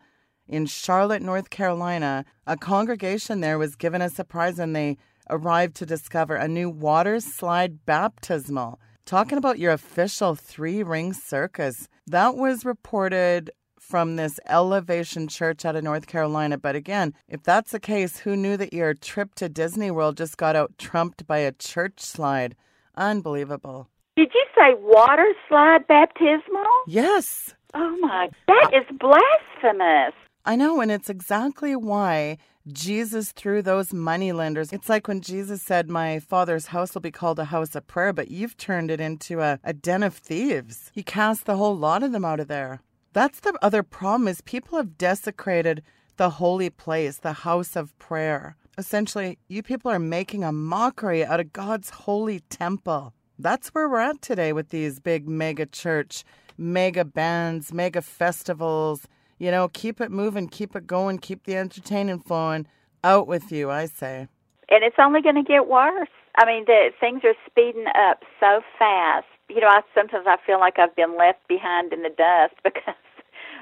in 0.48 0.66
Charlotte, 0.66 1.22
North 1.22 1.50
Carolina, 1.50 2.26
a 2.46 2.58
congregation 2.58 3.40
there 3.40 3.58
was 3.58 3.76
given 3.76 4.02
a 4.02 4.10
surprise 4.10 4.60
and 4.60 4.76
they 4.76 4.98
arrived 5.30 5.76
to 5.76 5.86
discover 5.86 6.36
a 6.36 6.48
new 6.48 6.70
water 6.70 7.20
slide 7.20 7.86
baptismal. 7.86 8.80
Talking 9.06 9.38
about 9.38 9.60
your 9.60 9.72
official 9.72 10.36
three 10.36 10.84
ring 10.84 11.14
circus. 11.14 11.88
That 12.08 12.36
was 12.36 12.66
reported 12.66 13.52
from 13.84 14.16
this 14.16 14.40
Elevation 14.48 15.28
Church 15.28 15.66
out 15.66 15.76
of 15.76 15.84
North 15.84 16.08
Carolina. 16.08 16.58
But 16.58 16.76
again, 16.76 17.14
if 17.28 17.44
that's 17.44 17.72
the 17.72 17.80
case, 17.80 18.20
who 18.20 18.36
knew 18.36 18.58
that 18.58 18.74
your 18.74 18.94
trip 18.94 19.36
to 19.36 19.50
Disney 19.50 19.92
World 19.92 20.18
just 20.18 20.38
got 20.38 20.56
out 20.56 20.78
trumped 20.78 21.28
by 21.28 21.40
a 21.40 21.52
church 21.52 22.00
slide? 22.00 22.56
Unbelievable. 22.96 23.90
Did 24.16 24.32
you 24.34 24.46
say 24.56 24.76
water 24.80 25.34
slide 25.50 25.86
baptismal? 25.88 26.66
Yes. 26.88 27.56
Oh 27.74 27.98
my, 28.00 28.30
that 28.48 28.72
is 28.74 28.98
blasphemous. 29.00 30.14
I 30.46 30.56
know, 30.56 30.82
and 30.82 30.92
it's 30.92 31.10
exactly 31.10 31.76
why 31.76 32.38
Jesus 32.72 33.32
threw 33.32 33.62
those 33.62 33.94
moneylenders. 33.94 34.72
It's 34.72 34.90
like 34.90 35.08
when 35.08 35.22
Jesus 35.22 35.62
said, 35.62 35.90
My 35.90 36.20
father's 36.20 36.68
house 36.68 36.94
will 36.94 37.02
be 37.02 37.12
called 37.12 37.40
a 37.40 37.46
house 37.46 37.76
of 37.76 37.88
prayer, 37.88 38.14
but 38.14 38.30
you've 38.30 38.58
turned 38.58 38.92
it 38.92 39.02
into 39.02 39.42
a, 39.42 39.60
a 39.64 39.74
den 39.74 40.04
of 40.04 40.16
thieves. 40.16 40.92
He 40.94 41.04
cast 41.04 41.46
the 41.46 41.58
whole 41.58 41.76
lot 41.76 42.04
of 42.04 42.12
them 42.12 42.26
out 42.26 42.40
of 42.40 42.48
there. 42.48 42.82
That's 43.14 43.40
the 43.42 43.54
other 43.62 43.84
problem 43.84 44.28
is 44.28 44.42
people 44.42 44.80
have 44.80 44.98
desecrated 44.98 45.84
the 46.18 46.32
holy 46.32 46.72
place, 46.72 47.18
the 47.20 47.34
house 47.34 47.76
of 47.76 47.98
prayer. 48.00 48.56
Essentially, 48.76 49.38
you 49.48 49.62
people 49.62 49.92
are 49.92 50.00
making 50.00 50.44
a 50.44 50.52
mockery 50.52 51.24
out 51.24 51.40
of 51.40 51.54
God's 51.54 51.92
holy 51.92 52.40
temple. 52.50 53.14
That's 53.38 53.70
where 53.70 53.88
we're 53.88 54.00
at 54.00 54.24
today 54.24 54.52
with 54.52 54.70
these 54.70 55.00
big 55.00 55.28
mega 55.30 55.68
church, 55.68 56.24
mega 56.58 57.06
bands, 57.06 57.72
mega 57.72 58.02
festivals. 58.02 59.08
You 59.38 59.52
know, 59.52 59.68
keep 59.68 60.02
it 60.02 60.10
moving, 60.10 60.48
keep 60.48 60.76
it 60.76 60.88
going, 60.88 61.20
keep 61.20 61.44
the 61.44 61.56
entertaining 61.56 62.20
flowing. 62.20 62.66
Out 63.04 63.28
with 63.28 63.52
you, 63.52 63.70
I 63.70 63.86
say. 63.86 64.28
And 64.70 64.84
it's 64.84 64.96
only 64.98 65.22
going 65.22 65.36
to 65.36 65.44
get 65.44 65.68
worse. 65.68 66.10
I 66.36 66.46
mean, 66.46 66.64
the 66.66 66.90
things 67.00 67.22
are 67.26 67.36
speeding 67.46 67.86
up 67.96 68.22
so 68.40 68.62
fast. 68.80 69.28
You 69.50 69.62
know, 69.62 69.68
I 69.68 69.82
sometimes 69.94 70.26
I 70.28 70.38
feel 70.46 70.60
like 70.60 70.80
I've 70.80 70.96
been 70.96 71.18
left 71.18 71.48
behind 71.48 71.94
in 71.94 72.02
the 72.02 72.10
dust 72.10 72.56
because 72.64 72.96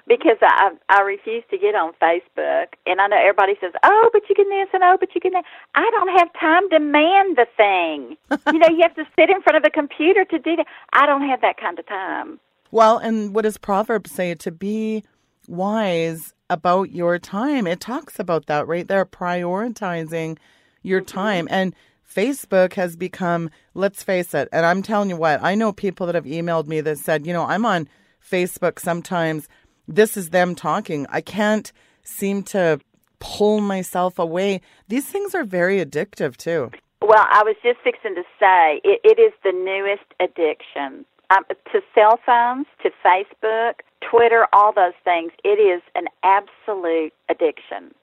because 0.08 0.38
I 0.42 0.72
I 0.90 1.02
refuse 1.02 1.44
to 1.52 1.58
get 1.58 1.76
on 1.76 1.94
Facebook, 2.02 2.74
and 2.86 3.02
I 3.02 3.08
know 3.08 3.18
everybody 3.18 3.54
says, 3.60 3.74
"Oh, 3.84 4.10
but 4.14 4.24
you 4.30 4.36
can 4.36 4.50
this 4.50 4.70
and 4.74 4.84
oh, 4.84 4.98
but 5.00 5.14
you 5.16 5.22
can 5.22 5.34
that." 5.34 5.46
I 5.76 5.90
don't 5.92 6.18
have 6.18 6.30
time 6.40 6.70
to 6.70 6.80
man 6.80 7.36
the 7.36 7.48
thing. 7.58 8.18
you 8.54 8.60
know, 8.60 8.70
you 8.70 8.82
have 8.82 8.96
to 8.96 9.06
sit 9.16 9.30
in 9.30 9.42
front 9.42 9.58
of 9.58 9.64
a 9.66 9.70
computer 9.70 10.26
to 10.26 10.40
do 10.40 10.56
that. 10.56 10.66
I 10.94 11.06
don't 11.06 11.28
have 11.28 11.42
that 11.42 11.58
kind 11.58 11.78
of 11.78 11.88
time. 11.88 12.40
Well, 12.72 12.98
and 12.98 13.36
what 13.36 13.44
does 13.44 13.58
Proverbs 13.58 14.12
say? 14.12 14.34
To 14.34 14.52
be 14.52 15.04
wise 15.48 16.34
about 16.50 16.92
your 16.92 17.18
time. 17.18 17.68
It 17.68 17.80
talks 17.80 18.20
about 18.20 18.48
that 18.48 18.68
right 18.68 18.88
there, 18.88 19.06
prioritizing 19.06 20.38
your 20.84 21.02
mm-hmm. 21.02 21.18
time. 21.18 21.48
And 21.50 21.76
Facebook 22.14 22.74
has 22.74 22.96
become, 22.96 23.50
let's 23.74 24.04
face 24.04 24.34
it, 24.34 24.50
and 24.52 24.66
I'm 24.66 24.82
telling 24.82 25.10
you 25.10 25.18
what, 25.18 25.42
I 25.42 25.56
know 25.56 25.72
people 25.72 26.06
that 26.08 26.16
have 26.16 26.26
emailed 26.26 26.68
me 26.68 26.82
that 26.82 26.98
said, 26.98 27.26
you 27.26 27.34
know, 27.34 27.46
I'm 27.46 27.66
on 27.66 27.88
Facebook 28.28 28.80
sometimes. 28.80 29.48
This 29.88 30.18
is 30.18 30.30
them 30.30 30.56
talking. 30.56 31.08
I 31.10 31.22
can't 31.22 31.72
seem 32.04 32.44
to 32.44 32.80
pull 33.20 33.62
myself 33.62 34.20
away. 34.20 34.62
These 34.88 35.08
things 35.08 35.34
are 35.36 35.44
very 35.44 35.84
addictive 35.84 36.38
too. 36.38 36.72
Well, 37.02 37.26
I 37.30 37.44
was 37.44 37.56
just 37.64 37.80
fixing 37.84 38.16
to 38.16 38.24
say 38.40 38.82
it, 38.84 39.02
it 39.04 39.20
is 39.20 39.34
the 39.44 39.52
newest 39.52 40.06
addiction 40.20 41.06
um, 41.30 41.44
to 41.72 41.82
cell 41.96 42.20
phones, 42.26 42.68
to 42.84 42.92
Facebook, 43.06 43.76
Twitter, 44.02 44.48
all 44.54 44.74
those 44.74 44.94
things. 45.04 45.32
It 45.44 45.60
is 45.60 45.82
an 45.96 46.06
absolute 46.24 47.14
addiction. 47.30 47.94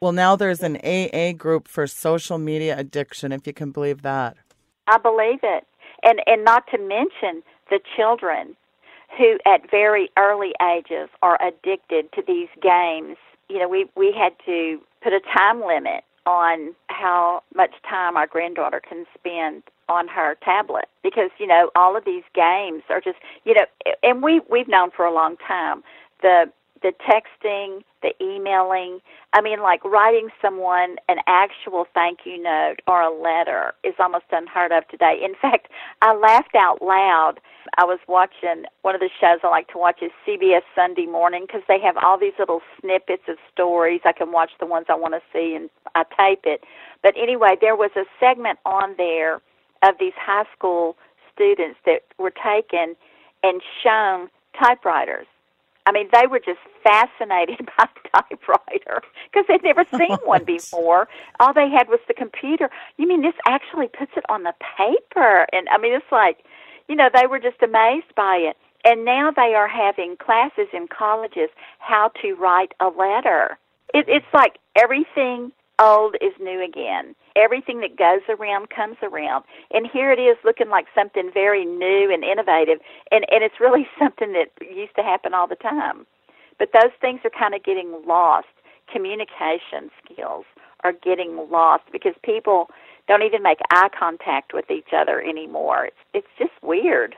Well, 0.00 0.12
now 0.12 0.34
there's 0.34 0.62
an 0.62 0.78
AA 0.78 1.32
group 1.32 1.68
for 1.68 1.86
social 1.86 2.38
media 2.38 2.78
addiction, 2.78 3.32
if 3.32 3.46
you 3.46 3.52
can 3.52 3.70
believe 3.70 4.00
that. 4.00 4.36
I 4.86 4.96
believe 4.96 5.40
it, 5.42 5.66
and 6.02 6.20
and 6.26 6.42
not 6.42 6.64
to 6.72 6.78
mention 6.78 7.42
the 7.68 7.80
children 7.96 8.56
who, 9.18 9.38
at 9.44 9.70
very 9.70 10.08
early 10.18 10.52
ages, 10.62 11.10
are 11.22 11.38
addicted 11.42 12.10
to 12.12 12.22
these 12.26 12.48
games. 12.62 13.18
You 13.50 13.58
know, 13.58 13.68
we 13.68 13.90
we 13.94 14.14
had 14.16 14.32
to 14.46 14.80
put 15.02 15.12
a 15.12 15.20
time 15.36 15.60
limit 15.60 16.02
on 16.26 16.74
how 16.88 17.42
much 17.54 17.72
time 17.88 18.16
our 18.16 18.26
granddaughter 18.26 18.80
can 18.80 19.04
spend 19.18 19.62
on 19.90 20.08
her 20.08 20.36
tablet 20.42 20.86
because 21.02 21.30
you 21.38 21.46
know 21.46 21.70
all 21.74 21.96
of 21.96 22.04
these 22.04 22.22
games 22.34 22.82
are 22.88 23.00
just 23.00 23.18
you 23.44 23.54
know 23.54 23.64
and 24.02 24.22
we 24.22 24.40
we've 24.48 24.68
known 24.68 24.90
for 24.94 25.04
a 25.04 25.12
long 25.12 25.36
time 25.48 25.82
the 26.22 26.44
the 26.82 26.92
texting, 27.08 27.82
the 28.02 28.12
emailing. 28.22 29.00
I 29.32 29.40
mean, 29.40 29.60
like 29.60 29.84
writing 29.84 30.28
someone 30.40 30.96
an 31.08 31.18
actual 31.26 31.86
thank 31.94 32.20
you 32.24 32.42
note 32.42 32.76
or 32.86 33.02
a 33.02 33.12
letter 33.12 33.74
is 33.84 33.94
almost 33.98 34.24
unheard 34.30 34.72
of 34.72 34.88
today. 34.88 35.20
In 35.22 35.34
fact, 35.40 35.68
I 36.02 36.14
laughed 36.14 36.54
out 36.56 36.80
loud. 36.82 37.34
I 37.78 37.84
was 37.84 37.98
watching 38.08 38.64
one 38.82 38.94
of 38.94 39.00
the 39.00 39.10
shows 39.20 39.40
I 39.42 39.48
like 39.48 39.68
to 39.68 39.78
watch 39.78 40.02
is 40.02 40.10
CBS 40.26 40.62
Sunday 40.74 41.06
Morning 41.06 41.44
because 41.46 41.62
they 41.68 41.80
have 41.80 41.96
all 41.96 42.18
these 42.18 42.32
little 42.38 42.60
snippets 42.80 43.24
of 43.28 43.36
stories. 43.52 44.00
I 44.04 44.12
can 44.12 44.32
watch 44.32 44.50
the 44.58 44.66
ones 44.66 44.86
I 44.88 44.94
want 44.94 45.14
to 45.14 45.20
see 45.32 45.54
and 45.54 45.68
I 45.94 46.04
tape 46.16 46.40
it. 46.44 46.64
But 47.02 47.14
anyway, 47.16 47.56
there 47.60 47.76
was 47.76 47.90
a 47.96 48.04
segment 48.18 48.58
on 48.64 48.94
there 48.96 49.36
of 49.82 49.94
these 49.98 50.14
high 50.16 50.44
school 50.56 50.96
students 51.34 51.78
that 51.86 52.02
were 52.18 52.32
taken 52.32 52.96
and 53.42 53.62
shown 53.82 54.28
typewriters 54.58 55.26
I 55.90 55.92
mean, 55.92 56.08
they 56.12 56.28
were 56.28 56.38
just 56.38 56.60
fascinated 56.84 57.68
by 57.76 57.88
typewriter 58.14 59.02
because 59.24 59.44
they'd 59.48 59.64
never 59.64 59.84
seen 59.98 60.16
one 60.24 60.44
before. 60.44 61.08
All 61.40 61.52
they 61.52 61.68
had 61.68 61.88
was 61.88 61.98
the 62.06 62.14
computer. 62.14 62.70
You 62.96 63.08
mean 63.08 63.22
this 63.22 63.34
actually 63.46 63.88
puts 63.88 64.12
it 64.16 64.24
on 64.28 64.44
the 64.44 64.54
paper? 64.78 65.46
And 65.52 65.68
I 65.68 65.78
mean, 65.78 65.92
it's 65.92 66.12
like, 66.12 66.44
you 66.88 66.94
know, 66.94 67.08
they 67.12 67.26
were 67.26 67.40
just 67.40 67.60
amazed 67.60 68.14
by 68.16 68.36
it. 68.36 68.56
And 68.84 69.04
now 69.04 69.32
they 69.34 69.54
are 69.54 69.68
having 69.68 70.16
classes 70.16 70.68
in 70.72 70.86
colleges 70.86 71.50
how 71.80 72.12
to 72.22 72.34
write 72.34 72.72
a 72.78 72.86
letter. 72.86 73.58
It, 73.92 74.06
it's 74.08 74.32
like 74.32 74.58
everything 74.76 75.50
old 75.80 76.16
is 76.20 76.32
new 76.40 76.62
again. 76.62 77.14
Everything 77.36 77.80
that 77.80 77.96
goes 77.96 78.22
around 78.28 78.70
comes 78.70 78.96
around. 79.02 79.44
And 79.70 79.88
here 79.90 80.12
it 80.12 80.18
is 80.18 80.36
looking 80.44 80.68
like 80.68 80.86
something 80.94 81.30
very 81.32 81.64
new 81.64 82.12
and 82.12 82.24
innovative. 82.24 82.78
And, 83.10 83.24
and 83.30 83.42
it's 83.42 83.60
really 83.60 83.86
something 83.98 84.32
that 84.32 84.50
used 84.60 84.94
to 84.96 85.02
happen 85.02 85.34
all 85.34 85.48
the 85.48 85.56
time. 85.56 86.06
But 86.58 86.70
those 86.74 86.92
things 87.00 87.20
are 87.24 87.30
kind 87.30 87.54
of 87.54 87.64
getting 87.64 88.02
lost. 88.06 88.48
Communication 88.92 89.90
skills 90.04 90.44
are 90.82 90.92
getting 90.92 91.48
lost 91.50 91.84
because 91.92 92.14
people 92.24 92.68
don't 93.08 93.22
even 93.22 93.42
make 93.42 93.58
eye 93.70 93.88
contact 93.96 94.52
with 94.52 94.70
each 94.70 94.88
other 94.96 95.20
anymore. 95.20 95.86
It's, 95.86 95.96
it's 96.14 96.28
just 96.38 96.62
weird. 96.62 97.16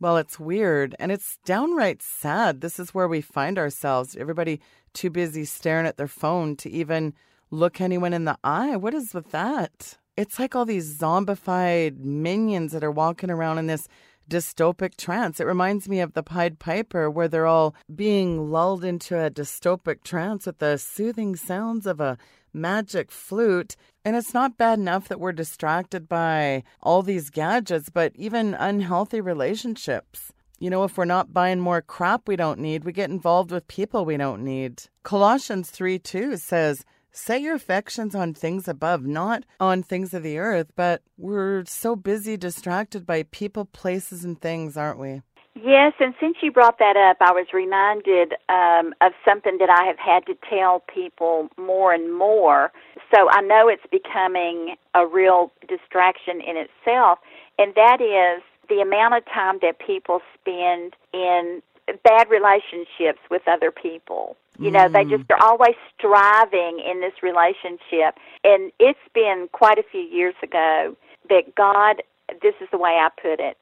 Well, 0.00 0.16
it's 0.16 0.38
weird 0.38 0.94
and 0.98 1.10
it's 1.10 1.38
downright 1.44 2.02
sad. 2.02 2.60
This 2.60 2.78
is 2.78 2.94
where 2.94 3.08
we 3.08 3.20
find 3.20 3.58
ourselves. 3.58 4.16
Everybody 4.16 4.60
too 4.92 5.10
busy 5.10 5.44
staring 5.44 5.86
at 5.86 5.96
their 5.96 6.08
phone 6.08 6.56
to 6.56 6.70
even 6.70 7.14
look 7.54 7.80
anyone 7.80 8.12
in 8.12 8.24
the 8.24 8.36
eye. 8.44 8.76
What 8.76 8.94
is 8.94 9.14
with 9.14 9.30
that? 9.30 9.96
It's 10.16 10.38
like 10.38 10.54
all 10.54 10.64
these 10.64 10.98
zombified 10.98 11.98
minions 11.98 12.72
that 12.72 12.84
are 12.84 12.90
walking 12.90 13.30
around 13.30 13.58
in 13.58 13.66
this 13.66 13.88
dystopic 14.28 14.96
trance. 14.96 15.40
It 15.40 15.46
reminds 15.46 15.88
me 15.88 16.00
of 16.00 16.14
the 16.14 16.22
Pied 16.22 16.58
Piper, 16.58 17.10
where 17.10 17.28
they're 17.28 17.46
all 17.46 17.74
being 17.94 18.50
lulled 18.50 18.84
into 18.84 19.18
a 19.18 19.30
dystopic 19.30 20.02
trance 20.02 20.46
with 20.46 20.58
the 20.58 20.78
soothing 20.78 21.36
sounds 21.36 21.86
of 21.86 22.00
a 22.00 22.18
magic 22.52 23.10
flute. 23.10 23.76
And 24.04 24.16
it's 24.16 24.34
not 24.34 24.56
bad 24.56 24.78
enough 24.78 25.08
that 25.08 25.20
we're 25.20 25.32
distracted 25.32 26.08
by 26.08 26.62
all 26.82 27.02
these 27.02 27.30
gadgets, 27.30 27.88
but 27.88 28.12
even 28.14 28.54
unhealthy 28.54 29.20
relationships. 29.20 30.32
You 30.60 30.70
know, 30.70 30.84
if 30.84 30.96
we're 30.96 31.04
not 31.04 31.34
buying 31.34 31.60
more 31.60 31.82
crap 31.82 32.28
we 32.28 32.36
don't 32.36 32.60
need, 32.60 32.84
we 32.84 32.92
get 32.92 33.10
involved 33.10 33.50
with 33.50 33.66
people 33.68 34.04
we 34.04 34.16
don't 34.16 34.44
need. 34.44 34.84
Colossians 35.02 35.70
3 35.70 35.98
2 35.98 36.36
says, 36.36 36.84
Set 37.16 37.42
your 37.42 37.54
affections 37.54 38.16
on 38.16 38.34
things 38.34 38.66
above, 38.66 39.06
not 39.06 39.44
on 39.60 39.84
things 39.84 40.12
of 40.14 40.24
the 40.24 40.36
earth. 40.36 40.72
But 40.74 41.00
we're 41.16 41.64
so 41.64 41.94
busy, 41.94 42.36
distracted 42.36 43.06
by 43.06 43.22
people, 43.22 43.66
places, 43.66 44.24
and 44.24 44.40
things, 44.40 44.76
aren't 44.76 44.98
we? 44.98 45.22
Yes, 45.54 45.92
and 46.00 46.12
since 46.18 46.38
you 46.42 46.50
brought 46.50 46.80
that 46.80 46.96
up, 46.96 47.18
I 47.20 47.30
was 47.30 47.46
reminded 47.54 48.34
um, 48.48 48.92
of 49.00 49.12
something 49.24 49.58
that 49.58 49.70
I 49.70 49.84
have 49.86 49.98
had 49.98 50.26
to 50.26 50.34
tell 50.50 50.82
people 50.92 51.48
more 51.56 51.92
and 51.94 52.12
more. 52.12 52.72
So 53.14 53.30
I 53.30 53.40
know 53.42 53.68
it's 53.68 53.86
becoming 53.92 54.74
a 54.94 55.06
real 55.06 55.52
distraction 55.68 56.40
in 56.40 56.56
itself, 56.56 57.20
and 57.60 57.72
that 57.76 58.00
is 58.00 58.42
the 58.68 58.80
amount 58.80 59.14
of 59.14 59.24
time 59.26 59.60
that 59.62 59.78
people 59.78 60.18
spend 60.40 60.96
in 61.12 61.62
bad 62.02 62.28
relationships 62.30 63.20
with 63.30 63.42
other 63.46 63.70
people. 63.70 64.36
You 64.58 64.70
know, 64.70 64.88
mm. 64.88 64.92
they 64.92 65.04
just 65.04 65.30
are 65.30 65.42
always 65.42 65.74
striving 65.98 66.80
in 66.80 67.00
this 67.00 67.22
relationship. 67.22 68.16
And 68.44 68.70
it's 68.78 68.98
been 69.14 69.48
quite 69.52 69.78
a 69.78 69.82
few 69.82 70.00
years 70.00 70.34
ago 70.42 70.96
that 71.28 71.54
God, 71.56 72.02
this 72.40 72.54
is 72.60 72.68
the 72.70 72.78
way 72.78 72.92
I 72.92 73.08
put 73.20 73.40
it, 73.40 73.56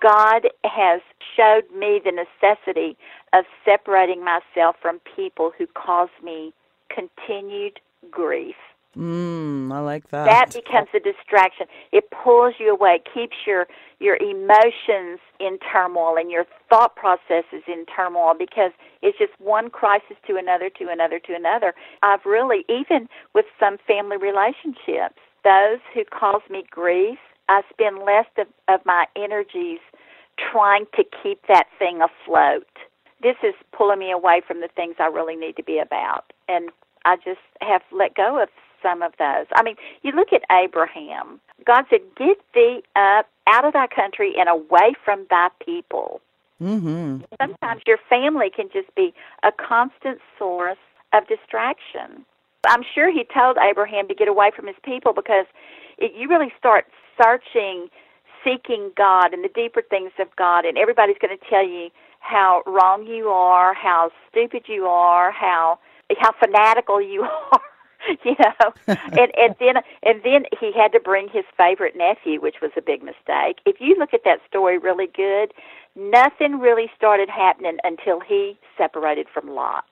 God 0.00 0.48
has 0.64 1.00
showed 1.36 1.64
me 1.76 2.00
the 2.04 2.12
necessity 2.12 2.96
of 3.32 3.44
separating 3.64 4.24
myself 4.24 4.76
from 4.80 5.00
people 5.16 5.52
who 5.56 5.66
cause 5.66 6.10
me 6.22 6.52
continued 6.88 7.80
grief. 8.10 8.54
Mm, 8.98 9.72
I 9.72 9.78
like 9.78 10.10
that. 10.10 10.24
That 10.24 10.52
becomes 10.52 10.88
a 10.92 10.98
distraction. 10.98 11.66
It 11.92 12.10
pulls 12.10 12.54
you 12.58 12.72
away, 12.72 13.00
keeps 13.14 13.36
your 13.46 13.68
your 14.00 14.16
emotions 14.16 15.20
in 15.38 15.58
turmoil 15.72 16.16
and 16.16 16.32
your 16.32 16.46
thought 16.68 16.96
processes 16.96 17.62
in 17.68 17.86
turmoil 17.94 18.34
because 18.36 18.72
it's 19.00 19.16
just 19.16 19.32
one 19.38 19.70
crisis 19.70 20.16
to 20.26 20.36
another 20.36 20.68
to 20.78 20.88
another 20.90 21.20
to 21.20 21.34
another. 21.34 21.74
I've 22.02 22.26
really 22.26 22.64
even 22.68 23.08
with 23.36 23.46
some 23.60 23.76
family 23.86 24.16
relationships, 24.16 25.22
those 25.44 25.78
who 25.94 26.02
cause 26.04 26.42
me 26.50 26.64
grief, 26.68 27.18
I 27.48 27.62
spend 27.70 28.00
less 28.00 28.26
of, 28.36 28.48
of 28.66 28.80
my 28.84 29.06
energies 29.14 29.78
trying 30.50 30.86
to 30.96 31.04
keep 31.22 31.46
that 31.46 31.66
thing 31.78 32.00
afloat. 32.02 32.66
This 33.22 33.36
is 33.44 33.54
pulling 33.76 34.00
me 34.00 34.10
away 34.10 34.42
from 34.44 34.60
the 34.60 34.68
things 34.74 34.96
I 34.98 35.06
really 35.06 35.36
need 35.36 35.56
to 35.56 35.62
be 35.62 35.78
about. 35.78 36.32
And 36.48 36.70
I 37.04 37.16
just 37.16 37.40
have 37.60 37.82
let 37.92 38.14
go 38.14 38.42
of 38.42 38.48
some 38.82 39.02
of 39.02 39.12
those. 39.18 39.46
I 39.54 39.62
mean, 39.62 39.76
you 40.02 40.12
look 40.12 40.32
at 40.32 40.42
Abraham. 40.50 41.40
God 41.64 41.84
said, 41.90 42.00
"Get 42.16 42.38
thee 42.54 42.82
up 42.96 43.28
out 43.46 43.64
of 43.64 43.72
thy 43.72 43.86
country 43.86 44.34
and 44.38 44.48
away 44.48 44.94
from 45.04 45.26
thy 45.30 45.48
people." 45.64 46.20
Mm-hmm. 46.62 47.22
Sometimes 47.40 47.82
your 47.86 47.98
family 48.08 48.50
can 48.50 48.68
just 48.72 48.92
be 48.94 49.14
a 49.44 49.52
constant 49.52 50.20
source 50.38 50.78
of 51.12 51.26
distraction. 51.28 52.24
I'm 52.66 52.82
sure 52.94 53.10
he 53.12 53.24
told 53.24 53.56
Abraham 53.58 54.08
to 54.08 54.14
get 54.14 54.28
away 54.28 54.50
from 54.54 54.66
his 54.66 54.76
people 54.84 55.12
because 55.12 55.46
it, 55.98 56.12
you 56.16 56.28
really 56.28 56.52
start 56.58 56.86
searching, 57.20 57.88
seeking 58.44 58.90
God 58.96 59.32
and 59.32 59.44
the 59.44 59.48
deeper 59.54 59.82
things 59.82 60.10
of 60.18 60.28
God, 60.36 60.64
and 60.64 60.76
everybody's 60.76 61.18
going 61.20 61.36
to 61.36 61.44
tell 61.48 61.66
you 61.66 61.90
how 62.20 62.62
wrong 62.66 63.06
you 63.06 63.28
are, 63.28 63.74
how 63.74 64.10
stupid 64.30 64.64
you 64.66 64.86
are, 64.86 65.30
how 65.30 65.78
how 66.18 66.32
fanatical 66.40 67.00
you 67.00 67.22
are. 67.52 67.60
you 68.24 68.36
know? 68.38 68.72
And 68.86 69.32
and 69.36 69.54
then 69.58 69.76
and 70.02 70.22
then 70.24 70.44
he 70.60 70.72
had 70.72 70.92
to 70.92 71.00
bring 71.00 71.28
his 71.28 71.44
favorite 71.56 71.96
nephew 71.96 72.40
which 72.40 72.56
was 72.62 72.70
a 72.76 72.82
big 72.82 73.02
mistake. 73.02 73.58
If 73.66 73.76
you 73.80 73.96
look 73.98 74.14
at 74.14 74.24
that 74.24 74.40
story 74.48 74.78
really 74.78 75.06
good 75.06 75.52
nothing 75.96 76.58
really 76.60 76.90
started 76.96 77.28
happening 77.28 77.78
until 77.82 78.20
he 78.20 78.58
separated 78.76 79.26
from 79.32 79.48
Lot. 79.48 79.84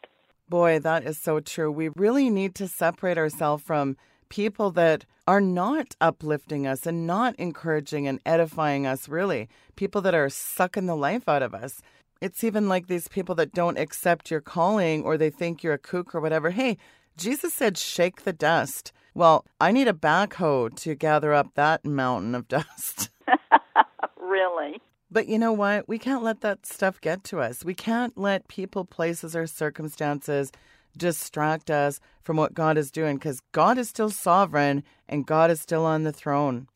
Boy 0.48 0.78
that 0.78 1.04
is 1.04 1.18
so 1.18 1.40
true. 1.40 1.70
We 1.70 1.90
really 1.96 2.30
need 2.30 2.54
to 2.56 2.68
separate 2.68 3.18
ourselves 3.18 3.62
from 3.62 3.96
people 4.28 4.70
that 4.72 5.04
are 5.26 5.40
not 5.40 5.96
uplifting 6.00 6.66
us 6.66 6.86
and 6.86 7.06
not 7.06 7.34
encouraging 7.36 8.06
and 8.06 8.20
edifying 8.24 8.86
us 8.86 9.08
really. 9.08 9.48
People 9.74 10.00
that 10.02 10.14
are 10.14 10.28
sucking 10.28 10.86
the 10.86 10.96
life 10.96 11.28
out 11.28 11.42
of 11.42 11.54
us. 11.54 11.82
It's 12.20 12.42
even 12.44 12.68
like 12.68 12.86
these 12.86 13.08
people 13.08 13.34
that 13.34 13.52
don't 13.52 13.78
accept 13.78 14.30
your 14.30 14.40
calling 14.40 15.02
or 15.02 15.18
they 15.18 15.30
think 15.30 15.62
you're 15.62 15.74
a 15.74 15.78
kook 15.78 16.14
or 16.14 16.20
whatever. 16.20 16.50
Hey, 16.50 16.78
Jesus 17.16 17.54
said, 17.54 17.78
shake 17.78 18.22
the 18.22 18.32
dust. 18.32 18.92
Well, 19.14 19.46
I 19.60 19.72
need 19.72 19.88
a 19.88 19.94
backhoe 19.94 20.74
to 20.76 20.94
gather 20.94 21.32
up 21.32 21.54
that 21.54 21.84
mountain 21.84 22.34
of 22.34 22.48
dust. 22.48 23.10
really? 24.20 24.80
But 25.10 25.28
you 25.28 25.38
know 25.38 25.52
what? 25.52 25.88
We 25.88 25.98
can't 25.98 26.22
let 26.22 26.40
that 26.42 26.66
stuff 26.66 27.00
get 27.00 27.24
to 27.24 27.40
us. 27.40 27.64
We 27.64 27.74
can't 27.74 28.16
let 28.18 28.48
people, 28.48 28.84
places, 28.84 29.34
or 29.34 29.46
circumstances 29.46 30.52
distract 30.96 31.70
us 31.70 32.00
from 32.22 32.36
what 32.36 32.54
God 32.54 32.76
is 32.76 32.90
doing 32.90 33.16
because 33.16 33.40
God 33.52 33.78
is 33.78 33.88
still 33.88 34.10
sovereign 34.10 34.82
and 35.08 35.26
God 35.26 35.50
is 35.50 35.60
still 35.60 35.86
on 35.86 36.02
the 36.02 36.12
throne. 36.12 36.68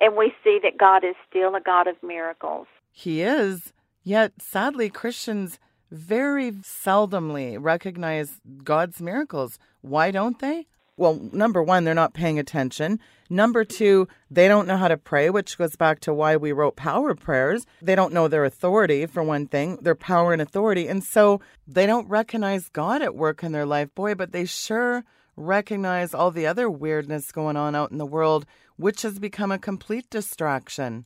And 0.00 0.16
we 0.16 0.32
see 0.44 0.58
that 0.62 0.78
God 0.78 1.04
is 1.04 1.14
still 1.28 1.54
a 1.54 1.60
God 1.60 1.86
of 1.86 1.96
miracles. 2.02 2.66
He 2.92 3.22
is. 3.22 3.72
Yet, 4.02 4.32
sadly, 4.40 4.90
Christians 4.90 5.58
very 5.90 6.52
seldomly 6.52 7.56
recognize 7.58 8.40
God's 8.64 9.00
miracles. 9.00 9.58
Why 9.80 10.10
don't 10.10 10.38
they? 10.38 10.66
Well, 10.96 11.20
number 11.32 11.62
one, 11.62 11.84
they're 11.84 11.94
not 11.94 12.12
paying 12.12 12.40
attention. 12.40 12.98
Number 13.30 13.64
two, 13.64 14.08
they 14.32 14.48
don't 14.48 14.66
know 14.66 14.76
how 14.76 14.88
to 14.88 14.96
pray, 14.96 15.30
which 15.30 15.56
goes 15.56 15.76
back 15.76 16.00
to 16.00 16.12
why 16.12 16.36
we 16.36 16.50
wrote 16.50 16.74
power 16.74 17.14
prayers. 17.14 17.66
They 17.80 17.94
don't 17.94 18.12
know 18.12 18.26
their 18.26 18.44
authority, 18.44 19.06
for 19.06 19.22
one 19.22 19.46
thing, 19.46 19.76
their 19.80 19.94
power 19.94 20.32
and 20.32 20.42
authority. 20.42 20.88
And 20.88 21.04
so 21.04 21.40
they 21.68 21.86
don't 21.86 22.08
recognize 22.08 22.68
God 22.68 23.00
at 23.00 23.14
work 23.14 23.44
in 23.44 23.52
their 23.52 23.66
life. 23.66 23.94
Boy, 23.94 24.16
but 24.16 24.32
they 24.32 24.44
sure 24.44 25.04
recognize 25.36 26.14
all 26.14 26.32
the 26.32 26.48
other 26.48 26.68
weirdness 26.68 27.30
going 27.30 27.56
on 27.56 27.76
out 27.76 27.92
in 27.92 27.98
the 27.98 28.06
world, 28.06 28.44
which 28.76 29.02
has 29.02 29.20
become 29.20 29.52
a 29.52 29.58
complete 29.58 30.10
distraction. 30.10 31.04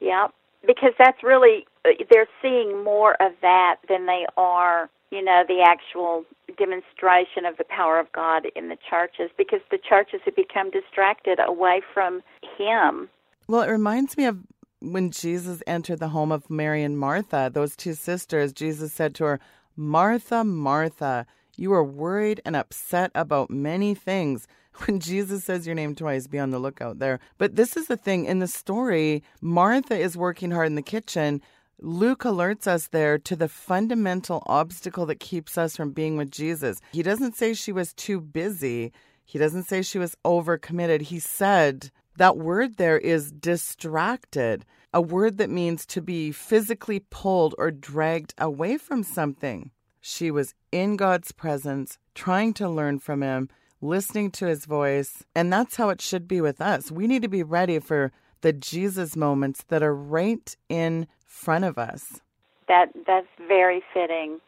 Yeah, 0.00 0.28
because 0.66 0.92
that's 0.98 1.22
really 1.22 1.66
uh, 1.84 1.90
they're 2.10 2.28
seeing 2.42 2.84
more 2.84 3.14
of 3.22 3.32
that 3.42 3.76
than 3.88 4.06
they 4.06 4.26
are 4.36 4.90
you 5.10 5.24
know, 5.24 5.42
the 5.46 5.60
actual 5.60 6.24
demonstration 6.56 7.44
of 7.44 7.56
the 7.56 7.64
power 7.64 7.98
of 7.98 8.10
God 8.12 8.46
in 8.54 8.68
the 8.68 8.78
churches 8.88 9.30
because 9.36 9.60
the 9.70 9.78
churches 9.78 10.20
have 10.24 10.36
become 10.36 10.70
distracted 10.70 11.38
away 11.44 11.82
from 11.92 12.22
Him. 12.56 13.08
Well, 13.48 13.62
it 13.62 13.70
reminds 13.70 14.16
me 14.16 14.26
of 14.26 14.38
when 14.80 15.10
Jesus 15.10 15.62
entered 15.66 15.98
the 15.98 16.08
home 16.08 16.32
of 16.32 16.48
Mary 16.48 16.82
and 16.82 16.98
Martha, 16.98 17.50
those 17.52 17.76
two 17.76 17.94
sisters. 17.94 18.52
Jesus 18.52 18.92
said 18.92 19.14
to 19.16 19.24
her, 19.24 19.40
Martha, 19.76 20.44
Martha, 20.44 21.26
you 21.56 21.72
are 21.72 21.84
worried 21.84 22.40
and 22.44 22.54
upset 22.54 23.10
about 23.14 23.50
many 23.50 23.94
things. 23.94 24.46
When 24.86 25.00
Jesus 25.00 25.44
says 25.44 25.66
your 25.66 25.74
name 25.74 25.94
twice, 25.94 26.26
be 26.26 26.38
on 26.38 26.50
the 26.50 26.58
lookout 26.58 26.98
there. 26.98 27.20
But 27.38 27.56
this 27.56 27.76
is 27.76 27.86
the 27.86 27.96
thing 27.96 28.24
in 28.24 28.38
the 28.38 28.46
story 28.46 29.22
Martha 29.40 29.98
is 29.98 30.16
working 30.16 30.50
hard 30.50 30.68
in 30.68 30.74
the 30.74 30.82
kitchen. 30.82 31.42
Luke 31.82 32.20
alerts 32.20 32.66
us 32.66 32.88
there 32.88 33.18
to 33.18 33.36
the 33.36 33.48
fundamental 33.48 34.42
obstacle 34.46 35.06
that 35.06 35.20
keeps 35.20 35.58
us 35.58 35.76
from 35.76 35.90
being 35.90 36.16
with 36.16 36.30
Jesus. 36.30 36.80
He 36.92 37.02
doesn't 37.02 37.36
say 37.36 37.54
she 37.54 37.72
was 37.72 37.92
too 37.94 38.20
busy, 38.20 38.92
he 39.24 39.38
doesn't 39.38 39.64
say 39.64 39.82
she 39.82 39.98
was 39.98 40.16
overcommitted. 40.24 41.02
He 41.02 41.18
said 41.18 41.90
that 42.16 42.36
word 42.36 42.76
there 42.76 42.98
is 42.98 43.30
distracted, 43.32 44.64
a 44.92 45.00
word 45.00 45.38
that 45.38 45.50
means 45.50 45.86
to 45.86 46.02
be 46.02 46.32
physically 46.32 47.00
pulled 47.10 47.54
or 47.56 47.70
dragged 47.70 48.34
away 48.38 48.76
from 48.76 49.02
something. 49.02 49.70
She 50.00 50.30
was 50.30 50.54
in 50.72 50.96
God's 50.96 51.32
presence, 51.32 51.98
trying 52.14 52.54
to 52.54 52.68
learn 52.68 52.98
from 52.98 53.22
Him, 53.22 53.48
listening 53.80 54.30
to 54.32 54.46
His 54.46 54.66
voice, 54.66 55.24
and 55.34 55.52
that's 55.52 55.76
how 55.76 55.88
it 55.88 56.00
should 56.00 56.28
be 56.28 56.40
with 56.40 56.60
us. 56.60 56.90
We 56.90 57.06
need 57.06 57.22
to 57.22 57.28
be 57.28 57.42
ready 57.42 57.78
for 57.78 58.12
the 58.42 58.52
Jesus 58.52 59.16
moments 59.16 59.64
that 59.68 59.82
are 59.82 59.94
right 59.94 60.56
in 60.68 61.06
front 61.24 61.64
of 61.64 61.78
us. 61.78 62.20
That 62.68 62.88
that's 63.06 63.26
very 63.48 63.82
fitting. 63.92 64.40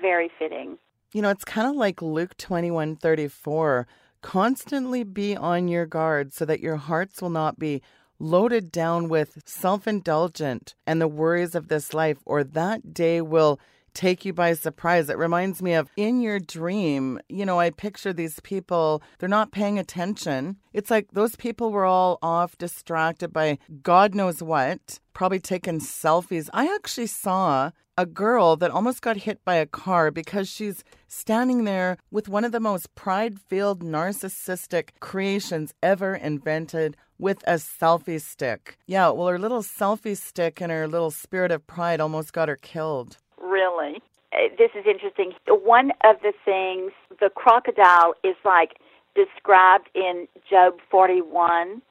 Very 0.00 0.30
fitting. 0.38 0.78
You 1.12 1.22
know, 1.22 1.30
it's 1.30 1.44
kind 1.44 1.68
of 1.68 1.74
like 1.74 2.00
Luke 2.00 2.36
21:34, 2.36 3.86
constantly 4.22 5.02
be 5.02 5.36
on 5.36 5.68
your 5.68 5.86
guard 5.86 6.32
so 6.32 6.44
that 6.44 6.60
your 6.60 6.76
hearts 6.76 7.20
will 7.20 7.30
not 7.30 7.58
be 7.58 7.82
loaded 8.20 8.70
down 8.70 9.08
with 9.08 9.42
self-indulgent 9.46 10.74
and 10.86 11.00
the 11.00 11.08
worries 11.08 11.54
of 11.54 11.68
this 11.68 11.94
life 11.94 12.18
or 12.26 12.44
that 12.44 12.92
day 12.92 13.20
will 13.20 13.58
take 13.94 14.24
you 14.24 14.32
by 14.32 14.54
surprise. 14.54 15.08
It 15.08 15.18
reminds 15.18 15.62
me 15.62 15.74
of 15.74 15.88
in 15.96 16.20
your 16.20 16.38
dream, 16.38 17.20
you 17.28 17.44
know, 17.44 17.58
I 17.58 17.70
picture 17.70 18.12
these 18.12 18.40
people, 18.40 19.02
they're 19.18 19.28
not 19.28 19.52
paying 19.52 19.78
attention. 19.78 20.56
It's 20.72 20.90
like 20.90 21.08
those 21.12 21.36
people 21.36 21.72
were 21.72 21.84
all 21.84 22.18
off, 22.22 22.58
distracted 22.58 23.32
by 23.32 23.58
God 23.82 24.14
knows 24.14 24.42
what, 24.42 25.00
probably 25.12 25.40
taking 25.40 25.80
selfies. 25.80 26.48
I 26.52 26.72
actually 26.74 27.06
saw 27.06 27.70
a 28.00 28.06
girl 28.06 28.56
that 28.56 28.70
almost 28.70 29.02
got 29.02 29.18
hit 29.18 29.44
by 29.44 29.56
a 29.56 29.66
car 29.66 30.10
because 30.10 30.48
she's 30.48 30.82
standing 31.06 31.64
there 31.64 31.98
with 32.10 32.30
one 32.30 32.44
of 32.44 32.52
the 32.52 32.60
most 32.60 32.94
pride 32.94 33.38
filled, 33.38 33.84
narcissistic 33.84 34.90
creations 35.00 35.74
ever 35.82 36.14
invented 36.14 36.96
with 37.18 37.42
a 37.46 37.54
selfie 37.54 38.20
stick. 38.20 38.78
Yeah, 38.86 39.10
well, 39.10 39.28
her 39.28 39.38
little 39.38 39.62
selfie 39.62 40.16
stick 40.16 40.62
and 40.62 40.72
her 40.72 40.88
little 40.88 41.10
spirit 41.10 41.52
of 41.52 41.66
pride 41.66 42.00
almost 42.00 42.32
got 42.32 42.48
her 42.48 42.56
killed 42.56 43.18
really. 43.40 44.02
Uh, 44.32 44.48
this 44.58 44.70
is 44.78 44.86
interesting. 44.86 45.32
One 45.48 45.92
of 46.04 46.16
the 46.22 46.32
things, 46.44 46.92
the 47.20 47.30
crocodile 47.30 48.14
is 48.22 48.36
like 48.44 48.78
described 49.14 49.88
in 49.94 50.28
Job 50.48 50.74
41 50.90 51.82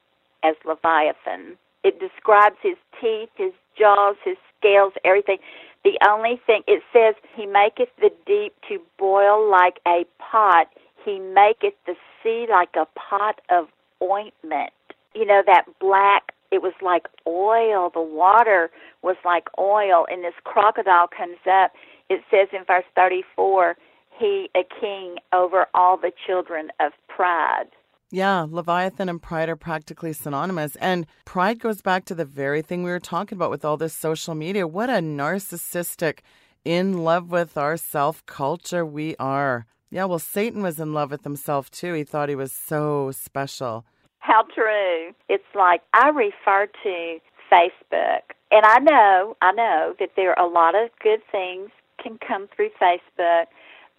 as 0.42 0.54
Leviathan. 0.64 1.56
It 1.84 2.00
describes 2.00 2.56
his 2.62 2.76
teeth, 3.00 3.30
his 3.36 3.52
jaws, 3.78 4.16
his 4.24 4.36
scales, 4.58 4.92
everything. 5.04 5.38
The 5.84 5.98
only 6.06 6.40
thing, 6.46 6.62
it 6.66 6.82
says, 6.92 7.14
He 7.34 7.46
maketh 7.46 7.88
the 8.00 8.10
deep 8.26 8.54
to 8.68 8.80
boil 8.98 9.50
like 9.50 9.80
a 9.86 10.04
pot, 10.18 10.68
He 11.04 11.18
maketh 11.18 11.74
the 11.86 11.94
sea 12.22 12.46
like 12.50 12.74
a 12.74 12.86
pot 12.98 13.40
of 13.48 13.68
ointment. 14.02 14.72
You 15.14 15.24
know, 15.24 15.42
that 15.46 15.64
black 15.80 16.32
it 16.50 16.62
was 16.62 16.72
like 16.82 17.06
oil. 17.26 17.90
The 17.92 18.02
water 18.02 18.70
was 19.02 19.16
like 19.24 19.48
oil. 19.58 20.06
And 20.10 20.24
this 20.24 20.34
crocodile 20.44 21.08
comes 21.08 21.38
up. 21.50 21.72
It 22.08 22.22
says 22.30 22.48
in 22.52 22.64
verse 22.64 22.84
34, 22.96 23.76
he 24.18 24.50
a 24.54 24.62
king 24.80 25.16
over 25.32 25.66
all 25.74 25.96
the 25.96 26.12
children 26.26 26.68
of 26.80 26.92
pride. 27.08 27.70
Yeah, 28.12 28.44
Leviathan 28.48 29.08
and 29.08 29.22
pride 29.22 29.48
are 29.48 29.56
practically 29.56 30.12
synonymous. 30.12 30.74
And 30.76 31.06
pride 31.24 31.60
goes 31.60 31.80
back 31.80 32.04
to 32.06 32.14
the 32.14 32.24
very 32.24 32.60
thing 32.60 32.82
we 32.82 32.90
were 32.90 32.98
talking 32.98 33.36
about 33.36 33.50
with 33.50 33.64
all 33.64 33.76
this 33.76 33.94
social 33.94 34.34
media. 34.34 34.66
What 34.66 34.90
a 34.90 34.94
narcissistic, 34.94 36.18
in 36.64 37.04
love 37.04 37.30
with 37.30 37.56
our 37.56 37.76
self 37.76 38.26
culture 38.26 38.84
we 38.84 39.14
are. 39.16 39.66
Yeah, 39.90 40.04
well, 40.04 40.18
Satan 40.18 40.62
was 40.62 40.78
in 40.78 40.92
love 40.92 41.10
with 41.10 41.24
himself 41.24 41.70
too. 41.70 41.94
He 41.94 42.04
thought 42.04 42.28
he 42.28 42.34
was 42.34 42.52
so 42.52 43.12
special. 43.12 43.84
How 44.20 44.44
true. 44.54 45.12
It's 45.28 45.44
like 45.54 45.82
I 45.92 46.08
refer 46.10 46.68
to 46.82 47.18
Facebook, 47.52 48.22
and 48.50 48.64
I 48.64 48.78
know, 48.78 49.36
I 49.42 49.52
know 49.52 49.94
that 49.98 50.10
there 50.16 50.38
are 50.38 50.46
a 50.46 50.48
lot 50.48 50.74
of 50.74 50.90
good 51.02 51.20
things 51.30 51.70
can 52.02 52.18
come 52.26 52.48
through 52.54 52.70
Facebook, 52.80 53.46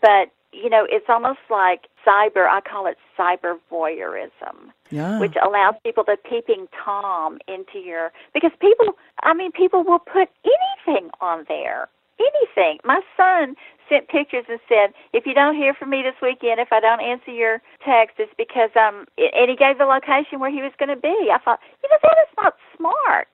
but 0.01 0.31
you 0.53 0.69
know, 0.69 0.85
it's 0.89 1.05
almost 1.07 1.39
like 1.49 1.87
cyber, 2.05 2.47
I 2.47 2.59
call 2.61 2.85
it 2.85 2.97
cyber 3.17 3.57
voyeurism, 3.71 4.71
yeah. 4.89 5.17
which 5.19 5.35
allows 5.41 5.75
people 5.83 6.03
to 6.05 6.17
peeping 6.29 6.67
Tom 6.83 7.39
into 7.47 7.79
your, 7.79 8.11
because 8.33 8.51
people, 8.59 8.97
I 9.23 9.33
mean, 9.33 9.51
people 9.53 9.83
will 9.83 9.99
put 9.99 10.29
anything 10.43 11.09
on 11.21 11.45
there 11.47 11.87
anything. 12.21 12.79
My 12.83 13.01
son 13.17 13.55
sent 13.91 14.07
pictures 14.07 14.45
and 14.47 14.59
said, 14.69 14.93
"If 15.11 15.27
you 15.27 15.33
don't 15.33 15.55
hear 15.55 15.73
from 15.73 15.89
me 15.89 16.01
this 16.01 16.15
weekend, 16.21 16.63
if 16.63 16.71
I 16.71 16.79
don't 16.79 17.01
answer 17.01 17.31
your 17.31 17.61
text, 17.83 18.15
it's 18.17 18.31
because 18.37 18.71
um." 18.79 19.05
And 19.19 19.51
he 19.51 19.57
gave 19.59 19.77
the 19.77 19.85
location 19.85 20.39
where 20.39 20.51
he 20.51 20.61
was 20.63 20.71
going 20.79 20.95
to 20.95 20.95
be. 20.95 21.27
I 21.27 21.39
thought, 21.43 21.59
you 21.83 21.89
know, 21.89 21.97
that 22.01 22.17
is 22.23 22.33
not 22.41 22.55
smart. 22.77 23.27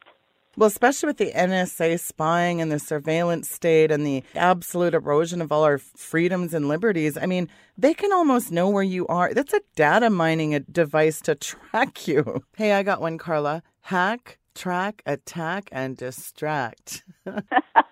Well, 0.58 0.66
especially 0.66 1.06
with 1.06 1.18
the 1.18 1.34
NSA 1.34 2.00
spying 2.00 2.62
and 2.62 2.72
the 2.72 2.80
surveillance 2.80 3.48
state 3.48 3.92
and 3.92 4.04
the 4.04 4.24
absolute 4.34 4.96
erosion 4.96 5.40
of 5.40 5.52
all 5.52 5.64
our 5.64 5.78
freedoms 5.78 6.52
and 6.52 6.68
liberties, 6.68 7.16
I 7.16 7.28
mean, 7.28 7.48
they 7.78 7.94
can 7.94 8.12
almost 8.12 8.52
know 8.52 8.68
where 8.68 8.82
you 8.82 9.06
are. 9.06 9.36
That's 9.36 9.54
a 9.54 9.62
data 9.76 10.10
mining 10.10 10.66
device 10.72 11.22
to 11.22 11.36
track 11.50 12.08
you. 12.08 12.44
Hey, 12.56 12.74
I 12.74 12.82
got 12.82 13.02
one, 13.02 13.20
Carla. 13.20 13.62
Hack, 13.82 14.40
track, 14.56 15.04
attack, 15.06 15.70
and 15.72 15.96
distract. 15.96 17.04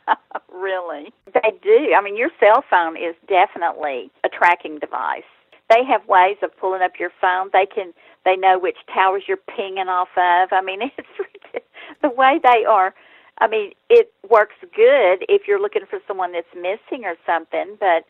really. 0.52 1.14
They 1.34 1.52
do. 1.62 1.94
I 1.98 2.02
mean, 2.02 2.18
your 2.18 2.30
cell 2.40 2.64
phone 2.70 2.98
is 2.98 3.16
definitely 3.28 4.12
a 4.24 4.30
tracking 4.30 4.80
device. 4.80 5.24
They 5.70 5.84
have 5.86 6.08
ways 6.08 6.38
of 6.44 6.56
pulling 6.58 6.82
up 6.82 6.94
your 7.00 7.12
phone. 7.20 7.50
They 7.52 7.66
can. 7.66 7.94
They 8.24 8.36
know 8.36 8.60
which 8.60 8.78
towers 8.94 9.24
you're 9.28 9.38
pinging 9.38 9.88
off 9.88 10.10
of. 10.18 10.50
I 10.52 10.62
mean, 10.64 10.80
it's 10.98 11.66
the 12.02 12.10
way 12.10 12.40
they 12.44 12.66
are. 12.66 12.94
I 13.40 13.48
mean, 13.48 13.72
it 13.90 14.14
works 14.30 14.56
good 14.62 15.26
if 15.28 15.44
you're 15.48 15.62
looking 15.62 15.86
for 15.90 16.00
someone 16.08 16.32
that's 16.32 16.48
missing 16.56 17.06
or 17.06 17.16
something. 17.26 17.78
But 17.80 18.06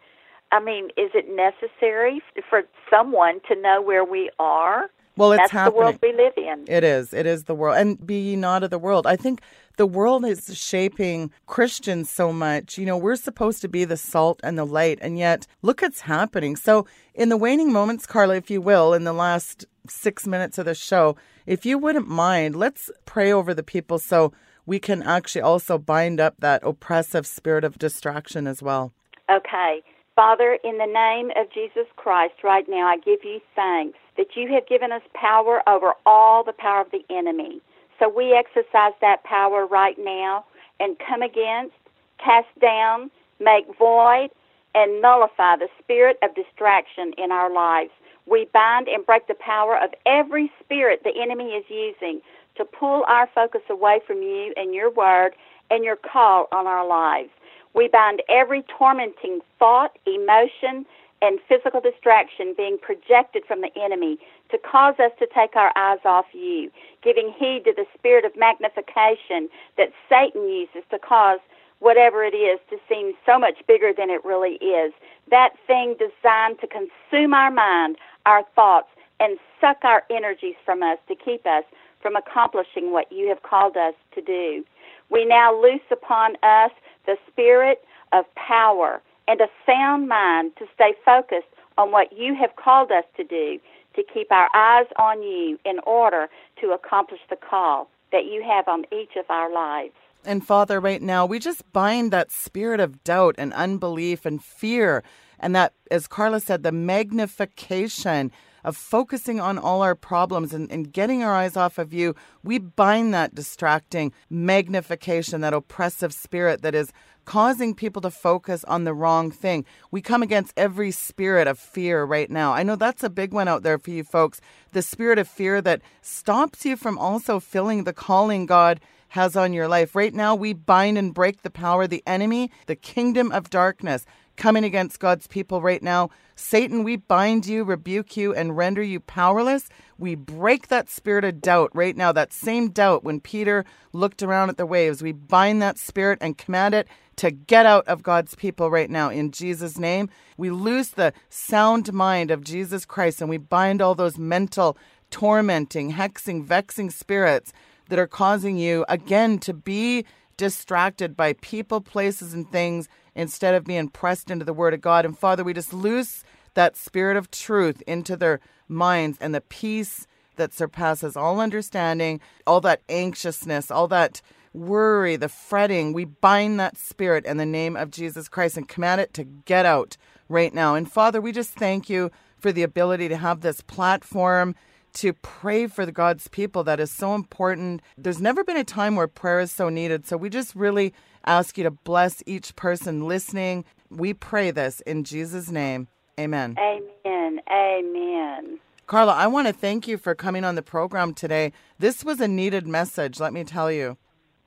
I 0.52 0.60
mean, 0.60 0.86
is 0.98 1.12
it 1.14 1.28
necessary 1.30 2.22
for 2.50 2.64
someone 2.90 3.40
to 3.48 3.60
know 3.60 3.82
where 3.82 4.06
we 4.06 4.30
are? 4.40 4.90
Well, 5.18 5.32
it's 5.32 5.44
That's 5.44 5.52
happening. 5.52 5.74
the 5.74 5.80
world 5.80 6.00
we 6.02 6.14
live 6.14 6.34
in. 6.38 6.66
It 6.68 6.84
is. 6.84 7.14
It 7.14 7.26
is 7.26 7.46
the 7.46 7.56
world. 7.56 7.78
And 7.78 8.06
be 8.06 8.20
ye 8.20 8.36
not 8.36 8.64
of 8.64 8.70
the 8.70 8.78
world. 8.78 9.08
I 9.08 9.16
think 9.16 9.42
the 9.78 9.86
world 9.86 10.26
is 10.26 10.58
shaping 10.58 11.32
Christians 11.46 12.10
so 12.10 12.32
much. 12.32 12.78
You 12.78 12.86
know, 12.86 12.98
we're 12.98 13.16
supposed 13.16 13.62
to 13.62 13.68
be 13.68 13.86
the 13.86 13.98
salt 13.98 14.40
and 14.44 14.58
the 14.58 14.66
light, 14.66 15.00
and 15.02 15.18
yet 15.18 15.48
look 15.62 15.82
what's 15.82 16.02
happening. 16.02 16.56
So, 16.56 16.86
in 17.14 17.30
the 17.30 17.38
waning 17.38 17.72
moments, 17.72 18.06
Carla, 18.06 18.36
if 18.36 18.50
you 18.50 18.62
will, 18.62 18.94
in 18.94 19.04
the 19.04 19.14
last 19.14 19.66
six 19.88 20.26
minutes 20.28 20.58
of 20.58 20.66
the 20.66 20.76
show, 20.76 21.16
if 21.46 21.66
you 21.66 21.78
wouldn't 21.78 22.08
mind, 22.08 22.56
let's 22.56 22.90
pray 23.06 23.32
over 23.32 23.54
the 23.54 23.64
people 23.64 24.00
so 24.00 24.34
we 24.66 24.80
can 24.80 25.04
actually 25.04 25.42
also 25.42 25.78
bind 25.78 26.20
up 26.20 26.36
that 26.40 26.64
oppressive 26.64 27.28
spirit 27.28 27.64
of 27.64 27.78
distraction 27.78 28.48
as 28.48 28.64
well. 28.64 28.92
Okay. 29.30 29.82
Father, 30.16 30.58
in 30.64 30.78
the 30.78 30.86
name 30.86 31.32
of 31.36 31.52
Jesus 31.54 31.88
Christ, 31.98 32.36
right 32.44 32.66
now, 32.70 32.88
I 32.88 32.98
give 32.98 33.20
you 33.24 33.42
thanks 33.54 34.00
that 34.18 34.28
you 34.36 34.52
have 34.54 34.66
given 34.68 34.92
us 34.92 35.02
power 35.14 35.62
over 35.68 35.94
all 36.06 36.44
the 36.44 36.54
power 36.54 36.82
of 36.82 36.92
the 36.92 37.04
enemy. 37.14 37.62
So 38.00 38.10
we 38.10 38.34
exercise 38.34 38.94
that 39.02 39.24
power 39.24 39.66
right 39.66 39.98
now 39.98 40.46
and 40.80 40.98
come 41.00 41.22
against, 41.22 41.76
cast 42.24 42.48
down, 42.62 43.10
make 43.40 43.66
void, 43.78 44.30
and 44.74 45.02
nullify 45.02 45.56
the 45.56 45.70
spirit 45.80 46.18
of 46.22 46.36
distraction 46.36 47.14
in 47.18 47.32
our 47.32 47.52
lives. 47.52 47.92
We 48.26 48.48
bind 48.54 48.88
and 48.88 49.06
break 49.06 49.28
the 49.28 49.36
power 49.36 49.78
of 49.78 49.92
every 50.06 50.52
spirit 50.64 51.02
the 51.04 51.14
enemy 51.22 51.52
is 51.52 51.66
using 51.70 52.22
to 52.58 52.66
pull 52.66 53.06
our 53.08 53.30
focus 53.34 53.62
away 53.70 54.00
from 54.06 54.22
you 54.22 54.54
and 54.58 54.74
your 54.74 54.90
word 54.90 55.32
and 55.70 55.84
your 55.84 55.96
call 55.96 56.48
on 56.52 56.68
our 56.68 56.86
lives. 56.86 57.30
We 57.74 57.88
bind 57.88 58.22
every 58.30 58.64
tormenting 58.78 59.42
thought, 59.60 59.98
emotion, 60.06 60.86
and 61.22 61.40
physical 61.48 61.82
distraction 61.82 62.54
being 62.56 62.78
projected 62.78 63.44
from 63.46 63.62
the 63.62 63.72
enemy 63.80 64.18
to 64.52 64.58
cause 64.58 64.96
us 65.00 65.12
to 65.20 65.28
take 65.34 65.56
our 65.56 65.72
eyes 65.76 66.00
off 66.06 66.26
you, 66.34 66.72
giving 67.04 67.34
heed 67.38 67.64
to 67.66 67.74
the 67.76 67.86
spirit 67.98 68.26
of 68.26 68.36
magnification 68.38 69.50
that 69.78 69.92
Satan 70.10 70.48
uses 70.48 70.84
to 70.92 71.00
cause 71.00 71.40
whatever 71.80 72.24
it 72.24 72.36
is 72.36 72.60
to 72.70 72.78
seem 72.88 73.14
so 73.26 73.38
much 73.38 73.56
bigger 73.68 73.92
than 73.96 74.10
it 74.10 74.24
really 74.24 74.56
is. 74.56 74.94
That 75.30 75.52
thing 75.68 75.96
designed 76.00 76.60
to 76.62 76.68
consume 76.68 77.34
our 77.34 77.52
mind, 77.52 77.98
our 78.26 78.44
thoughts, 78.56 78.88
and 79.20 79.38
suck 79.60 79.78
our 79.84 80.04
energies 80.10 80.56
from 80.66 80.84
us 80.84 80.98
to 81.08 81.16
keep 81.16 81.46
us 81.46 81.64
from 82.02 82.16
accomplishing 82.16 82.92
what 82.92 83.12
you 83.12 83.28
have 83.30 83.42
called 83.44 83.78
us 83.78 83.94
to 84.14 84.22
do. 84.22 84.64
We 85.10 85.26
now 85.26 85.60
loose 85.60 85.86
upon 85.92 86.36
us 86.44 86.72
the 87.06 87.18
spirit 87.28 87.84
of 88.12 88.26
power 88.36 89.02
and 89.28 89.42
a 89.42 89.48
sound 89.66 90.08
mind 90.08 90.52
to 90.58 90.66
stay 90.74 90.94
focused 91.04 91.48
on 91.78 91.92
what 91.92 92.16
you 92.16 92.36
have 92.36 92.56
called 92.56 92.92
us 92.92 93.04
to 93.18 93.24
do, 93.24 93.60
to 93.96 94.04
keep 94.04 94.32
our 94.32 94.50
eyes 94.54 94.88
on 94.98 95.24
you 95.24 95.58
in 95.66 95.80
order 95.86 96.30
to 96.62 96.72
accomplish 96.72 97.22
the 97.30 97.36
call 97.36 97.90
that 98.12 98.26
you 98.26 98.44
have 98.44 98.68
on 98.68 98.86
each 98.92 99.16
of 99.18 99.26
our 99.30 99.52
lives. 99.54 99.94
And 100.26 100.46
Father, 100.46 100.80
right 100.80 101.02
now, 101.02 101.26
we 101.26 101.40
just 101.40 101.72
bind 101.72 102.12
that 102.12 102.32
spirit 102.32 102.80
of 102.80 103.04
doubt 103.04 103.36
and 103.38 103.54
unbelief 103.54 104.26
and 104.26 104.44
fear. 104.44 105.04
And 105.40 105.56
that, 105.56 105.74
as 105.92 106.08
Carla 106.08 106.40
said, 106.40 106.64
the 106.64 106.72
magnification 106.72 108.32
of 108.66 108.76
focusing 108.76 109.40
on 109.40 109.58
all 109.58 109.84
our 109.84 109.96
problems 109.96 110.52
and, 110.54 110.70
and 110.72 110.92
getting 110.92 111.24
our 111.24 111.34
eyes 111.34 111.56
off 111.56 111.78
of 111.78 111.94
you, 111.94 112.16
we 112.44 112.58
bind 112.58 113.14
that 113.14 113.36
distracting 113.36 114.12
magnification, 114.30 115.40
that 115.42 115.54
oppressive 115.54 116.12
spirit 116.14 116.64
that 116.64 116.74
is 116.74 116.92
causing 117.26 117.76
people 117.76 118.02
to 118.02 118.10
focus 118.10 118.64
on 118.66 118.84
the 118.84 118.94
wrong 118.94 119.30
thing. 119.30 119.66
We 119.92 120.02
come 120.02 120.24
against 120.24 120.54
every 120.58 120.92
spirit 120.92 121.48
of 121.48 121.60
fear 121.60 122.04
right 122.04 122.30
now. 122.30 122.54
I 122.54 122.64
know 122.64 122.76
that's 122.76 123.04
a 123.04 123.10
big 123.10 123.34
one 123.34 123.48
out 123.48 123.64
there 123.64 123.78
for 123.78 123.92
you 123.92 124.04
folks. 124.04 124.42
The 124.72 124.82
spirit 124.82 125.20
of 125.20 125.28
fear 125.28 125.62
that 125.62 125.82
stops 126.02 126.66
you 126.66 126.76
from 126.76 126.98
also 126.98 127.40
filling 127.40 127.84
the 127.84 127.94
calling 127.94 128.48
God 128.48 128.80
has 129.10 129.36
on 129.36 129.54
your 129.54 129.68
life. 129.68 129.96
Right 129.96 130.14
now, 130.14 130.36
we 130.36 130.54
bind 130.54 130.98
and 130.98 131.14
break 131.14 131.42
the 131.44 131.50
power 131.50 131.84
of 131.84 131.90
the 131.90 132.04
enemy, 132.06 132.52
the 132.66 132.76
kingdom 132.76 133.32
of 133.32 133.50
darkness 133.50 134.06
coming 134.36 134.64
against 134.64 135.00
God's 135.00 135.28
people 135.28 135.62
right 135.62 135.82
now. 135.82 136.10
Satan, 136.36 136.84
we 136.84 136.98
bind 136.98 137.46
you, 137.46 137.64
rebuke 137.64 138.18
you, 138.18 138.34
and 138.34 138.58
render 138.58 138.84
you 138.84 139.00
powerless. 139.00 139.70
We 139.98 140.16
break 140.16 140.68
that 140.68 140.90
spirit 140.90 141.24
of 141.24 141.42
doubt 141.42 141.72
right 141.74 141.96
now, 141.96 142.12
that 142.12 142.34
same 142.34 142.70
doubt 142.70 143.04
when 143.04 143.22
Peter 143.22 143.66
looked 143.94 144.22
around 144.22 144.50
at 144.50 144.58
the 144.58 144.66
waves. 144.66 145.02
We 145.02 145.14
bind 145.14 145.62
that 145.62 145.78
spirit 145.78 146.20
and 146.22 146.38
command 146.38 146.74
it 146.74 146.88
to 147.18 147.32
get 147.32 147.66
out 147.66 147.88
of 147.88 148.04
God's 148.04 148.36
people 148.36 148.70
right 148.70 148.90
now 148.90 149.10
in 149.10 149.32
Jesus' 149.32 149.78
name. 149.78 150.10
We 150.38 150.50
lose 150.50 150.90
the 150.90 151.14
sound 151.30 151.94
mind 151.94 152.32
of 152.32 152.44
Jesus 152.44 152.86
Christ 152.86 153.22
and 153.22 153.30
we 153.30 153.38
bind 153.38 153.82
all 153.82 153.96
those 153.96 154.18
mental, 154.18 154.78
tormenting, 155.12 155.94
hexing, 155.94 156.44
vexing 156.44 156.90
spirits 156.90 157.54
that 157.90 158.00
are 158.00 158.08
causing 158.08 158.58
you 158.58 158.86
again 158.90 159.40
to 159.40 159.54
be 159.54 160.06
distracted 160.38 161.16
by 161.16 161.34
people, 161.34 161.80
places, 161.80 162.34
and 162.34 162.50
things 162.52 162.90
instead 163.16 163.56
of 163.56 163.64
being 163.64 163.90
pressed 163.90 164.30
into 164.30 164.46
the 164.46 164.54
Word 164.54 164.74
of 164.74 164.82
God. 164.82 165.06
And 165.06 165.18
Father, 165.18 165.44
we 165.44 165.54
just 165.54 165.74
loose 165.74 166.24
that 166.54 166.76
spirit 166.76 167.18
of 167.18 167.32
truth 167.32 167.82
into 167.88 168.16
their 168.16 168.40
minds 168.68 169.18
and 169.22 169.34
the 169.34 169.42
peace 169.42 170.08
that 170.36 170.54
surpasses 170.54 171.16
all 171.16 171.40
understanding, 171.40 172.20
all 172.46 172.62
that 172.62 172.82
anxiousness, 172.90 173.72
all 173.72 173.88
that 173.88 174.22
worry, 174.54 175.16
the 175.16 175.30
fretting. 175.30 175.94
We 175.94 176.06
bind 176.06 176.60
that 176.60 176.78
spirit 176.78 177.26
in 177.26 177.38
the 177.38 177.46
name 177.46 177.76
of 177.76 177.92
Jesus 177.92 178.28
Christ 178.28 178.58
and 178.58 178.68
command 178.68 179.02
it 179.02 179.14
to 179.14 179.24
get 179.24 179.66
out 179.66 179.98
right 180.30 180.54
now. 180.54 180.76
And 180.76 180.92
Father, 180.92 181.22
we 181.22 181.32
just 181.32 181.52
thank 181.52 181.90
you 181.90 182.12
for 182.38 182.52
the 182.52 182.64
ability 182.64 183.10
to 183.10 183.18
have 183.18 183.42
this 183.42 183.62
platform 183.62 184.56
to 184.96 185.14
pray 185.14 185.68
for 185.68 185.86
God's 185.92 186.28
people 186.28 186.64
that 186.64 186.80
is 186.80 186.92
so 186.92 187.16
important. 187.16 187.82
There's 187.98 188.22
never 188.22 188.44
been 188.44 188.58
a 188.58 188.64
time 188.64 188.96
where 188.96 189.08
prayer 189.08 189.40
is 189.40 189.52
so 189.52 189.70
needed. 189.70 190.06
So 190.06 190.18
we 190.18 190.30
just 190.30 190.56
really 190.56 190.94
ask 191.26 191.58
you 191.58 191.64
to 191.64 191.72
bless 191.72 192.24
each 192.26 192.56
person 192.56 193.08
listening. 193.08 193.66
We 193.90 194.14
pray 194.14 194.52
this 194.52 194.82
in 194.82 195.04
Jesus' 195.04 195.50
name. 195.50 195.88
Amen. 196.20 196.56
Amen. 196.58 197.40
Amen. 197.52 198.60
Carla, 198.88 199.14
I 199.14 199.28
want 199.28 199.48
to 199.48 199.54
thank 199.54 199.88
you 199.88 199.98
for 199.98 200.14
coming 200.16 200.44
on 200.44 200.56
the 200.56 200.62
program 200.62 201.14
today. 201.14 201.52
This 201.80 202.04
was 202.04 202.20
a 202.22 202.28
needed 202.28 202.68
message, 202.68 203.20
let 203.20 203.34
me 203.34 203.44
tell 203.44 203.72
you. 203.72 203.98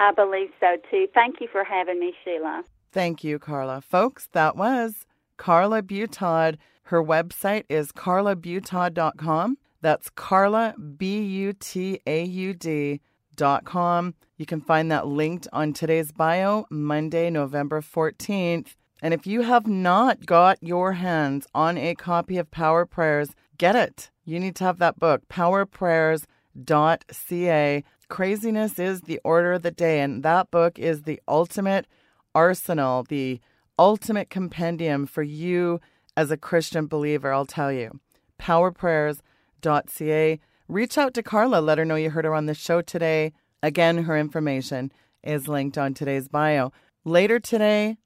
I 0.01 0.13
believe 0.13 0.51
so 0.61 0.77
too. 0.91 1.09
Thank 1.13 1.41
you 1.41 1.49
for 1.51 1.65
having 1.65 1.99
me, 1.99 2.15
Sheila. 2.25 2.63
Thank 2.93 3.25
you, 3.25 3.39
Carla. 3.39 3.81
Folks, 3.81 4.29
that 4.33 4.57
was 4.57 5.07
Carla 5.37 5.83
Butaud. 5.83 6.57
Her 6.85 7.03
website 7.03 7.65
is 7.69 7.93
carlabutaud.com. 7.93 9.59
That's 9.81 10.11
Carla, 10.11 10.75
B 10.97 11.21
U 11.21 11.53
T 11.53 12.01
A 12.07 12.25
U 12.25 12.53
D 12.53 13.01
dot 13.37 13.65
com. 13.65 14.15
You 14.37 14.45
can 14.45 14.61
find 14.61 14.91
that 14.91 15.07
linked 15.07 15.47
on 15.53 15.73
today's 15.73 16.11
bio, 16.11 16.67
Monday, 16.71 17.31
November 17.31 17.81
14th. 17.81 18.75
And 19.01 19.15
if 19.15 19.25
you 19.27 19.43
have 19.43 19.69
not 19.69 20.27
got 20.27 20.61
your 20.61 20.95
hands 20.95 21.47
on 21.55 21.79
a 21.79 21.95
copy 21.95 22.39
of 22.39 22.51
Power 22.51 22.85
Prayers, 22.85 23.37
get 23.57 23.77
it. 23.77 24.11
You 24.25 24.41
need 24.41 24.57
to 24.57 24.65
have 24.65 24.79
that 24.79 24.99
book, 24.99 25.23
powerprayers.ca. 25.29 27.85
Craziness 28.09 28.81
is 28.81 29.03
the 29.03 29.21
order 29.23 29.53
of 29.53 29.63
the 29.63 29.71
day, 29.71 30.01
and 30.01 30.25
that 30.25 30.51
book 30.51 30.77
is 30.79 31.03
the 31.03 31.21
ultimate 31.29 31.87
arsenal, 32.35 33.05
the 33.05 33.39
ultimate 33.79 34.31
compendium 34.31 35.07
for 35.07 35.23
you 35.23 35.81
as 36.17 36.33
a 36.33 36.37
Christian 36.37 36.89
believer, 36.89 37.33
I'll 37.33 37.47
tell 37.47 37.71
you. 37.71 38.01
Powerprayers.ca 38.41 39.23
ca. 39.63 40.41
Reach 40.69 40.99
out 40.99 41.15
to 41.15 41.23
Carla, 41.23 41.61
let 41.61 41.79
her 41.79 41.85
know 41.85 41.97
you 41.97 42.11
heard 42.11 42.25
her 42.25 42.35
on 42.35 42.47
the 42.47 42.55
show 42.55 42.83
today. 42.83 43.33
Again, 43.63 44.05
her 44.05 44.19
information 44.19 44.93
is 45.23 45.49
linked 45.49 45.79
on 45.79 45.95
today's 45.95 46.29
bio. 46.29 46.73
Later 47.05 47.41
today, 47.41 47.97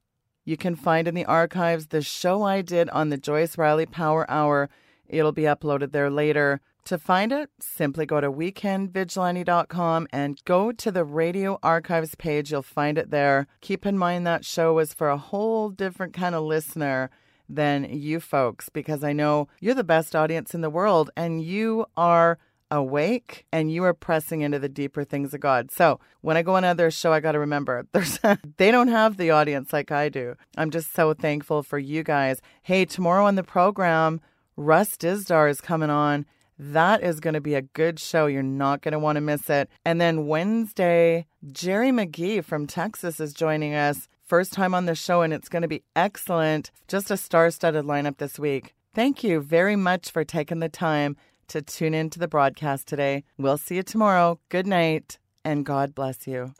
you 0.44 0.56
can 0.56 0.76
find 0.76 1.06
in 1.06 1.14
the 1.14 1.24
archives 1.24 1.88
the 1.88 2.02
show 2.02 2.42
I 2.42 2.62
did 2.62 2.88
on 2.90 3.10
the 3.10 3.16
Joyce 3.16 3.58
Riley 3.58 3.86
Power 3.86 4.28
Hour. 4.30 4.70
It'll 5.06 5.32
be 5.32 5.42
uploaded 5.42 5.92
there 5.92 6.10
later. 6.10 6.60
To 6.86 6.98
find 6.98 7.30
it, 7.30 7.48
simply 7.60 8.06
go 8.06 8.20
to 8.20 8.30
weekendvigilante.com 8.30 10.08
and 10.12 10.44
go 10.44 10.72
to 10.72 10.90
the 10.90 11.04
radio 11.04 11.58
archives 11.62 12.16
page. 12.16 12.50
You'll 12.50 12.62
find 12.62 12.98
it 12.98 13.10
there. 13.10 13.46
Keep 13.60 13.86
in 13.86 13.96
mind 13.96 14.26
that 14.26 14.44
show 14.44 14.74
was 14.74 14.92
for 14.92 15.08
a 15.08 15.16
whole 15.16 15.70
different 15.70 16.12
kind 16.12 16.34
of 16.34 16.42
listener 16.42 17.10
than 17.54 17.84
you 17.90 18.20
folks 18.20 18.68
because 18.68 19.04
I 19.04 19.12
know 19.12 19.48
you're 19.60 19.74
the 19.74 19.84
best 19.84 20.16
audience 20.16 20.54
in 20.54 20.60
the 20.60 20.70
world 20.70 21.10
and 21.16 21.42
you 21.42 21.86
are 21.96 22.38
awake 22.70 23.44
and 23.52 23.70
you 23.70 23.84
are 23.84 23.92
pressing 23.92 24.40
into 24.40 24.58
the 24.58 24.68
deeper 24.68 25.04
things 25.04 25.34
of 25.34 25.40
God. 25.40 25.70
So 25.70 26.00
when 26.22 26.38
I 26.38 26.42
go 26.42 26.56
on 26.56 26.64
another 26.64 26.90
show, 26.90 27.12
I 27.12 27.20
got 27.20 27.32
to 27.32 27.38
remember 27.38 27.86
there's 27.92 28.18
they 28.56 28.70
don't 28.70 28.88
have 28.88 29.16
the 29.16 29.30
audience 29.30 29.72
like 29.72 29.92
I 29.92 30.08
do. 30.08 30.34
I'm 30.56 30.70
just 30.70 30.94
so 30.94 31.14
thankful 31.14 31.62
for 31.62 31.78
you 31.78 32.02
guys. 32.02 32.40
Hey, 32.62 32.84
tomorrow 32.84 33.26
on 33.26 33.34
the 33.34 33.42
program, 33.42 34.20
Russ 34.56 34.96
Dizdar 34.96 35.50
is 35.50 35.60
coming 35.60 35.90
on. 35.90 36.26
That 36.58 37.02
is 37.02 37.20
going 37.20 37.34
to 37.34 37.40
be 37.40 37.54
a 37.54 37.62
good 37.62 37.98
show. 37.98 38.26
You're 38.26 38.42
not 38.42 38.82
going 38.82 38.92
to 38.92 38.98
want 38.98 39.16
to 39.16 39.20
miss 39.20 39.50
it. 39.50 39.68
And 39.84 40.00
then 40.00 40.26
Wednesday, 40.26 41.26
Jerry 41.50 41.90
McGee 41.90 42.44
from 42.44 42.66
Texas 42.66 43.20
is 43.20 43.32
joining 43.32 43.74
us 43.74 44.08
first 44.32 44.54
time 44.54 44.74
on 44.74 44.86
the 44.86 44.94
show, 44.94 45.20
and 45.20 45.30
it's 45.30 45.50
going 45.50 45.60
to 45.60 45.68
be 45.68 45.82
excellent. 45.94 46.70
Just 46.88 47.10
a 47.10 47.18
star 47.18 47.50
studded 47.50 47.84
lineup 47.84 48.16
this 48.16 48.38
week. 48.38 48.72
Thank 48.94 49.22
you 49.22 49.42
very 49.42 49.76
much 49.76 50.10
for 50.10 50.24
taking 50.24 50.58
the 50.58 50.70
time 50.70 51.18
to 51.48 51.60
tune 51.60 51.92
in 51.92 52.08
to 52.08 52.18
the 52.18 52.28
broadcast 52.28 52.88
today. 52.88 53.24
We'll 53.36 53.58
see 53.58 53.76
you 53.76 53.82
tomorrow. 53.82 54.40
Good 54.48 54.66
night, 54.66 55.18
and 55.44 55.66
God 55.66 55.94
bless 55.94 56.26
you. 56.26 56.50